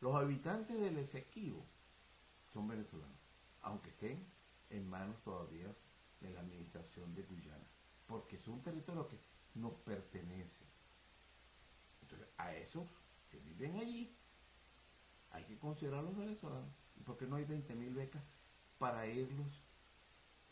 Los 0.03 0.15
habitantes 0.15 0.79
del 0.79 0.99
Esequibo 0.99 1.65
son 2.53 2.69
venezolanos 2.69 3.23
aunque 3.63 3.91
estén 3.91 4.27
en 4.71 4.89
manos 4.89 5.23
todavía 5.23 5.75
de 6.21 6.31
la 6.31 6.41
administración 6.41 7.15
de 7.15 7.23
Guyana, 7.23 7.67
porque 8.07 8.37
es 8.37 8.49
un 8.49 8.63
territorio 8.63 9.09
que 9.09 9.19
nos 9.55 9.73
pertenece. 9.75 10.65
Entonces, 12.03 12.29
a 12.39 12.55
esos 12.55 12.87
que 13.31 13.39
viven 13.39 13.77
allí, 13.77 14.15
hay 15.31 15.45
que 15.45 15.59
considerar 15.59 16.05
los 16.05 16.17
venezolanos. 16.17 16.71
¿Y 16.97 17.01
por 17.01 17.17
qué 17.17 17.27
no 17.27 17.37
hay 17.37 17.45
20.000 17.45 17.95
becas 17.95 18.23
para 18.79 19.07
irlos 19.07 19.63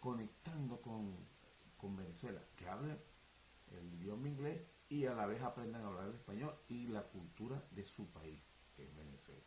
conectando 0.01 0.81
con, 0.81 1.15
con 1.77 1.97
Venezuela? 1.97 2.43
Que 2.57 2.69
hablen 2.69 2.99
el 3.73 3.95
idioma 3.95 4.29
inglés 4.29 4.63
y 4.89 5.07
a 5.07 5.15
la 5.15 5.27
vez 5.27 5.43
aprendan 5.43 5.83
a 5.83 5.89
hablar 5.89 6.09
el 6.09 6.15
español 6.15 6.55
y 6.69 6.87
la 6.89 7.03
cultura 7.03 7.63
de 7.71 7.85
su 7.85 8.09
país, 8.11 8.41
que 8.81 8.87
es 8.87 8.97
Venezuela. 8.97 9.43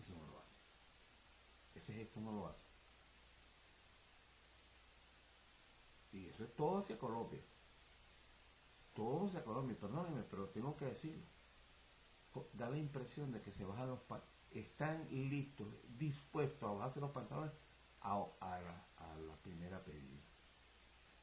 Eso 0.00 0.14
no 0.14 0.26
lo 0.26 0.38
hace. 0.38 0.58
Ese 1.74 1.92
gesto 1.92 2.20
no 2.20 2.32
lo 2.32 2.46
hace. 2.46 2.66
Y 6.12 6.26
eso 6.28 6.44
es 6.44 6.54
todo 6.54 6.78
hacia 6.78 6.98
Colombia. 6.98 7.42
Todo 8.94 9.26
hacia 9.26 9.44
Colombia, 9.44 9.76
perdónenme, 9.78 10.22
pero 10.22 10.48
tengo 10.48 10.74
que 10.76 10.86
decirlo. 10.86 11.26
Da 12.54 12.70
la 12.70 12.78
impresión 12.78 13.32
de 13.32 13.40
que 13.40 13.52
se 13.52 13.64
bajan 13.64 13.88
los 13.88 14.00
están 14.50 15.06
listos, 15.10 15.66
dispuestos 15.98 16.68
a 16.68 16.72
bajarse 16.72 17.00
los 17.00 17.10
pantalones 17.10 17.52
a 18.00 18.26
la, 18.40 18.86
a 18.96 19.16
la 19.16 19.36
primera 19.42 19.82
pedida. 19.84 20.22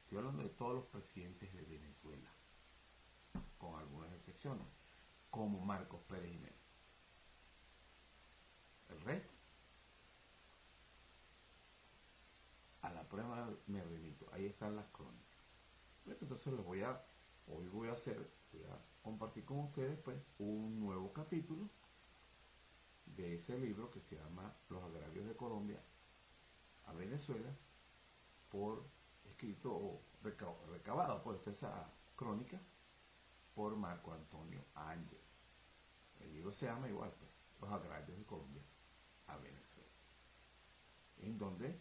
Estoy 0.02 0.18
hablando 0.18 0.42
de 0.42 0.50
todos 0.50 0.74
los 0.74 0.84
presidentes 0.84 1.52
de 1.52 1.62
Venezuela, 1.62 2.30
con 3.58 3.74
algunas 3.76 4.12
excepciones, 4.12 4.66
como 5.30 5.64
Marcos 5.64 6.00
Pérez 6.02 6.30
Jiménez. 6.30 6.63
El 8.88 9.00
resto, 9.00 9.32
a 12.82 12.90
la 12.92 13.02
prueba 13.08 13.48
me 13.66 13.82
remito, 13.82 14.26
ahí 14.32 14.46
están 14.46 14.76
las 14.76 14.86
crónicas. 14.88 15.24
Bueno, 16.04 16.18
Entonces 16.22 16.52
les 16.52 16.64
voy 16.64 16.82
a, 16.82 17.02
hoy 17.46 17.66
voy 17.68 17.88
a 17.88 17.92
hacer, 17.92 18.30
voy 18.52 18.64
a 18.64 18.78
compartir 19.02 19.44
con 19.44 19.58
ustedes 19.60 19.98
pues 20.00 20.18
un 20.38 20.80
nuevo 20.80 21.12
capítulo 21.12 21.68
de 23.06 23.34
ese 23.36 23.58
libro 23.58 23.90
que 23.90 24.00
se 24.00 24.16
llama 24.16 24.54
Los 24.68 24.82
agravios 24.82 25.26
de 25.26 25.36
Colombia 25.36 25.80
a 26.86 26.92
Venezuela 26.92 27.50
por 28.50 28.84
escrito 29.24 29.72
o 29.74 30.02
reca- 30.22 30.54
recabado 30.70 31.22
por 31.22 31.40
esa 31.46 31.90
crónica 32.16 32.60
por 33.54 33.76
Marco 33.76 34.12
Antonio 34.12 34.60
Ángel. 34.74 35.18
El 36.20 36.32
libro 36.32 36.52
se 36.52 36.66
llama 36.66 36.88
igual, 36.88 37.12
pues, 37.18 37.30
Los 37.60 37.70
agravios 37.70 38.18
de 38.18 38.24
Colombia 38.24 38.62
a 39.26 39.36
Venezuela. 39.36 39.90
En 41.18 41.38
donde 41.38 41.78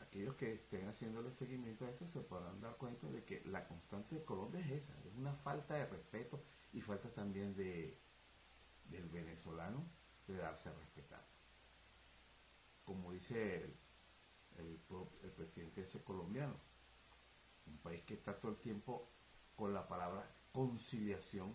aquellos 0.00 0.34
que 0.36 0.54
estén 0.54 0.88
haciéndole 0.88 1.30
seguimiento 1.32 1.84
a 1.84 1.90
esto 1.90 2.06
se 2.06 2.20
podrán 2.20 2.60
dar 2.60 2.76
cuenta 2.76 3.08
de 3.08 3.24
que 3.24 3.42
la 3.46 3.66
constante 3.66 4.16
de 4.16 4.24
Colombia 4.24 4.60
es 4.60 4.70
esa, 4.84 4.94
es 5.06 5.14
una 5.14 5.34
falta 5.34 5.74
de 5.74 5.86
respeto 5.86 6.42
y 6.72 6.80
falta 6.80 7.08
también 7.10 7.54
de 7.54 7.98
del 8.90 9.08
venezolano 9.08 9.84
de 10.26 10.36
darse 10.36 10.68
a 10.68 10.72
respetar. 10.72 11.24
Como 12.84 13.12
dice 13.12 13.64
el, 13.64 13.76
el, 14.58 14.80
el 15.22 15.30
presidente 15.32 15.82
ese 15.82 16.02
colombiano, 16.02 16.54
un 17.66 17.78
país 17.78 18.02
que 18.04 18.14
está 18.14 18.38
todo 18.38 18.52
el 18.52 18.58
tiempo 18.58 19.08
con 19.56 19.74
la 19.74 19.86
palabra 19.86 20.26
conciliación. 20.52 21.52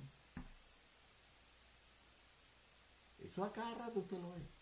Eso 3.17 3.43
a 3.43 3.51
cada 3.51 3.73
rato 3.75 4.01
usted 4.01 4.19
lo 4.19 4.33
ve. 4.33 4.52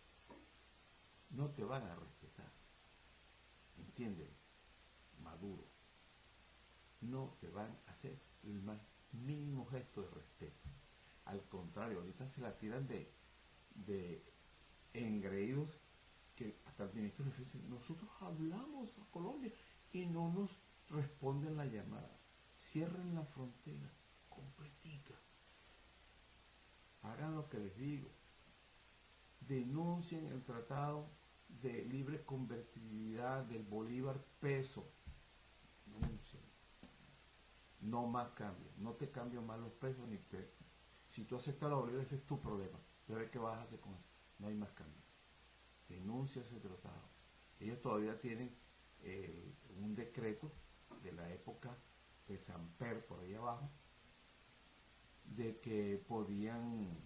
No 1.32 1.50
te 1.50 1.64
van 1.64 1.84
a 1.84 1.96
respetar. 1.96 2.52
¿Entienden? 3.78 4.30
Maduro. 5.24 5.68
No 7.02 7.38
te 7.40 7.50
van 7.50 7.78
a 7.88 7.92
hacer 7.92 8.20
el 8.44 8.62
más 8.62 8.80
mínimo 9.12 9.66
gesto 9.66 10.04
de 10.04 10.10
respeto. 10.12 10.70
Al 11.26 11.42
contrario, 11.48 12.00
ahorita 12.00 12.28
se 12.28 12.42
la 12.42 12.58
tiran 12.58 12.88
de, 12.88 13.12
de 13.76 14.24
engreídos 14.94 15.80
que 16.36 16.60
hasta 16.66 16.84
el 16.84 16.94
ministro 16.94 17.26
Defensa 17.26 17.52
dice, 17.54 17.68
nosotros 17.70 18.10
hablamos 18.20 18.90
a 19.00 19.12
Colombia 19.12 19.52
y 19.92 20.06
no 20.06 20.32
nos 20.32 20.50
responden 20.90 21.58
la 21.58 21.66
llamada. 21.66 22.20
Cierren 22.54 23.16
la 23.16 23.24
frontera 23.24 23.90
completica. 24.30 25.14
Hagan 27.04 27.36
lo 27.36 27.50
que 27.50 27.60
les 27.60 27.76
digo. 27.78 28.10
Denuncien 29.40 30.28
el 30.28 30.44
tratado 30.44 31.10
de 31.62 31.84
libre 31.86 32.24
convertibilidad 32.24 33.44
del 33.44 33.64
Bolívar 33.64 34.24
peso. 34.40 34.88
No 37.82 38.06
más 38.06 38.30
cambios. 38.30 38.78
No 38.78 38.94
te 38.94 39.10
cambio 39.10 39.42
más 39.42 39.60
los 39.60 39.72
pesos 39.74 40.08
ni 40.08 40.18
te. 40.18 40.54
Si 41.10 41.26
tú 41.26 41.36
aceptas 41.36 41.70
la 41.70 41.76
Bolívar, 41.76 42.04
ese 42.04 42.16
es 42.16 42.26
tu 42.26 42.40
problema. 42.40 42.80
Ya 43.08 43.16
ves 43.16 43.30
qué 43.32 43.40
vas 43.40 43.58
a 43.58 43.64
hacer 43.64 43.80
con 43.80 43.94
eso. 43.94 44.10
No 44.40 44.48
hay 44.48 44.56
más 44.56 44.72
cambios. 44.72 45.04
Denuncia 45.90 46.42
ese 46.42 46.60
tratado. 46.60 47.10
Ellos 47.60 47.82
todavía 47.82 48.20
tienen 48.20 48.56
eh, 49.02 49.54
un 49.80 49.96
decreto 49.96 50.52
de 51.04 51.12
la 51.12 51.30
época 51.32 51.76
de 52.28 52.38
Samper, 52.38 53.06
por 53.06 53.20
ahí 53.20 53.34
abajo, 53.34 53.70
de 55.26 55.60
que 55.60 56.04
podían 56.08 56.98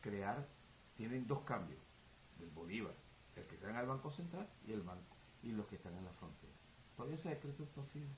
crear, 0.00 0.48
tienen 0.94 1.26
dos 1.26 1.42
cambios 1.42 1.80
del 2.38 2.50
Bolívar, 2.50 2.94
el 3.36 3.46
que 3.46 3.54
está 3.54 3.70
en 3.70 3.76
el 3.76 3.86
Banco 3.86 4.10
Central 4.10 4.48
y 4.66 4.72
el 4.72 4.82
banco, 4.82 5.16
y 5.42 5.52
los 5.52 5.66
que 5.66 5.76
están 5.76 5.96
en 5.96 6.04
la 6.04 6.12
frontera. 6.12 6.52
Todavía 6.96 7.16
ese 7.16 7.30
decreto 7.30 7.62
está 7.64 7.82
firme. 7.84 8.14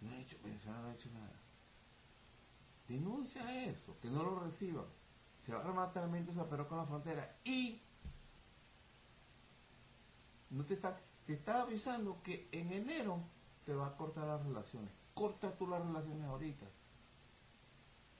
No 0.00 0.10
ha 0.10 0.18
hecho, 0.18 0.38
Venezuela 0.42 0.80
no 0.80 0.88
ha 0.88 0.94
hecho 0.94 1.10
nada. 1.12 1.32
Denuncia 2.88 3.64
eso, 3.64 3.96
que 4.00 4.10
no 4.10 4.22
lo 4.22 4.40
reciban. 4.40 4.84
Se 5.38 5.52
va 5.52 5.60
a 5.60 5.64
armar 5.66 5.92
tremendo 5.92 6.46
pero 6.48 6.68
con 6.68 6.78
la 6.78 6.86
frontera 6.86 7.36
y 7.44 7.80
no 10.50 10.64
te 10.64 10.74
está, 10.74 10.98
te 11.26 11.34
está 11.34 11.62
avisando 11.62 12.22
que 12.22 12.48
en 12.52 12.72
enero 12.72 13.20
te 13.64 13.74
va 13.74 13.88
a 13.88 13.96
cortar 13.96 14.26
las 14.26 14.44
relaciones. 14.44 14.90
Corta 15.14 15.56
tú 15.56 15.66
las 15.66 15.84
relaciones 15.84 16.24
ahorita. 16.26 16.66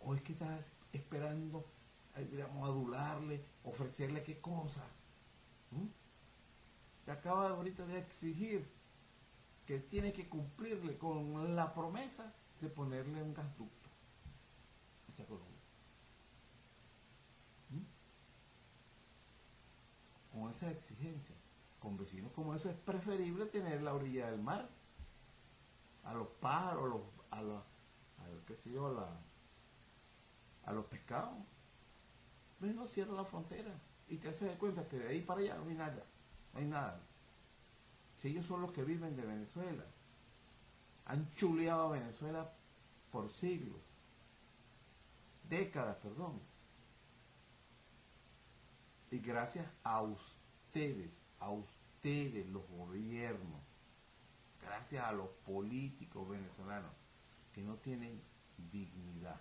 O 0.00 0.14
es 0.14 0.22
que 0.22 0.32
estás 0.32 0.64
esperando, 0.92 1.64
digamos, 2.30 2.68
adularle, 2.68 3.44
ofrecerle 3.64 4.22
qué 4.22 4.40
cosa. 4.40 4.84
Te 7.04 7.12
acaba 7.12 7.48
ahorita 7.50 7.84
de 7.86 7.98
exigir 7.98 8.66
que 9.66 9.78
tiene 9.78 10.12
que 10.12 10.28
cumplirle 10.28 10.96
con 10.98 11.54
la 11.56 11.72
promesa 11.74 12.32
de 12.60 12.68
ponerle 12.68 13.22
un 13.22 13.34
gasducto 13.34 13.88
hacia 15.08 15.26
Colombia. 15.26 15.50
¿Mm? 17.70 17.82
Con 20.38 20.50
esa 20.50 20.70
exigencia, 20.70 21.34
con 21.80 21.96
vecinos 21.96 22.32
como 22.32 22.54
eso, 22.54 22.70
es 22.70 22.76
preferible 22.76 23.46
tener 23.46 23.82
la 23.82 23.94
orilla 23.94 24.30
del 24.30 24.40
mar. 24.42 24.68
A 26.04 26.12
los 26.14 26.28
pájaros, 26.40 26.84
a 26.84 26.86
los, 26.88 27.00
a 27.30 27.42
la, 27.42 27.56
a 28.24 28.28
lo- 28.28 28.44
qué 28.46 28.54
sé 28.56 28.70
yo, 28.70 28.86
a, 28.98 30.72
los 30.72 30.84
pescados. 30.86 31.38
Ves, 32.60 32.74
no 32.74 32.86
cierra 32.88 33.12
la 33.14 33.24
frontera 33.24 33.72
y 34.08 34.18
te 34.18 34.28
haces 34.28 34.50
de 34.50 34.58
cuenta 34.58 34.86
que 34.88 34.98
de 34.98 35.08
ahí 35.08 35.22
para 35.22 35.40
allá 35.40 35.56
no 35.56 35.68
hay 35.68 35.74
nada, 35.74 36.04
no 36.52 36.60
hay 36.60 36.66
nada. 36.66 37.00
Si 38.20 38.28
ellos 38.28 38.46
son 38.46 38.62
los 38.62 38.72
que 38.72 38.84
viven 38.84 39.16
de 39.16 39.22
Venezuela, 39.22 39.84
han 41.06 41.30
chuleado 41.34 41.88
a 41.88 41.98
Venezuela 41.98 42.52
por 43.10 43.30
siglos, 43.30 43.80
décadas, 45.48 45.96
perdón. 45.96 46.40
Y 49.10 49.18
gracias 49.18 49.66
a 49.82 50.02
ustedes, 50.02 51.10
a 51.38 51.50
ustedes 51.50 52.46
los 52.48 52.66
gobiernos, 52.68 53.60
gracias 54.60 55.04
a 55.04 55.12
los 55.12 55.28
políticos 55.46 56.28
venezolanos 56.28 56.90
que 57.52 57.62
no 57.62 57.76
tienen 57.76 58.20
dignidad. 58.72 59.40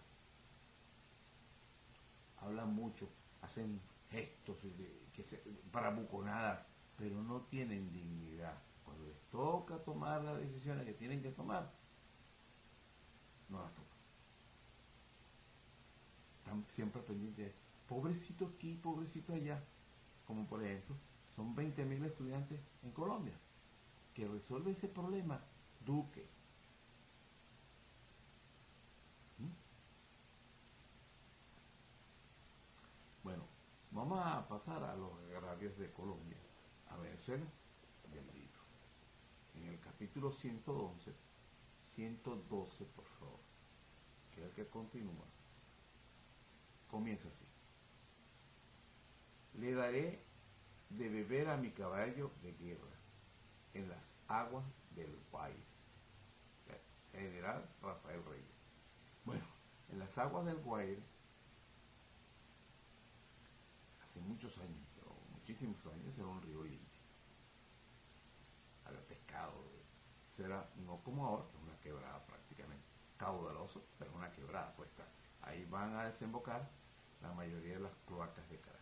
Hablan 2.38 2.74
mucho, 2.76 3.10
hacen 3.42 3.80
gestos 4.14 4.58
que 4.58 5.24
para 5.72 5.90
buconadas, 5.90 6.68
pero 6.98 7.22
no 7.24 7.42
tienen 7.42 7.92
dignidad. 7.92 8.62
Cuando 8.86 9.06
les 9.06 9.20
toca 9.32 9.78
tomar 9.80 10.24
las 10.24 10.40
decisiones 10.40 10.86
que 10.86 10.94
tienen 10.94 11.22
que 11.22 11.32
tomar, 11.32 11.72
no 13.50 13.62
las 13.62 13.74
toman. 13.74 13.90
Están 16.40 16.66
siempre 16.76 17.02
pendientes 17.02 17.46
de 17.46 17.54
pobrecito 17.88 18.52
aquí, 18.56 18.76
pobrecito 18.76 19.34
allá. 19.34 19.64
Como 20.28 20.46
por 20.46 20.64
ejemplo, 20.64 20.96
son 21.36 21.56
20.000 21.56 22.06
estudiantes 22.06 22.60
en 22.84 22.92
Colombia. 22.92 23.34
Que 24.14 24.28
resuelve 24.28 24.72
ese 24.72 24.88
problema 24.88 25.42
Duque. 25.86 26.26
¿Mm? 29.40 29.48
Bueno, 33.24 33.44
vamos 33.94 34.20
a 34.20 34.48
pasar 34.48 34.84
a 34.84 34.96
los 34.96 35.12
agravios 35.36 35.78
de 35.78 35.92
Colombia, 35.92 36.38
a 36.90 36.98
Venezuela 36.98 37.46
y 38.12 38.18
al 38.18 38.26
libro. 38.34 38.60
En 39.56 39.68
el 39.68 39.80
capítulo 39.80 40.32
111, 40.32 41.14
112 41.84 42.86
por 42.86 43.06
favor, 43.06 43.40
que 44.34 44.44
el 44.44 44.52
que 44.52 44.68
continúa. 44.68 45.26
comienza 46.90 47.28
así. 47.30 47.46
Le 49.56 49.74
daré 49.74 50.24
de 50.90 51.10
beber 51.10 51.50
a 51.50 51.58
mi 51.58 51.72
caballo 51.72 52.32
de 52.42 52.54
guerra 52.54 52.98
en 53.74 53.90
las 53.90 54.16
aguas 54.28 54.66
del 54.96 55.16
Guaire. 55.32 55.74
General 57.12 57.64
Rafael 57.82 58.26
Reyes. 58.26 58.46
Bueno, 59.24 59.46
en 59.90 60.00
las 60.00 60.18
aguas 60.18 60.46
del 60.46 60.58
Guaire, 60.58 61.02
hace 64.14 64.22
muchos 64.22 64.56
años, 64.60 64.78
muchísimos 65.32 65.84
años, 65.88 66.16
era 66.18 66.28
un 66.28 66.42
río 66.42 66.64
limpio. 66.64 67.00
Había 68.86 69.06
pescado. 69.08 69.74
Era 70.38 70.68
no 70.78 70.98
como 71.04 71.26
ahora, 71.26 71.46
una 71.64 71.80
quebrada 71.80 72.24
prácticamente. 72.26 72.86
Caudaloso, 73.18 73.84
pero 73.98 74.14
una 74.14 74.32
quebrada 74.32 74.74
puesta. 74.76 75.04
Ahí 75.42 75.66
van 75.66 75.96
a 75.96 76.06
desembocar 76.06 76.70
la 77.22 77.32
mayoría 77.34 77.76
de 77.76 77.82
las 77.82 77.94
cloacas 78.08 78.48
de 78.50 78.60
Caracas. 78.60 78.82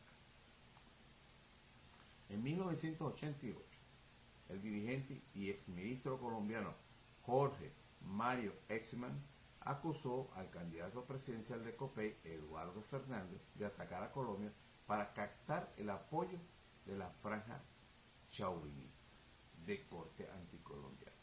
En 2.29 2.41
1988, 2.41 3.59
el 4.49 4.61
dirigente 4.61 5.21
y 5.34 5.49
exministro 5.49 6.19
colombiano 6.19 6.73
Jorge 7.23 7.71
Mario 8.01 8.53
Exman 8.69 9.21
acusó 9.59 10.32
al 10.36 10.49
candidato 10.49 11.05
presidencial 11.05 11.63
de 11.63 11.75
COPEI, 11.75 12.17
Eduardo 12.23 12.82
Fernández, 12.82 13.41
de 13.55 13.65
atacar 13.65 14.03
a 14.03 14.11
Colombia 14.11 14.51
para 14.91 15.13
captar 15.13 15.71
el 15.77 15.89
apoyo 15.89 16.37
de 16.85 16.97
la 16.97 17.09
franja 17.09 17.63
Chauviní 18.29 18.91
de 19.65 19.87
corte 19.87 20.29
anticolombiana, 20.29 21.15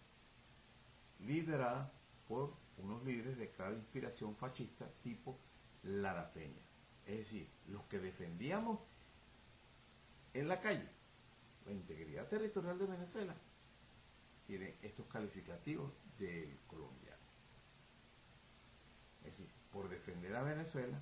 liderada 1.18 1.92
por 2.26 2.54
unos 2.78 3.04
líderes 3.04 3.36
de 3.36 3.50
clara 3.50 3.74
inspiración 3.74 4.34
fascista 4.36 4.90
tipo 5.02 5.38
Lara 5.82 6.32
Peña. 6.32 6.62
Es 7.04 7.18
decir, 7.18 7.46
los 7.66 7.82
que 7.88 7.98
defendíamos 7.98 8.80
en 10.32 10.48
la 10.48 10.62
calle 10.62 10.88
la 11.66 11.72
integridad 11.72 12.26
territorial 12.26 12.78
de 12.78 12.86
Venezuela 12.86 13.34
tienen 14.46 14.78
estos 14.80 15.04
calificativos 15.08 15.92
de 16.18 16.56
Colombia. 16.66 17.18
Es 19.24 19.36
decir, 19.36 19.52
por 19.70 19.90
defender 19.90 20.34
a 20.36 20.42
Venezuela 20.42 20.98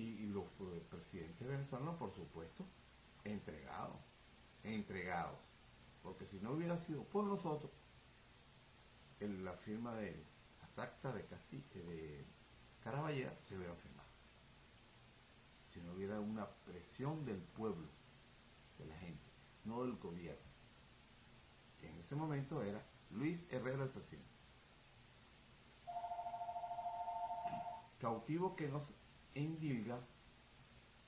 y, 0.00 0.26
los 0.26 0.44
eh, 0.44 0.82
presidentes 0.88 1.46
venezolanos, 1.46 1.96
por 1.96 2.12
supuesto, 2.12 2.64
entregados, 3.24 3.98
entregados. 4.62 5.38
Porque 6.02 6.26
si 6.26 6.38
no 6.40 6.52
hubiera 6.52 6.78
sido 6.78 7.04
por 7.04 7.24
nosotros, 7.24 7.70
la 9.20 9.52
firma 9.52 9.94
de 9.94 10.24
las 10.62 10.78
actas 10.78 11.14
de, 11.14 11.24
Castilla, 11.26 11.64
de 11.74 12.24
Caraballera 12.82 13.34
se 13.36 13.56
hubiera 13.56 13.74
firmado. 13.74 14.08
Si 15.68 15.80
no 15.82 15.92
hubiera 15.92 16.18
una 16.18 16.48
presión 16.48 17.24
del 17.26 17.38
pueblo, 17.38 17.86
de 18.78 18.86
la 18.86 18.96
gente, 18.96 19.30
no 19.64 19.82
del 19.82 19.96
gobierno. 19.96 20.50
Que 21.78 21.88
en 21.90 21.98
ese 21.98 22.16
momento 22.16 22.62
era 22.62 22.82
Luis 23.10 23.46
Herrera 23.50 23.84
el 23.84 23.90
presidente. 23.90 24.28
Cautivo 27.98 28.56
que 28.56 28.70
nos 29.30 29.36
endilga 29.36 30.00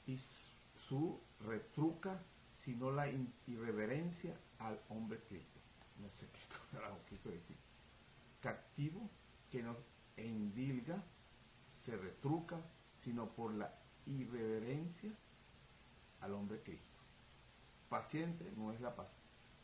y 0.07 0.19
su 0.19 1.21
retruca, 1.41 2.23
sino 2.55 2.91
la 2.91 3.09
irreverencia 3.47 4.37
al 4.59 4.81
hombre 4.89 5.21
Cristo. 5.29 5.61
No 5.99 6.09
sé 6.11 6.27
qué 6.27 6.41
carajo 6.77 6.99
quiso 7.09 7.29
decir. 7.29 7.57
Cautivo 8.41 9.09
que 9.51 9.63
nos 9.63 9.77
endilga, 10.17 11.03
se 11.69 11.97
retruca, 11.97 12.61
sino 12.99 13.31
por 13.31 13.55
la 13.55 13.73
irreverencia 14.07 15.13
al 16.21 16.35
hombre 16.35 16.61
Cristo. 16.63 16.99
Paciente 17.89 18.53
no 18.57 18.73
es 18.73 18.81
la, 18.81 18.95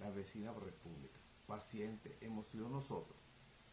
la 0.01 0.11
vecina 0.11 0.53
república. 0.53 1.19
Paciente 1.47 2.19
hemos 2.21 2.47
sido 2.49 2.69
nosotros, 2.69 3.17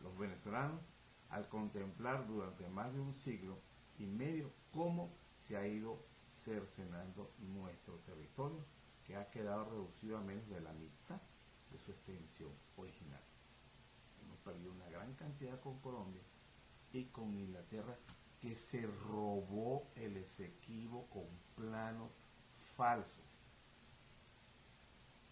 los 0.02 0.18
venezolanos, 0.18 0.82
al 1.30 1.50
contemplar 1.50 2.26
durante 2.28 2.70
más 2.70 2.94
de 2.94 3.00
un 3.00 3.14
siglo 3.16 3.60
y 3.98 4.06
medio 4.06 4.52
cómo 4.76 5.10
se 5.40 5.56
ha 5.56 5.66
ido 5.66 5.98
cercenando 6.34 7.32
nuestro 7.40 7.96
territorio, 8.00 8.60
que 9.08 9.16
ha 9.16 9.30
quedado 9.30 9.64
reducido 9.70 10.18
a 10.18 10.22
menos 10.22 10.48
de 10.50 10.60
la 10.60 10.74
mitad 10.74 11.22
de 11.72 11.80
su 11.80 11.92
extensión 11.92 12.52
original. 12.76 13.22
Hemos 14.22 14.38
perdido 14.40 14.74
una 14.74 14.90
gran 14.90 15.14
cantidad 15.14 15.60
con 15.62 15.80
Colombia 15.80 16.22
y 16.92 17.06
con 17.06 17.34
Inglaterra, 17.34 17.98
que 18.42 18.56
se 18.56 18.86
robó 19.08 19.88
el 19.96 20.18
Esequibo 20.18 21.08
con 21.10 21.26
planos 21.56 22.12
falsos. 22.76 23.24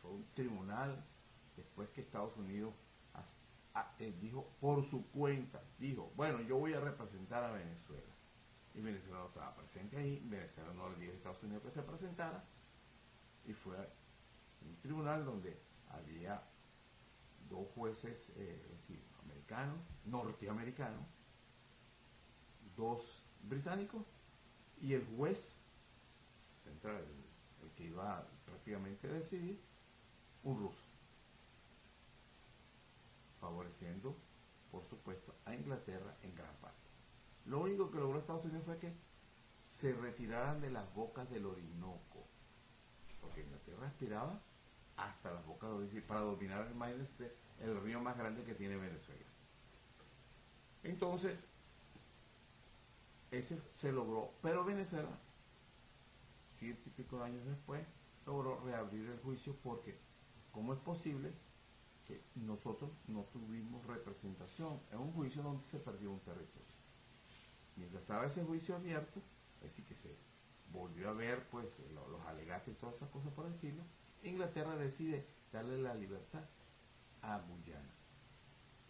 Fue 0.01 0.11
un 0.11 0.25
tribunal 0.33 1.03
después 1.57 1.89
que 1.89 2.01
Estados 2.01 2.37
Unidos 2.37 2.73
eh, 3.99 4.13
dijo 4.21 4.47
por 4.61 4.85
su 4.85 5.05
cuenta, 5.07 5.61
dijo, 5.79 6.11
bueno, 6.15 6.41
yo 6.41 6.57
voy 6.57 6.73
a 6.73 6.79
representar 6.79 7.43
a 7.43 7.51
Venezuela. 7.51 8.12
Y 8.75 8.81
Venezuela 8.81 9.19
no 9.19 9.27
estaba 9.27 9.55
presente 9.55 9.97
ahí, 9.97 10.21
Venezuela 10.25 10.73
no 10.73 10.89
le 10.89 10.97
dijo 10.97 11.11
a 11.11 11.15
Estados 11.15 11.43
Unidos 11.43 11.63
que 11.63 11.71
se 11.71 11.83
presentara, 11.83 12.43
y 13.45 13.53
fue 13.53 13.77
un 14.65 14.75
tribunal 14.81 15.25
donde 15.25 15.57
había 15.89 16.41
dos 17.49 17.67
jueces, 17.75 18.33
eh, 18.37 18.61
americanos, 19.23 19.77
norteamericanos, 20.05 21.05
dos 22.75 23.21
británicos, 23.43 24.03
y 24.81 24.93
el 24.93 25.05
juez 25.15 25.61
central, 26.63 27.03
el 27.61 27.69
que 27.71 27.85
iba 27.85 28.27
prácticamente 28.45 29.07
a 29.07 29.13
decidir, 29.13 29.61
un 30.43 30.59
ruso 30.59 30.83
favoreciendo, 33.39 34.15
por 34.71 34.83
supuesto, 34.85 35.35
a 35.45 35.53
Inglaterra 35.53 36.15
en 36.23 36.33
gran 36.35 36.55
parte. 36.55 36.82
Lo 37.45 37.59
único 37.59 37.91
que 37.91 37.97
logró 37.97 38.19
Estados 38.19 38.45
Unidos 38.45 38.63
fue 38.65 38.77
que 38.77 38.93
se 39.61 39.93
retiraran 39.93 40.61
de 40.61 40.69
las 40.69 40.93
bocas 40.93 41.29
del 41.29 41.45
Orinoco, 41.45 42.25
porque 43.21 43.41
Inglaterra 43.41 43.87
aspiraba 43.87 44.41
hasta 44.97 45.33
las 45.33 45.45
bocas 45.45 45.69
del 45.69 45.79
Orinoco 45.79 46.07
para 46.07 46.19
dominar, 46.21 46.69
imagínense, 46.71 47.33
el 47.59 47.81
río 47.81 47.99
más 48.01 48.17
grande 48.17 48.43
que 48.43 48.55
tiene 48.55 48.77
Venezuela. 48.77 49.29
Entonces, 50.83 51.47
ese 53.31 53.61
se 53.73 53.91
logró, 53.91 54.33
pero 54.41 54.63
Venezuela, 54.63 55.09
ciento 56.49 56.83
y 56.87 56.91
pico 56.91 57.17
de 57.17 57.25
años 57.25 57.45
después, 57.45 57.85
logró 58.25 58.59
reabrir 58.61 59.09
el 59.09 59.19
juicio 59.19 59.55
porque, 59.63 59.97
¿cómo 60.51 60.73
es 60.73 60.79
posible 60.79 61.33
que 62.05 62.21
nosotros 62.35 62.91
no 63.07 63.23
tuvimos 63.31 63.85
representación 63.85 64.79
en 64.91 64.99
un 64.99 65.13
juicio 65.13 65.41
donde 65.41 65.65
se 65.65 65.79
perdió 65.79 66.11
un 66.11 66.19
territorio. 66.19 66.72
Mientras 67.75 68.01
estaba 68.01 68.25
ese 68.25 68.43
juicio 68.43 68.75
abierto, 68.75 69.21
decir, 69.61 69.85
que 69.85 69.95
se 69.95 70.15
volvió 70.71 71.09
a 71.09 71.13
ver 71.13 71.47
pues 71.49 71.65
lo- 71.93 72.07
los 72.09 72.23
alegatos 72.25 72.69
y 72.69 72.77
todas 72.77 72.95
esas 72.95 73.09
cosas 73.09 73.31
por 73.33 73.45
el 73.45 73.53
estilo, 73.53 73.83
Inglaterra 74.23 74.75
decide 74.75 75.25
darle 75.51 75.77
la 75.81 75.93
libertad 75.95 76.43
a 77.21 77.39
Guyana. 77.39 77.89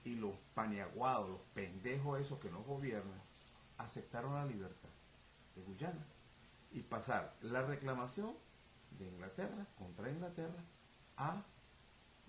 Y 0.06 0.16
los 0.16 0.36
paniaguados, 0.54 1.30
los 1.30 1.40
pendejos 1.54 2.20
esos 2.20 2.40
que 2.40 2.50
no 2.52 2.62
gobiernan, 2.64 3.22
aceptaron 3.78 4.34
la 4.36 4.46
libertad 4.46 4.90
de 5.56 5.62
Guyana 5.62 6.06
y 6.72 6.82
pasar 6.82 7.36
la 7.42 7.62
reclamación 7.64 8.36
de 8.98 9.08
Inglaterra 9.08 9.66
contra 9.78 10.10
Inglaterra 10.10 10.62
a 11.18 11.44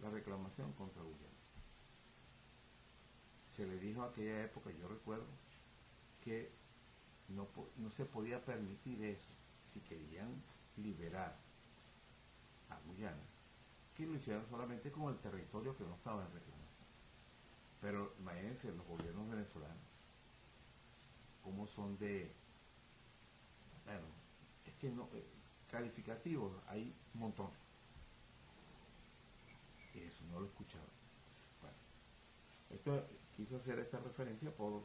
la 0.03 0.11
reclamación 0.11 0.73
contra 0.75 1.03
Guyana. 1.03 1.25
Se 3.47 3.67
le 3.67 3.79
dijo 3.79 4.03
a 4.03 4.09
aquella 4.09 4.45
época, 4.45 4.71
yo 4.73 4.89
recuerdo, 4.89 5.27
que 6.25 6.51
no, 7.29 7.47
se 7.91 8.05
podía 8.07 8.43
permitir 8.45 9.03
eso 9.05 9.29
si 9.62 9.81
querían 9.81 10.43
liberar 10.77 11.37
a 12.70 12.79
Guyana, 12.87 13.22
que 13.95 14.07
lo 14.07 14.16
hicieran 14.16 14.47
solamente 14.49 14.91
con 14.91 15.12
el 15.12 15.18
territorio 15.18 15.77
que 15.77 15.85
no 15.85 15.95
estaba 15.95 16.22
en 16.22 16.33
reclamación. 16.33 16.87
Pero 17.81 18.14
imagínense 18.18 18.72
los 18.72 18.87
gobiernos 18.87 19.29
venezolanos, 19.29 19.77
cómo 21.43 21.66
son 21.66 21.99
de, 21.99 22.33
bueno, 23.85 24.07
es 24.64 24.75
que 24.75 24.89
no, 24.91 25.09
eh, 25.12 25.27
calificativos 25.70 26.53
hay 26.68 26.95
un 27.14 27.20
montón. 27.20 27.51
Eso 29.95 30.25
no 30.31 30.41
lo 30.41 30.47
escuchaba. 30.47 30.85
Bueno, 31.61 31.77
esto 32.70 33.07
quiso 33.37 33.57
hacer 33.57 33.79
esta 33.79 33.99
referencia 34.01 34.51
por 34.55 34.83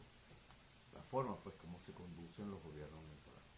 la 0.94 1.02
forma 1.04 1.38
pues 1.40 1.56
como 1.56 1.80
se 1.80 1.94
conducen 1.94 2.52
los 2.52 2.62
gobiernos 2.64 3.02
venezolanos. 3.04 3.50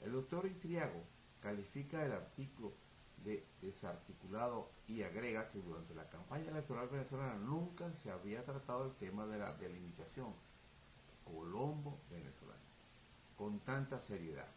El 0.00 0.12
doctor 0.12 0.46
Itriago 0.46 1.02
califica 1.40 2.04
el 2.04 2.12
artículo 2.12 2.72
de 3.24 3.46
desarticulado 3.60 4.70
y 4.86 5.02
agrega 5.02 5.50
que 5.50 5.60
durante 5.60 5.94
la 5.94 6.08
campaña 6.08 6.50
electoral 6.50 6.88
venezolana 6.88 7.36
nunca 7.36 7.92
se 7.92 8.10
había 8.10 8.44
tratado 8.44 8.86
el 8.86 8.94
tema 8.96 9.26
de 9.26 9.38
la 9.38 9.52
delimitación 9.54 10.34
Colombo 11.24 12.00
venezolano. 12.10 12.60
con 13.36 13.58
tanta 13.60 13.98
seriedad. 13.98 14.48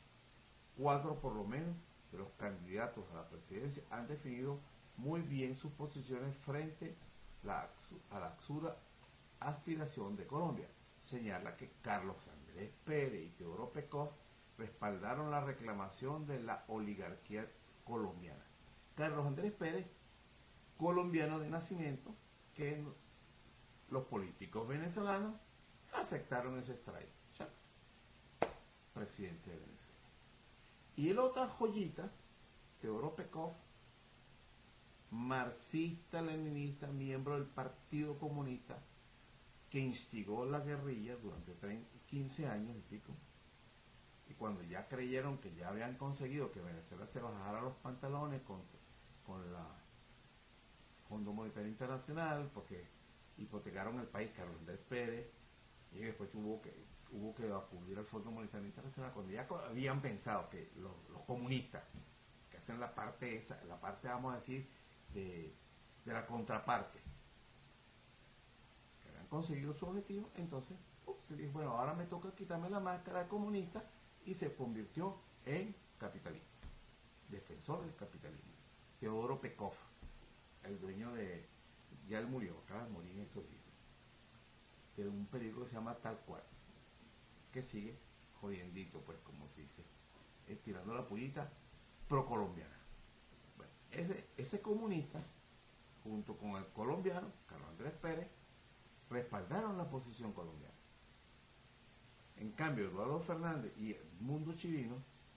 Cuatro 0.75 1.19
por 1.19 1.33
lo 1.33 1.43
menos 1.43 1.75
de 2.11 2.19
los 2.19 2.29
candidatos 2.37 3.05
a 3.11 3.15
la 3.15 3.29
presidencia 3.29 3.83
han 3.89 4.07
definido 4.07 4.59
muy 4.97 5.21
bien 5.21 5.55
sus 5.55 5.71
posiciones 5.71 6.35
frente 6.37 6.95
a 8.09 8.19
la 8.19 8.27
absurda 8.27 8.77
aspiración 9.39 10.15
de 10.15 10.27
Colombia. 10.27 10.67
Señala 11.07 11.55
que 11.55 11.71
Carlos 11.81 12.17
Andrés 12.33 12.69
Pérez 12.83 13.27
y 13.27 13.29
Teodoro 13.29 13.71
Pecov 13.71 14.09
respaldaron 14.57 15.31
la 15.31 15.39
reclamación 15.39 16.27
de 16.27 16.43
la 16.43 16.65
oligarquía 16.67 17.49
colombiana. 17.85 18.43
Carlos 18.93 19.25
Andrés 19.25 19.53
Pérez, 19.53 19.87
colombiano 20.77 21.39
de 21.39 21.49
nacimiento, 21.49 22.13
que 22.53 22.83
los 23.89 24.03
políticos 24.07 24.67
venezolanos 24.67 25.33
aceptaron 25.93 26.59
ese 26.59 26.73
strike. 26.73 27.07
Ya. 27.39 27.47
Presidente 28.93 29.49
de 29.49 29.59
Venezuela. 29.59 30.09
Y 30.97 31.09
el 31.09 31.19
otra 31.19 31.47
joyita, 31.47 32.11
Teodoro 32.81 33.15
Pekov, 33.15 33.53
marxista, 35.11 36.21
leninista, 36.21 36.87
miembro 36.87 37.35
del 37.35 37.45
Partido 37.45 38.19
Comunista, 38.19 38.77
que 39.77 39.83
instigó 39.83 40.43
la 40.43 40.61
guerrilla 40.61 41.15
durante 41.17 41.53
30, 41.53 41.87
15 42.07 42.47
años 42.47 42.75
y 42.75 42.81
pico. 42.81 43.13
Y 44.27 44.33
cuando 44.33 44.63
ya 44.63 44.87
creyeron 44.87 45.37
que 45.37 45.53
ya 45.53 45.69
habían 45.69 45.95
conseguido 45.97 46.51
que 46.51 46.61
Venezuela 46.61 47.05
se 47.05 47.19
bajara 47.19 47.61
los 47.61 47.75
pantalones 47.75 48.41
con, 48.41 48.63
con 49.23 49.53
la 49.53 49.67
Fondo 51.07 51.31
Monetario 51.31 51.69
Internacional, 51.69 52.49
porque 52.55 52.87
hipotecaron 53.37 53.99
el 53.99 54.07
país 54.07 54.31
Carlos 54.35 54.55
Andrés 54.57 54.79
Pérez, 54.89 55.27
y 55.91 55.99
después 55.99 56.31
tuvo 56.31 56.59
que, 56.59 56.73
hubo 57.11 57.35
que 57.35 57.47
acudir 57.53 57.99
al 57.99 58.05
Fondo 58.05 58.31
Monetario 58.31 58.65
Internacional 58.65 59.13
cuando 59.13 59.31
ya 59.31 59.47
habían 59.69 60.01
pensado 60.01 60.49
que 60.49 60.71
los, 60.77 61.07
los 61.11 61.21
comunistas, 61.21 61.83
que 62.49 62.57
hacen 62.57 62.79
la 62.79 62.95
parte 62.95 63.37
esa, 63.37 63.63
la 63.65 63.79
parte 63.79 64.07
vamos 64.07 64.33
a 64.33 64.37
decir, 64.37 64.67
de, 65.13 65.53
de 66.03 66.13
la 66.13 66.25
contraparte, 66.25 66.99
conseguido 69.27 69.73
su 69.73 69.85
objetivo, 69.85 70.29
entonces 70.35 70.77
se 71.19 71.35
dijo, 71.35 71.53
bueno, 71.53 71.71
ahora 71.71 71.93
me 71.93 72.05
toca 72.05 72.35
quitarme 72.35 72.69
la 72.69 72.79
máscara 72.79 73.27
comunista 73.27 73.83
y 74.25 74.33
se 74.33 74.53
convirtió 74.55 75.17
en 75.45 75.75
capitalista, 75.97 76.67
defensor 77.29 77.81
del 77.83 77.95
capitalismo. 77.95 78.53
Teodoro 78.99 79.39
Pekov, 79.39 79.73
el 80.63 80.79
dueño 80.79 81.13
de, 81.13 81.47
ya 82.07 82.19
él 82.19 82.27
murió, 82.27 82.57
acaba 82.65 82.83
de 82.83 82.89
morir 82.89 83.11
en 83.11 83.21
estos 83.21 83.47
días, 83.49 83.63
de 84.95 85.07
un 85.07 85.25
periódico 85.27 85.63
que 85.63 85.69
se 85.69 85.75
llama 85.75 85.95
Tal 85.95 86.17
Cual, 86.19 86.43
que 87.51 87.61
sigue 87.61 87.97
jodiendito, 88.41 88.99
pues 89.01 89.17
como 89.19 89.47
se 89.49 89.61
dice, 89.61 89.83
estirando 90.47 90.93
la 90.93 91.05
pullita 91.05 91.51
pro-colombiana. 92.07 92.77
Bueno, 93.57 93.71
ese, 93.91 94.27
ese 94.37 94.61
comunista, 94.61 95.19
junto 96.03 96.37
con 96.37 96.51
el 96.51 96.65
colombiano, 96.67 97.31
Carlos 97.47 97.69
Andrés 97.69 97.93
Pérez, 97.93 98.27
respaldaron 99.09 99.77
la 99.77 99.89
posición 99.89 100.33
colombiana. 100.33 100.73
En 102.37 102.51
cambio, 102.51 102.85
Eduardo 102.85 103.19
Fernández 103.19 103.73
y 103.77 103.93
el 103.93 104.09
mundo 104.19 104.53
chileno, 104.53 104.95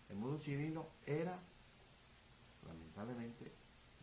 el 0.08 0.16
mundo 0.16 0.38
chileno 0.38 0.86
era, 1.06 1.38
lamentablemente, 2.66 3.52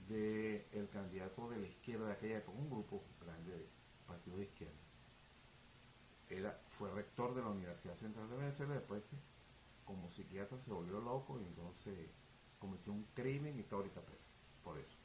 del 0.08 0.66
el 0.72 0.90
candidato 0.90 1.50
de 1.50 1.60
la 1.60 1.68
izquierda 1.68 2.08
de 2.08 2.14
aquella 2.14 2.46
con 2.46 2.58
un 2.58 2.70
grupo 2.70 3.04
grande 3.22 3.52
de 3.52 3.68
partidos 4.08 4.40
de 4.40 4.46
izquierda. 4.46 4.74
Era, 6.30 6.60
fue 6.70 6.92
rector 6.92 7.36
de 7.36 7.42
la 7.42 7.50
Universidad 7.50 7.96
Central 7.96 8.30
de 8.30 8.38
Venezuela, 8.38 8.74
después 8.74 9.04
como 9.86 10.12
psiquiatra 10.12 10.58
se 10.60 10.72
volvió 10.72 11.00
loco 11.00 11.40
y 11.40 11.46
entonces 11.46 12.10
cometió 12.60 12.92
un 12.92 13.06
crimen 13.14 13.58
y 13.58 13.62
está 13.62 13.76
ahorita 13.76 14.02
preso 14.02 14.28
por 14.64 14.78
eso. 14.78 14.98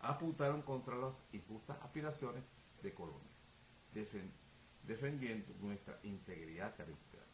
Apuntaron 0.00 0.62
contra 0.62 0.96
las 0.96 1.14
injustas 1.32 1.78
aspiraciones 1.80 2.42
de 2.82 2.92
Colombia, 2.94 3.30
defen- 3.94 4.32
defendiendo 4.86 5.54
nuestra 5.60 5.98
integridad 6.02 6.74
territorial. 6.74 7.26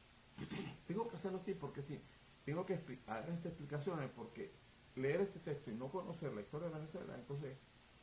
tengo 0.86 1.08
que 1.08 1.16
hacerlo 1.16 1.38
así 1.38 1.54
porque 1.54 1.82
sí, 1.82 2.00
tengo 2.44 2.64
que 2.64 2.76
dar 3.06 3.28
estas 3.28 3.46
explicaciones 3.46 4.08
porque 4.10 4.52
leer 4.94 5.20
este 5.22 5.38
texto 5.40 5.70
y 5.70 5.74
no 5.74 5.90
conocer 5.90 6.32
la 6.32 6.40
historia 6.42 6.68
de 6.68 6.74
Venezuela, 6.74 7.14
entonces 7.14 7.56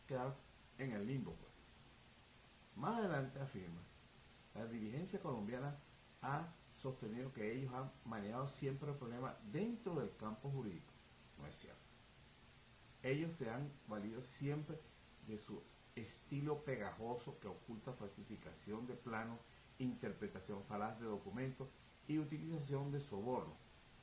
quedar 0.07 0.35
en 0.77 0.91
el 0.91 1.05
limbo. 1.05 1.33
pues. 1.35 1.51
Más 2.75 2.99
adelante 2.99 3.39
afirma, 3.39 3.81
la 4.53 4.65
dirigencia 4.67 5.19
colombiana 5.19 5.77
ha 6.21 6.53
sostenido 6.73 7.31
que 7.31 7.53
ellos 7.53 7.73
han 7.73 7.91
manejado 8.05 8.47
siempre 8.47 8.91
el 8.91 8.97
problema 8.97 9.37
dentro 9.51 9.95
del 9.95 10.15
campo 10.17 10.49
jurídico. 10.49 10.93
No 11.37 11.45
es 11.47 11.55
cierto. 11.55 11.79
Ellos 13.01 13.35
se 13.37 13.49
han 13.49 13.71
valido 13.87 14.21
siempre 14.23 14.79
de 15.27 15.37
su 15.37 15.61
estilo 15.95 16.63
pegajoso 16.63 17.39
que 17.39 17.47
oculta 17.47 17.93
falsificación 17.93 18.85
de 18.87 18.95
planos, 18.95 19.39
interpretación 19.79 20.63
falaz 20.65 20.99
de 20.99 21.05
documentos 21.05 21.67
y 22.07 22.19
utilización 22.19 22.91
de 22.91 22.99
sobornos 22.99 23.55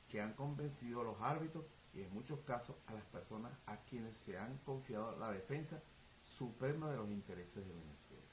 que 0.09 0.21
han 0.21 0.33
convencido 0.33 1.01
a 1.01 1.05
los 1.05 1.21
árbitros 1.21 1.65
y 1.93 2.01
en 2.01 2.13
muchos 2.13 2.39
casos 2.41 2.75
a 2.87 2.93
las 2.93 3.05
personas 3.05 3.51
a 3.67 3.77
quienes 3.77 4.17
se 4.17 4.37
han 4.37 4.57
confiado 4.59 5.17
la 5.17 5.31
defensa 5.31 5.81
suprema 6.23 6.89
de 6.89 6.97
los 6.97 7.09
intereses 7.09 7.65
de 7.65 7.73
Venezuela. 7.73 8.23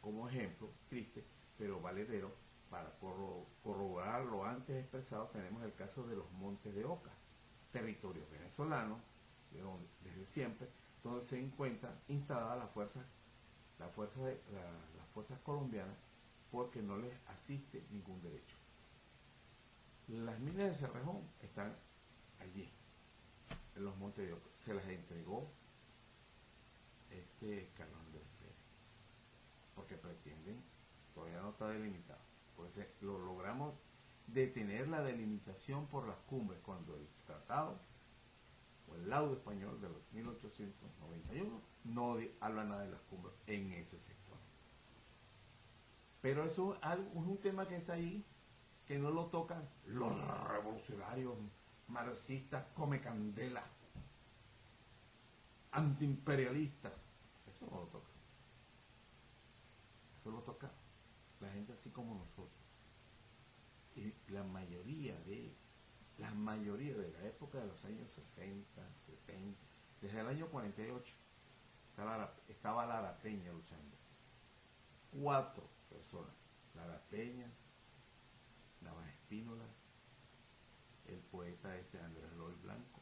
Como 0.00 0.28
ejemplo, 0.28 0.70
triste, 0.88 1.24
pero 1.58 1.80
valedero, 1.80 2.32
para 2.70 2.90
corro- 3.00 3.46
corroborar 3.62 4.24
lo 4.24 4.44
antes 4.44 4.76
expresado, 4.76 5.28
tenemos 5.28 5.62
el 5.62 5.74
caso 5.74 6.04
de 6.04 6.16
los 6.16 6.30
Montes 6.32 6.74
de 6.74 6.84
Oca, 6.84 7.10
territorios 7.72 8.28
venezolanos, 8.30 8.98
de 9.52 9.60
donde, 9.60 9.86
desde 10.02 10.26
siempre, 10.26 10.68
donde 11.04 11.24
se 11.24 11.38
encuentran 11.38 11.94
instaladas 12.08 12.58
las 12.58 12.70
fuerzas, 12.70 13.04
las 13.78 13.92
fuerzas, 13.92 14.22
la- 14.52 14.96
las 14.96 15.06
fuerzas 15.12 15.38
colombianas, 15.40 15.96
porque 16.50 16.82
no 16.82 16.96
les 16.96 17.12
asiste 17.28 17.84
ningún 17.90 18.20
derecho. 18.22 18.56
Las 20.08 20.38
minas 20.40 20.68
de 20.68 20.74
Cerrejón 20.74 21.22
están 21.42 21.76
allí, 22.40 22.68
en 23.76 23.84
los 23.84 23.96
Montes 23.96 24.26
de 24.26 24.32
Oca. 24.32 24.48
Se 24.56 24.74
las 24.74 24.86
entregó 24.88 25.48
este 27.10 27.70
Carlos 27.76 27.98
Andrés 28.06 28.24
Pérez, 28.38 28.56
porque 29.74 29.96
pretenden, 29.96 30.62
todavía 31.14 31.40
no 31.40 31.50
está 31.50 31.68
delimitado. 31.68 32.20
Pues 32.56 32.76
eh, 32.78 32.88
lo 33.00 33.18
logramos 33.18 33.74
detener 34.26 34.88
la 34.88 35.02
delimitación 35.02 35.86
por 35.86 36.06
las 36.06 36.16
cumbres 36.28 36.60
cuando 36.64 36.96
el 36.96 37.06
tratado 37.26 37.78
o 38.88 38.96
el 38.96 39.08
laudo 39.08 39.34
español 39.34 39.80
de 39.80 39.88
los 39.88 40.12
1891 40.12 41.60
no 41.84 42.18
habla 42.40 42.64
nada 42.64 42.82
de 42.82 42.90
las 42.90 43.00
cumbres 43.02 43.34
en 43.46 43.72
ese 43.72 43.98
sector. 43.98 44.38
Pero 46.20 46.44
eso 46.44 46.76
es, 46.76 46.98
un 47.14 47.38
tema 47.38 47.68
que 47.68 47.76
está 47.76 47.94
ahí, 47.94 48.24
que 48.86 48.98
no 48.98 49.10
lo 49.10 49.26
tocan 49.26 49.68
los 49.86 50.10
revolucionarios 50.48 51.34
marxistas 51.88 52.64
come 52.74 53.00
candela, 53.00 53.62
antiimperialistas. 55.72 56.92
Eso 57.46 57.66
no 57.70 57.80
lo 57.80 57.86
toca. 57.88 58.08
Eso 60.20 60.30
lo 60.30 60.38
toca 60.40 60.70
la 61.40 61.50
gente 61.50 61.72
así 61.72 61.90
como 61.90 62.14
nosotros. 62.14 62.60
Y 63.96 64.12
la 64.32 64.42
mayoría 64.44 65.14
de, 65.20 65.54
la 66.18 66.32
mayoría 66.34 66.94
de 66.96 67.10
la 67.12 67.24
época 67.26 67.58
de 67.58 67.66
los 67.66 67.84
años 67.84 68.10
60, 68.12 68.94
70, 68.94 69.58
desde 70.00 70.20
el 70.20 70.26
año 70.28 70.48
48, 70.48 71.14
estaba, 71.90 72.18
la- 72.18 72.34
estaba 72.48 72.86
Lara 72.86 73.18
Peña 73.20 73.52
luchando. 73.52 73.96
Cuatro 75.12 75.68
personas. 75.88 76.32
Lara 76.74 77.00
Peña, 77.08 77.46
Navas 78.80 79.08
Espínola, 79.08 79.64
el 81.06 81.18
poeta 81.20 81.76
este 81.76 82.00
Andrés 82.00 82.32
Loy 82.32 82.54
Blanco. 82.56 83.00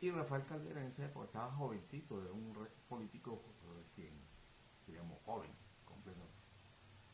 Y 0.00 0.10
Rafael 0.10 0.44
Caldera 0.44 0.82
en 0.82 0.88
esa 0.88 1.06
época 1.06 1.26
estaba 1.26 1.52
jovencito, 1.54 2.20
era 2.22 2.32
un 2.32 2.52
político 2.88 3.42
recién, 3.78 4.12
digamos, 4.86 5.18
joven, 5.24 5.50
completamente. 5.86 6.34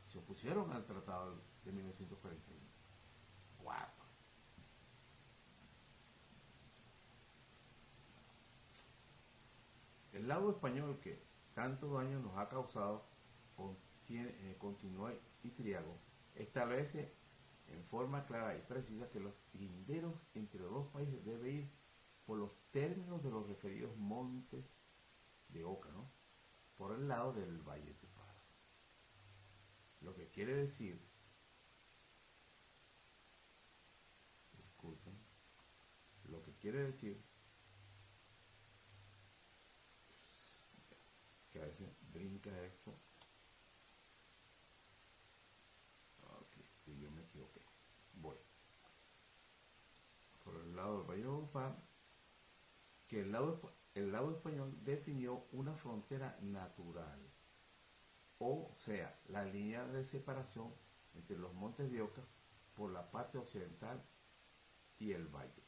Se 0.08 0.18
opusieron 0.18 0.72
al 0.72 0.84
tratado 0.84 1.36
de 1.64 1.72
1941. 1.72 2.60
Cuatro. 3.62 3.91
El 10.12 10.28
lado 10.28 10.50
español 10.50 10.98
que 11.00 11.22
tantos 11.54 11.92
daños 11.92 12.22
nos 12.22 12.36
ha 12.36 12.48
causado 12.48 13.04
contiene, 13.56 14.30
eh, 14.30 14.56
continúa 14.58 15.12
y 15.42 15.50
triago, 15.50 15.96
establece 16.34 17.12
en 17.68 17.84
forma 17.84 18.26
clara 18.26 18.56
y 18.56 18.62
precisa 18.62 19.10
que 19.10 19.20
los 19.20 19.34
linderos 19.54 20.14
entre 20.34 20.60
los 20.60 20.70
dos 20.70 20.86
países 20.88 21.24
debe 21.24 21.50
ir 21.50 21.70
por 22.26 22.38
los 22.38 22.50
términos 22.70 23.22
de 23.22 23.30
los 23.30 23.46
referidos 23.46 23.96
montes 23.96 24.64
de 25.48 25.64
Oca, 25.64 25.90
¿no? 25.90 26.10
por 26.76 26.92
el 26.92 27.08
lado 27.08 27.32
del 27.32 27.58
Valle 27.62 27.94
de 28.00 28.08
Para. 28.08 28.34
Lo 30.00 30.14
que 30.14 30.28
quiere 30.28 30.54
decir 30.54 31.00
disculpen, 34.56 35.14
lo 36.28 36.42
que 36.42 36.52
quiere 36.54 36.82
decir 36.82 37.22
que 41.52 41.60
a 41.60 41.66
Voy. 48.14 48.36
Por 50.44 50.56
el 50.56 50.74
lado 50.74 50.98
del 50.98 51.06
Valle 51.06 51.22
de 51.22 51.28
Valledupar, 51.28 51.76
que 53.06 53.20
el 53.20 53.32
lado, 53.32 53.60
el 53.94 54.12
lado 54.12 54.32
español 54.32 54.76
definió 54.84 55.46
una 55.52 55.74
frontera 55.76 56.38
natural. 56.40 57.20
O 58.38 58.72
sea, 58.74 59.20
la 59.28 59.44
línea 59.44 59.86
de 59.86 60.04
separación 60.04 60.74
entre 61.14 61.38
los 61.38 61.54
montes 61.54 61.90
de 61.92 62.02
Oca 62.02 62.22
por 62.74 62.90
la 62.90 63.10
parte 63.10 63.38
occidental 63.38 64.02
y 64.98 65.12
el 65.12 65.28
valle. 65.28 65.62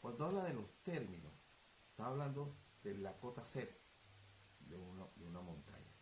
Cuando 0.00 0.24
habla 0.24 0.44
de 0.44 0.54
los 0.54 0.68
términos, 0.82 1.32
está 1.90 2.06
hablando 2.06 2.56
de 2.82 2.94
la 2.94 3.16
cota 3.18 3.44
cero 3.44 3.70
de 4.70 4.76
una, 5.26 5.40
montaña. 5.40 5.92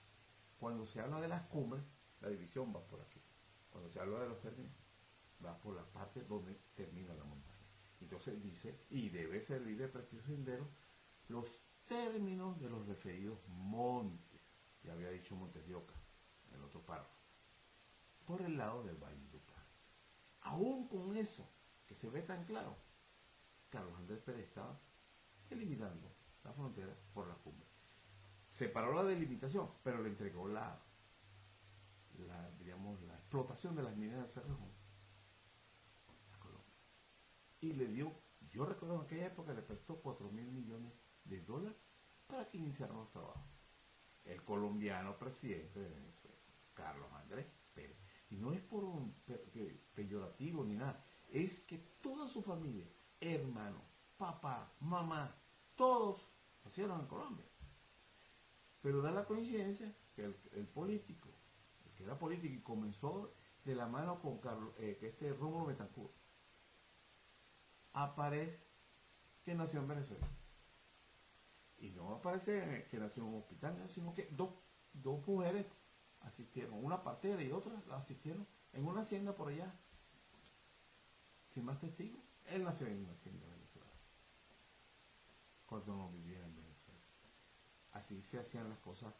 Cuando 0.58 0.86
se 0.86 1.00
habla 1.00 1.20
de 1.20 1.28
las 1.28 1.42
cumbres, 1.42 1.82
la 2.20 2.28
división 2.28 2.74
va 2.74 2.84
por 2.84 3.00
aquí. 3.00 3.20
Cuando 3.70 3.90
se 3.90 4.00
habla 4.00 4.20
de 4.20 4.28
los 4.28 4.40
términos, 4.40 4.72
va 5.44 5.58
por 5.58 5.74
la 5.74 5.84
parte 5.84 6.22
donde 6.22 6.54
termina 6.74 7.14
la 7.14 7.24
montaña. 7.24 7.58
Entonces 8.00 8.42
dice, 8.42 8.78
y 8.90 9.08
debe 9.08 9.40
servir 9.40 9.78
de 9.78 9.88
preciso 9.88 10.22
sendero, 10.24 10.68
los 11.28 11.46
términos 11.86 12.60
de 12.60 12.70
los 12.70 12.86
referidos 12.86 13.38
montes. 13.48 14.40
Ya 14.82 14.92
había 14.92 15.10
dicho 15.10 15.34
Montes 15.34 15.66
de 15.66 15.74
Oca, 15.74 15.94
en 16.48 16.54
el 16.56 16.64
otro 16.64 16.80
párrafo. 16.82 17.16
Por 18.24 18.42
el 18.42 18.56
lado 18.56 18.82
del 18.84 18.96
Valle 18.96 19.26
de 19.28 19.36
Upar. 19.36 19.64
Aún 20.42 20.88
con 20.88 21.16
eso, 21.16 21.48
que 21.86 21.94
se 21.94 22.08
ve 22.10 22.22
tan 22.22 22.44
claro, 22.44 22.76
Carlos 23.70 23.98
Andrés 23.98 24.20
Pérez 24.20 24.44
estaba 24.44 24.78
eliminando 25.50 26.10
la 26.44 26.52
frontera 26.52 26.94
por 27.12 27.26
la 27.26 27.34
cumbre. 27.34 27.67
Separó 28.48 28.92
la 28.94 29.04
delimitación, 29.04 29.70
pero 29.84 30.02
le 30.02 30.08
entregó 30.08 30.48
la, 30.48 30.80
digamos, 32.58 33.00
la 33.02 33.14
explotación 33.14 33.76
de 33.76 33.82
las 33.82 33.96
minas 33.96 34.20
del 34.20 34.28
Cerrejón 34.30 34.72
a 36.32 36.38
Colombia. 36.38 36.74
Y 37.60 37.74
le 37.74 37.86
dio, 37.86 38.12
yo 38.50 38.64
recuerdo 38.64 38.96
en 38.96 39.02
aquella 39.02 39.26
época 39.26 39.52
le 39.52 39.62
prestó 39.62 39.96
4 40.00 40.30
mil 40.30 40.50
millones 40.50 40.92
de 41.24 41.40
dólares 41.42 41.76
para 42.26 42.48
que 42.48 42.58
iniciaran 42.58 42.96
los 42.96 43.10
trabajos. 43.10 43.42
El 44.24 44.42
colombiano 44.44 45.16
presidente 45.18 45.80
de 45.80 45.88
Venezuela, 45.90 46.36
Carlos 46.74 47.08
Andrés 47.12 47.46
Pérez. 47.74 47.98
Y 48.30 48.36
no 48.36 48.52
es 48.52 48.60
por 48.60 48.84
un 48.84 49.14
peyorativo 49.94 50.64
ni 50.64 50.74
nada, 50.74 51.02
es 51.28 51.60
que 51.60 51.78
toda 52.00 52.28
su 52.28 52.42
familia, 52.42 52.86
hermano, 53.20 53.80
papá, 54.16 54.72
mamá, 54.80 55.34
todos 55.74 56.28
nacieron 56.64 57.00
en 57.00 57.06
Colombia. 57.06 57.46
Pero 58.82 59.02
da 59.02 59.10
la 59.10 59.24
coincidencia 59.24 59.92
que 60.14 60.24
el, 60.24 60.66
político, 60.66 61.28
el 61.86 61.92
que 61.94 62.04
era 62.04 62.18
político 62.18 62.54
y 62.54 62.60
comenzó 62.60 63.32
de 63.64 63.74
la 63.74 63.88
mano 63.88 64.20
con 64.20 64.38
Carlos, 64.38 64.72
eh, 64.78 64.98
este 65.02 65.32
Rómulo 65.32 65.66
Betancourt, 65.66 66.12
aparece 67.92 68.62
que 69.44 69.54
nació 69.54 69.80
en 69.80 69.88
Venezuela. 69.88 70.26
Y 71.78 71.90
no 71.90 72.16
aparece 72.16 72.86
que 72.90 72.98
nació 72.98 73.22
en 73.22 73.28
un 73.30 73.38
hospital, 73.40 73.78
no, 73.78 73.88
sino 73.88 74.14
que 74.14 74.28
dos, 74.32 74.50
dos 74.92 75.26
mujeres 75.26 75.66
asistieron, 76.20 76.84
una 76.84 77.02
partera 77.02 77.42
y 77.42 77.52
otra 77.52 77.72
la 77.88 77.96
asistieron 77.96 78.46
en 78.72 78.86
una 78.86 79.02
hacienda 79.02 79.34
por 79.34 79.48
allá. 79.48 79.72
Sin 81.54 81.64
más 81.64 81.78
testigos, 81.80 82.20
él 82.46 82.64
nació 82.64 82.86
en 82.86 83.04
una 83.04 83.12
hacienda 83.12 83.46
venezolana. 83.46 83.92
Cuando 85.66 85.96
no 85.96 86.10
vivía. 86.10 86.47
Así 87.98 88.22
se 88.22 88.38
hacían 88.38 88.68
las 88.68 88.78
cosas 88.78 89.12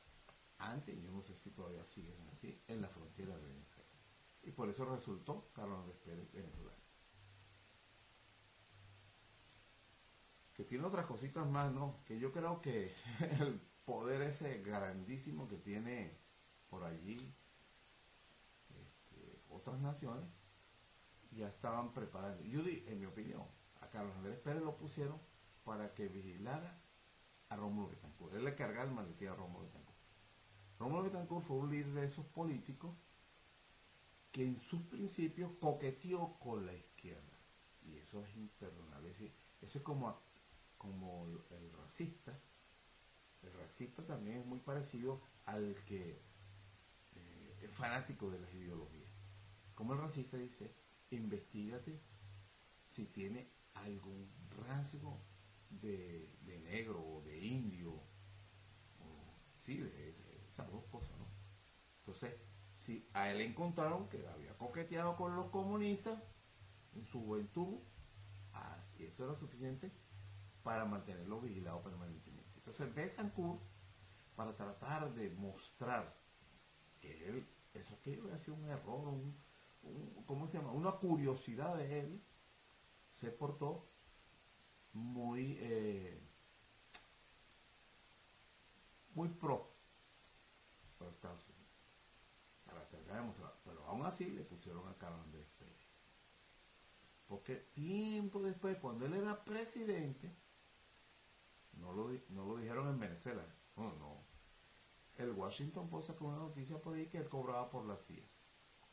antes, 0.58 1.02
yo 1.02 1.10
no 1.10 1.20
sé 1.20 1.34
si 1.34 1.50
todavía 1.50 1.84
siguen 1.84 2.28
así, 2.30 2.62
en 2.68 2.80
la 2.80 2.88
frontera 2.88 3.36
de 3.36 3.44
Venezuela. 3.44 3.90
Y 4.44 4.52
por 4.52 4.68
eso 4.68 4.84
resultó 4.84 5.50
Carlos 5.52 5.80
Andrés 5.80 5.98
Pérez 6.04 6.32
venezolano. 6.32 6.78
Que 10.54 10.62
tiene 10.62 10.84
otras 10.84 11.06
cositas 11.06 11.44
más, 11.48 11.72
¿no? 11.72 12.04
Que 12.04 12.20
yo 12.20 12.32
creo 12.32 12.62
que 12.62 12.94
el 13.40 13.60
poder 13.84 14.22
ese 14.22 14.62
grandísimo 14.62 15.48
que 15.48 15.56
tiene 15.56 16.16
por 16.70 16.84
allí 16.84 17.34
este, 18.70 19.42
otras 19.48 19.80
naciones 19.80 20.30
ya 21.32 21.48
estaban 21.48 21.92
preparando. 21.92 22.44
Yo 22.44 22.62
di, 22.62 22.84
en 22.86 23.00
mi 23.00 23.06
opinión, 23.06 23.42
a 23.80 23.90
Carlos 23.90 24.14
Andrés 24.14 24.38
Pérez 24.38 24.62
lo 24.62 24.76
pusieron 24.76 25.20
para 25.64 25.94
que 25.94 26.06
vigilara 26.06 26.80
a 27.48 27.56
Rómulo 27.56 27.88
Betancourt. 27.88 28.34
Él 28.34 28.44
le 28.44 28.54
cargaba 28.54 28.88
el 28.88 28.94
maletín 28.94 29.28
a 29.28 29.34
Rómulo 29.34 29.64
Betancourt. 29.64 29.98
Rómulo 30.78 31.02
Betancourt 31.02 31.44
fue 31.44 31.56
un 31.56 31.70
líder 31.70 31.92
de 31.92 32.04
esos 32.06 32.26
políticos 32.26 32.94
que 34.32 34.44
en 34.44 34.60
sus 34.60 34.82
principios 34.82 35.50
coqueteó 35.60 36.38
con 36.38 36.66
la 36.66 36.74
izquierda. 36.74 37.38
Y 37.84 37.96
eso 37.96 38.22
es 38.22 38.36
imperdonable. 38.36 39.14
Eso 39.62 39.78
es 39.78 39.84
como, 39.84 40.20
como 40.76 41.26
el 41.50 41.72
racista. 41.72 42.38
El 43.42 43.52
racista 43.54 44.04
también 44.04 44.40
es 44.40 44.46
muy 44.46 44.60
parecido 44.60 45.20
al 45.46 45.74
que 45.86 46.20
eh, 47.14 47.58
es 47.62 47.70
fanático 47.72 48.30
de 48.30 48.40
las 48.40 48.52
ideologías. 48.52 49.08
Como 49.74 49.94
el 49.94 50.00
racista 50.00 50.36
dice, 50.36 50.74
investigate 51.10 52.00
si 52.84 53.06
tiene 53.06 53.50
algún 53.74 54.30
rasgo 54.50 55.20
de, 55.70 56.28
negro 56.64 57.00
o 57.00 57.22
de 57.22 57.38
indio, 57.38 58.02
sí, 59.60 59.78
de, 59.78 60.14
esas 60.48 60.70
dos 60.70 60.84
cosas, 60.86 61.16
¿no? 61.18 61.26
Entonces, 62.00 62.34
si 62.72 63.08
a 63.14 63.30
él 63.30 63.40
encontraron 63.40 64.08
que 64.08 64.26
había 64.28 64.56
coqueteado 64.58 65.16
con 65.16 65.34
los 65.36 65.50
comunistas 65.50 66.18
en 66.94 67.04
su 67.04 67.20
juventud, 67.24 67.78
ah, 68.54 68.76
y 68.98 69.04
eso 69.04 69.24
era 69.24 69.34
suficiente 69.34 69.90
para 70.62 70.84
mantenerlo 70.84 71.40
vigilado 71.40 71.82
permanentemente. 71.82 72.50
Entonces, 72.56 72.94
Betancourt, 72.94 73.60
para 74.36 74.54
tratar 74.56 75.12
de 75.14 75.30
mostrar 75.30 76.14
que 77.00 77.28
él, 77.28 77.48
eso 77.74 78.00
que 78.02 78.14
había 78.20 78.38
sido 78.38 78.56
un 78.56 78.68
error, 78.68 79.08
un- 79.08 79.36
¿cómo 80.26 80.46
se 80.48 80.58
llama? 80.58 80.72
Una 80.72 80.92
curiosidad 80.92 81.76
de 81.76 82.00
él, 82.00 82.22
se 83.08 83.30
portó 83.30 83.87
muy, 84.92 85.56
eh, 85.60 86.20
muy 89.14 89.28
pro 89.28 89.78
Estados 91.06 91.44
Unidos, 91.48 91.72
para 92.64 92.88
tratar 92.88 93.24
de. 93.24 93.32
Pero 93.64 93.84
aún 93.86 94.04
así 94.04 94.26
le 94.30 94.42
pusieron 94.42 94.86
a 94.88 94.94
Carlos 94.98 95.20
Andrés 95.24 95.46
Pérez. 95.58 95.74
Porque 97.26 97.56
tiempo 97.56 98.40
después, 98.42 98.78
cuando 98.78 99.06
él 99.06 99.14
era 99.14 99.44
presidente, 99.44 100.34
no 101.74 101.92
lo, 101.92 102.10
no 102.30 102.46
lo 102.46 102.56
dijeron 102.56 102.88
en 102.88 102.98
Venezuela, 102.98 103.44
no, 103.76 103.92
no. 103.94 104.26
El 105.16 105.32
Washington 105.32 105.88
Post 105.88 106.08
sacó 106.08 106.26
una 106.26 106.38
noticia 106.38 106.80
por 106.80 106.94
ahí 106.94 107.06
que 107.06 107.18
él 107.18 107.28
cobraba 107.28 107.68
por 107.70 107.84
la 107.84 107.96
CIA. 107.96 108.24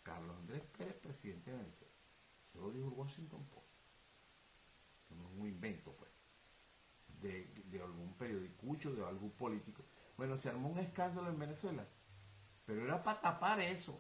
Carlos 0.04 0.36
Andrés 0.38 0.64
Pérez, 0.78 0.96
presidente 0.96 1.52
de 1.52 1.58
Venezuela. 1.58 1.94
Eso 2.48 2.60
lo 2.60 2.72
dijo 2.72 2.88
el 2.88 2.94
Washington 2.94 3.46
Post. 3.46 3.65
Es 5.24 5.40
un 5.40 5.48
invento, 5.48 5.92
pues. 5.94 6.12
De, 7.22 7.46
de 7.72 7.82
algún 7.82 8.14
periodicucho, 8.14 8.94
de 8.94 9.04
algún 9.06 9.32
político. 9.32 9.84
Bueno, 10.18 10.38
se 10.38 10.50
armó 10.50 10.70
un 10.70 10.80
escándalo 10.80 11.30
en 11.30 11.40
Venezuela. 11.40 11.86
Pero 12.66 12.84
era 12.84 13.02
para 13.04 13.22
tapar 13.22 13.60
eso. 13.60 14.00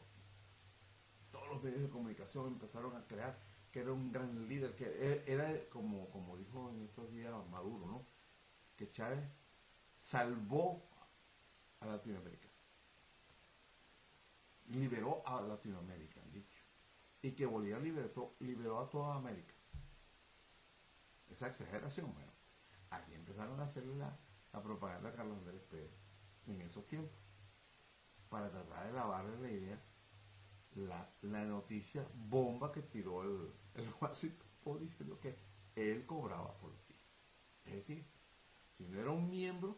Todos 1.31 1.47
los 1.49 1.63
medios 1.63 1.81
de 1.81 1.89
comunicación 1.89 2.47
empezaron 2.47 2.95
a 2.95 3.05
crear 3.07 3.37
que 3.71 3.81
era 3.81 3.91
un 3.91 4.11
gran 4.11 4.47
líder, 4.47 4.75
que 4.75 4.85
e- 4.85 5.23
era 5.27 5.67
como, 5.69 6.09
como 6.09 6.37
dijo 6.37 6.69
en 6.69 6.83
estos 6.83 7.11
días 7.11 7.33
Maduro, 7.49 7.85
¿no? 7.87 8.05
Que 8.75 8.89
Chávez 8.89 9.19
salvó 9.97 10.87
a 11.81 11.85
Latinoamérica. 11.87 12.47
Liberó 14.67 15.23
a 15.27 15.41
Latinoamérica, 15.41 16.21
han 16.21 16.31
dicho. 16.31 16.61
Y 17.23 17.31
que 17.31 17.45
Bolívar 17.47 17.81
liberó, 17.81 18.35
liberó 18.39 18.79
a 18.79 18.89
toda 18.89 19.15
América. 19.15 19.54
Esa 21.29 21.47
exageración, 21.47 22.13
bueno. 22.13 22.31
Así 22.89 23.13
empezaron 23.13 23.59
a 23.59 23.63
hacerle 23.63 23.95
la, 23.95 24.17
la 24.53 24.61
propaganda 24.63 25.13
Carlos 25.13 25.37
Andrés 25.39 25.61
Pérez 25.63 25.91
en 26.47 26.61
esos 26.61 26.85
tiempos. 26.87 27.19
Para 28.29 28.49
tratar 28.49 28.87
de 28.87 28.93
lavarle 28.93 29.37
la 29.39 29.51
idea 29.51 29.81
la, 30.75 31.09
la 31.21 31.43
noticia 31.45 32.05
bomba 32.13 32.71
que 32.71 32.81
tiró 32.81 33.23
el, 33.23 33.51
el 33.75 33.93
Washington 34.01 34.79
diciendo 34.79 35.19
que 35.19 35.37
él 35.75 36.05
cobraba 36.05 36.57
por 36.57 36.75
sí. 36.77 36.95
Es 37.65 37.73
decir, 37.75 38.05
si 38.77 38.85
no 38.87 38.99
era 38.99 39.11
un 39.11 39.29
miembro, 39.29 39.77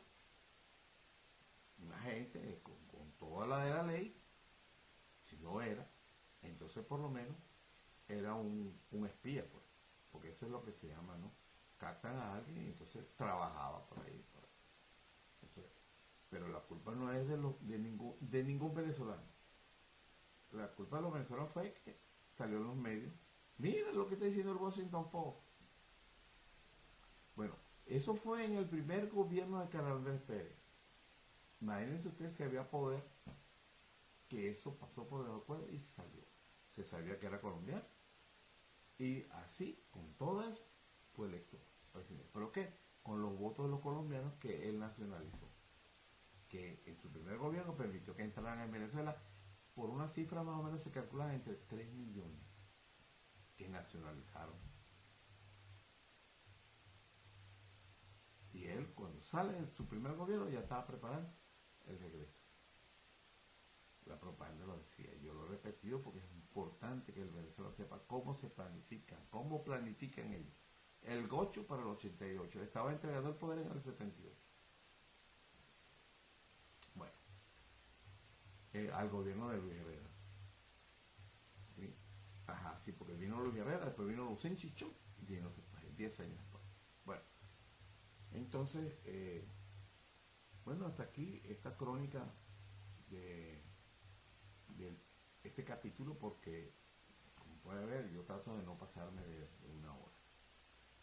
un 1.79 1.91
agente 1.93 2.59
con, 2.63 2.75
con 2.87 3.11
toda 3.13 3.47
la 3.47 3.63
de 3.65 3.73
la 3.73 3.83
ley, 3.83 4.15
si 5.23 5.37
no 5.37 5.61
era, 5.61 5.87
entonces 6.41 6.83
por 6.85 6.99
lo 6.99 7.09
menos 7.09 7.35
era 8.07 8.33
un, 8.33 8.79
un 8.91 9.05
espía, 9.05 9.45
pues. 9.49 9.66
Porque 10.11 10.29
eso 10.29 10.45
es 10.45 10.51
lo 10.51 10.63
que 10.63 10.71
se 10.71 10.87
llama, 10.87 11.17
¿no? 11.17 11.31
Captan 11.77 12.15
a 12.17 12.35
alguien 12.35 12.65
y 12.65 12.67
entonces 12.69 13.05
trabajaba 13.15 13.85
por 13.87 13.99
ahí. 14.05 14.23
pero 16.29 16.49
la 16.49 16.59
culpa 16.59 16.91
no 16.93 17.11
es 17.13 17.27
de, 17.27 17.37
los, 17.37 17.55
de, 17.65 17.79
ningún, 17.79 18.15
de 18.19 18.43
ningún 18.43 18.73
venezolano. 18.73 19.23
La 20.51 20.67
culpa 20.73 20.97
de 20.97 21.03
los 21.03 21.13
venezolanos 21.13 21.51
fue 21.51 21.73
que 21.85 21.97
salió 22.31 22.57
en 22.57 22.67
los 22.67 22.75
medios. 22.75 23.13
Mira 23.57 23.91
lo 23.91 24.07
que 24.07 24.15
está 24.15 24.25
diciendo 24.25 24.51
el 24.51 24.57
Washington 24.57 25.09
Post. 25.09 25.39
Bueno, 27.35 27.55
eso 27.85 28.15
fue 28.15 28.45
en 28.45 28.57
el 28.57 28.67
primer 28.67 29.09
gobierno 29.09 29.65
de 29.65 29.77
Andrés 29.77 30.21
Pérez. 30.21 30.57
Imagínense 31.61 32.09
ustedes 32.09 32.33
si 32.33 32.43
había 32.43 32.69
poder 32.69 33.03
que 34.27 34.49
eso 34.49 34.77
pasó 34.77 35.07
por 35.07 35.23
debajo 35.23 35.65
y 35.71 35.79
salió. 35.79 36.23
Se 36.67 36.83
sabía 36.83 37.17
que 37.19 37.27
era 37.27 37.39
colombiano. 37.41 37.85
Y 38.97 39.23
así, 39.31 39.85
con 39.91 40.13
todo 40.15 40.47
eso, 40.47 40.65
fue 41.13 41.27
electo. 41.27 41.57
¿Pero 42.33 42.51
qué? 42.51 42.73
Con 43.03 43.21
los 43.21 43.37
votos 43.37 43.65
de 43.65 43.71
los 43.71 43.81
colombianos 43.81 44.33
que 44.35 44.69
él 44.69 44.79
nacionalizó. 44.79 45.49
Que 46.47 46.83
en 46.85 46.97
su 46.97 47.11
primer 47.11 47.37
gobierno 47.37 47.75
permitió 47.75 48.15
que 48.15 48.23
entraran 48.23 48.61
en 48.61 48.71
Venezuela 48.71 49.17
por 49.73 49.89
una 49.91 50.07
cifra 50.07 50.43
más 50.43 50.59
o 50.59 50.63
menos 50.63 50.81
se 50.81 50.91
calcula 50.91 51.33
entre 51.33 51.53
3 51.53 51.93
millones 51.93 52.41
que 53.55 53.67
nacionalizaron. 53.67 54.55
Y 58.53 58.65
él, 58.65 58.91
cuando 58.95 59.21
sale 59.21 59.53
de 59.53 59.67
su 59.67 59.87
primer 59.87 60.15
gobierno, 60.15 60.49
ya 60.49 60.61
estaba 60.61 60.87
preparando 60.87 61.31
el 61.85 61.99
regreso. 61.99 62.39
La 64.05 64.19
propaganda 64.19 64.65
lo 64.65 64.77
decía, 64.77 65.13
yo 65.17 65.33
lo 65.35 65.45
he 65.45 65.49
repetido 65.49 66.01
porque 66.01 66.19
es 66.19 66.31
importante 66.57 67.13
que 67.13 67.21
el 67.21 67.29
venezolano 67.29 67.73
sepa 67.75 67.99
cómo 68.07 68.33
se 68.33 68.49
planifican, 68.49 69.19
cómo 69.29 69.63
planifican 69.63 70.33
ellos. 70.33 70.55
El 71.03 71.27
gocho 71.27 71.67
para 71.67 71.83
el 71.83 71.89
88, 71.89 72.63
estaba 72.63 72.91
entregando 72.91 73.29
el 73.29 73.35
poder 73.35 73.59
en 73.59 73.71
el 73.71 73.81
78. 73.81 74.35
Bueno, 76.95 77.13
eh, 78.73 78.89
al 78.91 79.09
gobierno 79.09 79.49
de 79.49 79.57
Luis 79.59 79.75
Herrera. 79.75 80.09
Sí, 81.75 81.95
ajá, 82.47 82.79
sí, 82.79 82.91
porque 82.91 83.13
vino 83.13 83.39
Luis 83.39 83.55
Herrera, 83.55 83.85
después 83.85 84.07
vino 84.07 84.25
Lucen 84.25 84.57
Chichón, 84.57 84.91
y 85.21 85.25
vino 85.25 85.49
después, 85.49 85.95
10 85.95 86.19
años 86.21 86.37
después. 86.39 86.63
Bueno, 87.05 87.21
entonces, 88.31 88.97
eh, 89.05 89.47
bueno, 90.65 90.87
hasta 90.87 91.03
aquí 91.03 91.39
esta 91.45 91.77
crónica 91.77 92.25
de, 93.09 93.61
de 94.69 95.06
este 95.47 95.63
capítulo 95.63 96.17
porque, 96.17 96.73
como 97.37 97.55
puede 97.57 97.85
ver, 97.85 98.09
yo 98.11 98.23
trato 98.23 98.55
de 98.57 98.63
no 98.63 98.77
pasarme 98.77 99.21
de, 99.23 99.47
una 99.79 99.93
hora. 99.95 100.15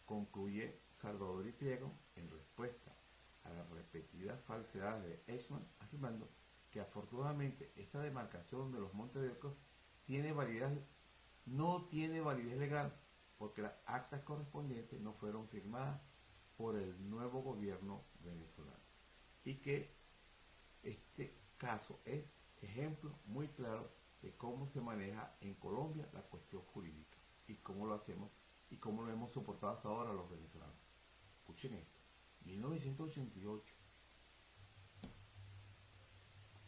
Concluye 0.05 0.81
Salvador 0.89 1.47
y 1.47 1.51
Pliego 1.51 1.91
en 2.15 2.29
respuesta 2.29 2.95
a 3.43 3.49
las 3.51 3.69
repetidas 3.69 4.41
falsedades 4.43 5.03
de 5.03 5.33
Eichmann, 5.33 5.67
afirmando 5.79 6.29
que 6.71 6.79
afortunadamente 6.79 7.71
esta 7.75 8.01
demarcación 8.01 8.71
de 8.71 8.79
los 8.79 8.93
Montes 8.93 9.21
de 9.21 9.29
Oco 9.29 9.55
tiene 10.05 10.33
validez, 10.33 10.79
no 11.45 11.85
tiene 11.85 12.21
validez 12.21 12.57
legal 12.57 12.93
porque 13.37 13.61
las 13.61 13.73
actas 13.85 14.21
correspondientes 14.21 14.99
no 15.01 15.13
fueron 15.13 15.47
firmadas 15.49 15.99
por 16.57 16.75
el 16.75 17.09
nuevo 17.09 17.41
gobierno 17.41 18.03
venezolano. 18.23 18.79
Y 19.43 19.55
que 19.55 19.93
este 20.83 21.35
caso 21.57 21.99
es 22.05 22.25
ejemplo 22.61 23.17
muy 23.25 23.47
claro 23.49 23.91
de 24.21 24.35
cómo 24.37 24.67
se 24.67 24.81
maneja 24.81 25.35
en 25.41 25.55
Colombia 25.55 26.09
la 26.13 26.21
cuestión 26.21 26.61
jurídica 26.63 27.17
y 27.47 27.55
cómo 27.57 27.85
lo 27.85 27.95
hacemos 27.95 28.31
y 28.69 28.77
cómo 28.77 29.03
lo 29.03 29.11
hemos 29.11 29.31
soportado 29.31 29.73
hasta 29.73 29.89
ahora 29.89 30.13
los 30.13 30.29
venezolanos. 30.29 30.75
Escuchen 31.37 31.75
esto, 31.75 31.99
1988, 32.45 33.75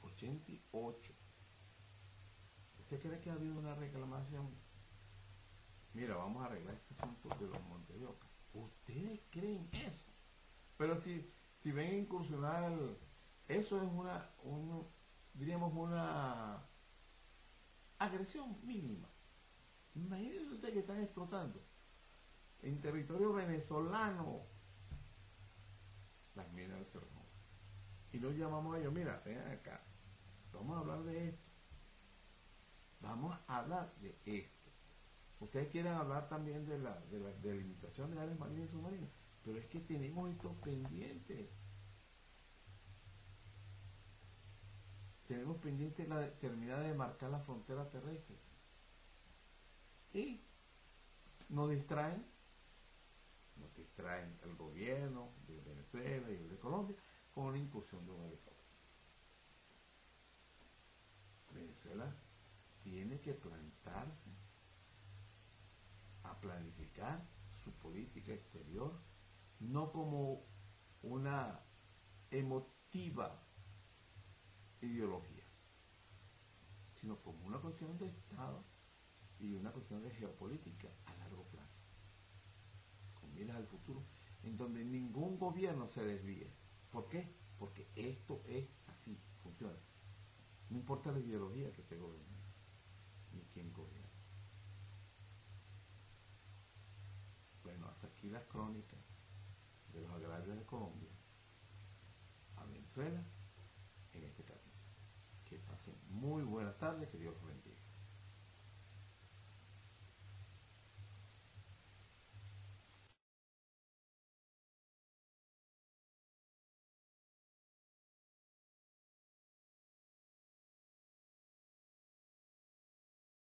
88. 0.01 1.13
¿Usted 2.79 3.01
cree 3.01 3.19
que 3.19 3.29
ha 3.29 3.33
habido 3.33 3.57
una 3.57 3.75
reclamación? 3.75 4.49
Mira, 5.93 6.15
vamos 6.15 6.43
a 6.43 6.45
arreglar 6.45 6.75
este 6.75 6.93
asunto 6.93 7.29
de 7.39 7.47
los 7.47 7.63
Montes. 7.63 7.97
¿Ustedes 8.53 9.21
creen 9.29 9.67
eso? 9.73 10.05
Pero 10.77 11.01
si, 11.01 11.29
si 11.57 11.71
ven 11.71 12.01
incursionar, 12.01 12.71
eso 13.47 13.81
es 13.81 13.89
una, 13.91 14.29
un, 14.43 14.87
diríamos, 15.33 15.73
una 15.73 16.63
agresión 17.99 18.57
mínima. 18.65 19.09
Imagínense 19.95 20.53
ustedes 20.53 20.73
que 20.73 20.79
están 20.79 21.01
explotando 21.01 21.63
en 22.61 22.79
territorio 22.81 23.33
venezolano 23.33 24.43
las 26.35 26.51
minas 26.53 26.77
del 26.77 26.85
Cerrón. 26.85 27.17
Y 28.11 28.19
nos 28.19 28.35
llamamos 28.35 28.75
a 28.75 28.79
ellos, 28.79 28.93
mira, 28.93 29.21
vengan 29.25 29.51
acá, 29.51 29.81
vamos 30.53 30.77
a 30.77 30.79
hablar 30.79 31.03
de 31.03 31.29
esto. 31.29 31.47
Vamos 33.01 33.37
a 33.47 33.57
hablar 33.57 33.93
de 33.99 34.17
esto. 34.25 34.71
Ustedes 35.39 35.69
quieren 35.69 35.93
hablar 35.93 36.27
también 36.29 36.65
de 36.65 36.79
la, 36.79 36.99
de 37.11 37.19
la 37.19 37.29
delimitación 37.29 38.11
de 38.11 38.19
áreas 38.19 38.39
marinas 38.39 38.69
y 38.69 38.71
submarinas, 38.71 39.09
pero 39.43 39.57
es 39.57 39.65
que 39.65 39.79
tenemos 39.79 40.29
esto 40.31 40.53
pendiente. 40.61 41.51
Tenemos 45.27 45.57
pendiente 45.57 46.07
la 46.07 46.19
de- 46.19 46.31
terminar 46.31 46.81
de 46.83 46.93
marcar 46.93 47.29
la 47.29 47.39
frontera 47.39 47.89
terrestre. 47.89 48.37
Y 50.13 50.41
nos 51.49 51.69
distraen, 51.69 52.25
nos 53.57 53.73
distraen 53.75 54.39
el 54.43 54.55
gobierno 54.55 55.29
de 55.47 55.59
Venezuela 55.61 56.31
y 56.31 56.35
el 56.35 56.49
de 56.49 56.57
Colombia 56.57 56.95
con 57.33 57.45
una 57.45 57.57
incursión 57.57 58.05
de 58.05 58.11
un 58.11 58.23
helicóptero. 58.25 58.57
Venezuela 61.53 62.15
tiene 62.83 63.19
que 63.19 63.33
plantarse 63.33 64.29
a 66.23 66.39
planificar 66.39 67.21
su 67.63 67.71
política 67.73 68.33
exterior, 68.33 68.93
no 69.59 69.91
como 69.91 70.45
una 71.01 71.59
emotiva 72.31 73.43
ideología, 74.81 75.43
sino 76.93 77.21
como 77.21 77.45
una 77.45 77.59
cuestión 77.59 77.97
de 77.97 78.07
Estado 78.07 78.63
y 79.39 79.53
una 79.53 79.71
cuestión 79.71 80.01
de 80.03 80.11
geopolítica 80.11 80.89
a 81.05 81.15
largo 81.17 81.43
plazo, 81.45 81.79
con 83.13 83.33
miras 83.33 83.57
al 83.57 83.67
futuro, 83.67 84.05
en 84.43 84.57
donde 84.57 84.83
ningún 84.83 85.37
gobierno 85.37 85.87
se 85.87 86.03
desvíe. 86.03 86.51
¿Por 86.91 87.07
qué? 87.07 87.35
Porque 87.57 87.89
esto 87.95 88.43
es 88.45 88.67
así, 88.87 89.19
funciona. 89.41 89.77
No 90.69 90.77
importa 90.77 91.11
la 91.11 91.19
ideología 91.19 91.71
que 91.71 91.81
esté 91.81 91.97
gobernando, 91.97 92.47
ni 93.33 93.43
quién 93.45 93.71
gobierna. 93.73 94.07
Bueno, 97.63 97.87
hasta 97.87 98.07
aquí 98.07 98.29
las 98.29 98.45
crónicas 98.45 98.99
de 99.93 100.01
los 100.01 100.11
agravios 100.11 100.57
de 100.57 100.65
Colombia 100.65 101.11
a 102.55 102.65
Venezuela 102.65 103.23
en 104.13 104.23
este 104.23 104.43
capítulo. 104.43 104.83
Que 105.45 105.59
pasen 105.87 105.95
muy 106.09 106.43
buenas 106.43 106.77
tardes, 106.77 107.09
que 107.09 107.17
Dios 107.17 107.35
los. 107.41 107.46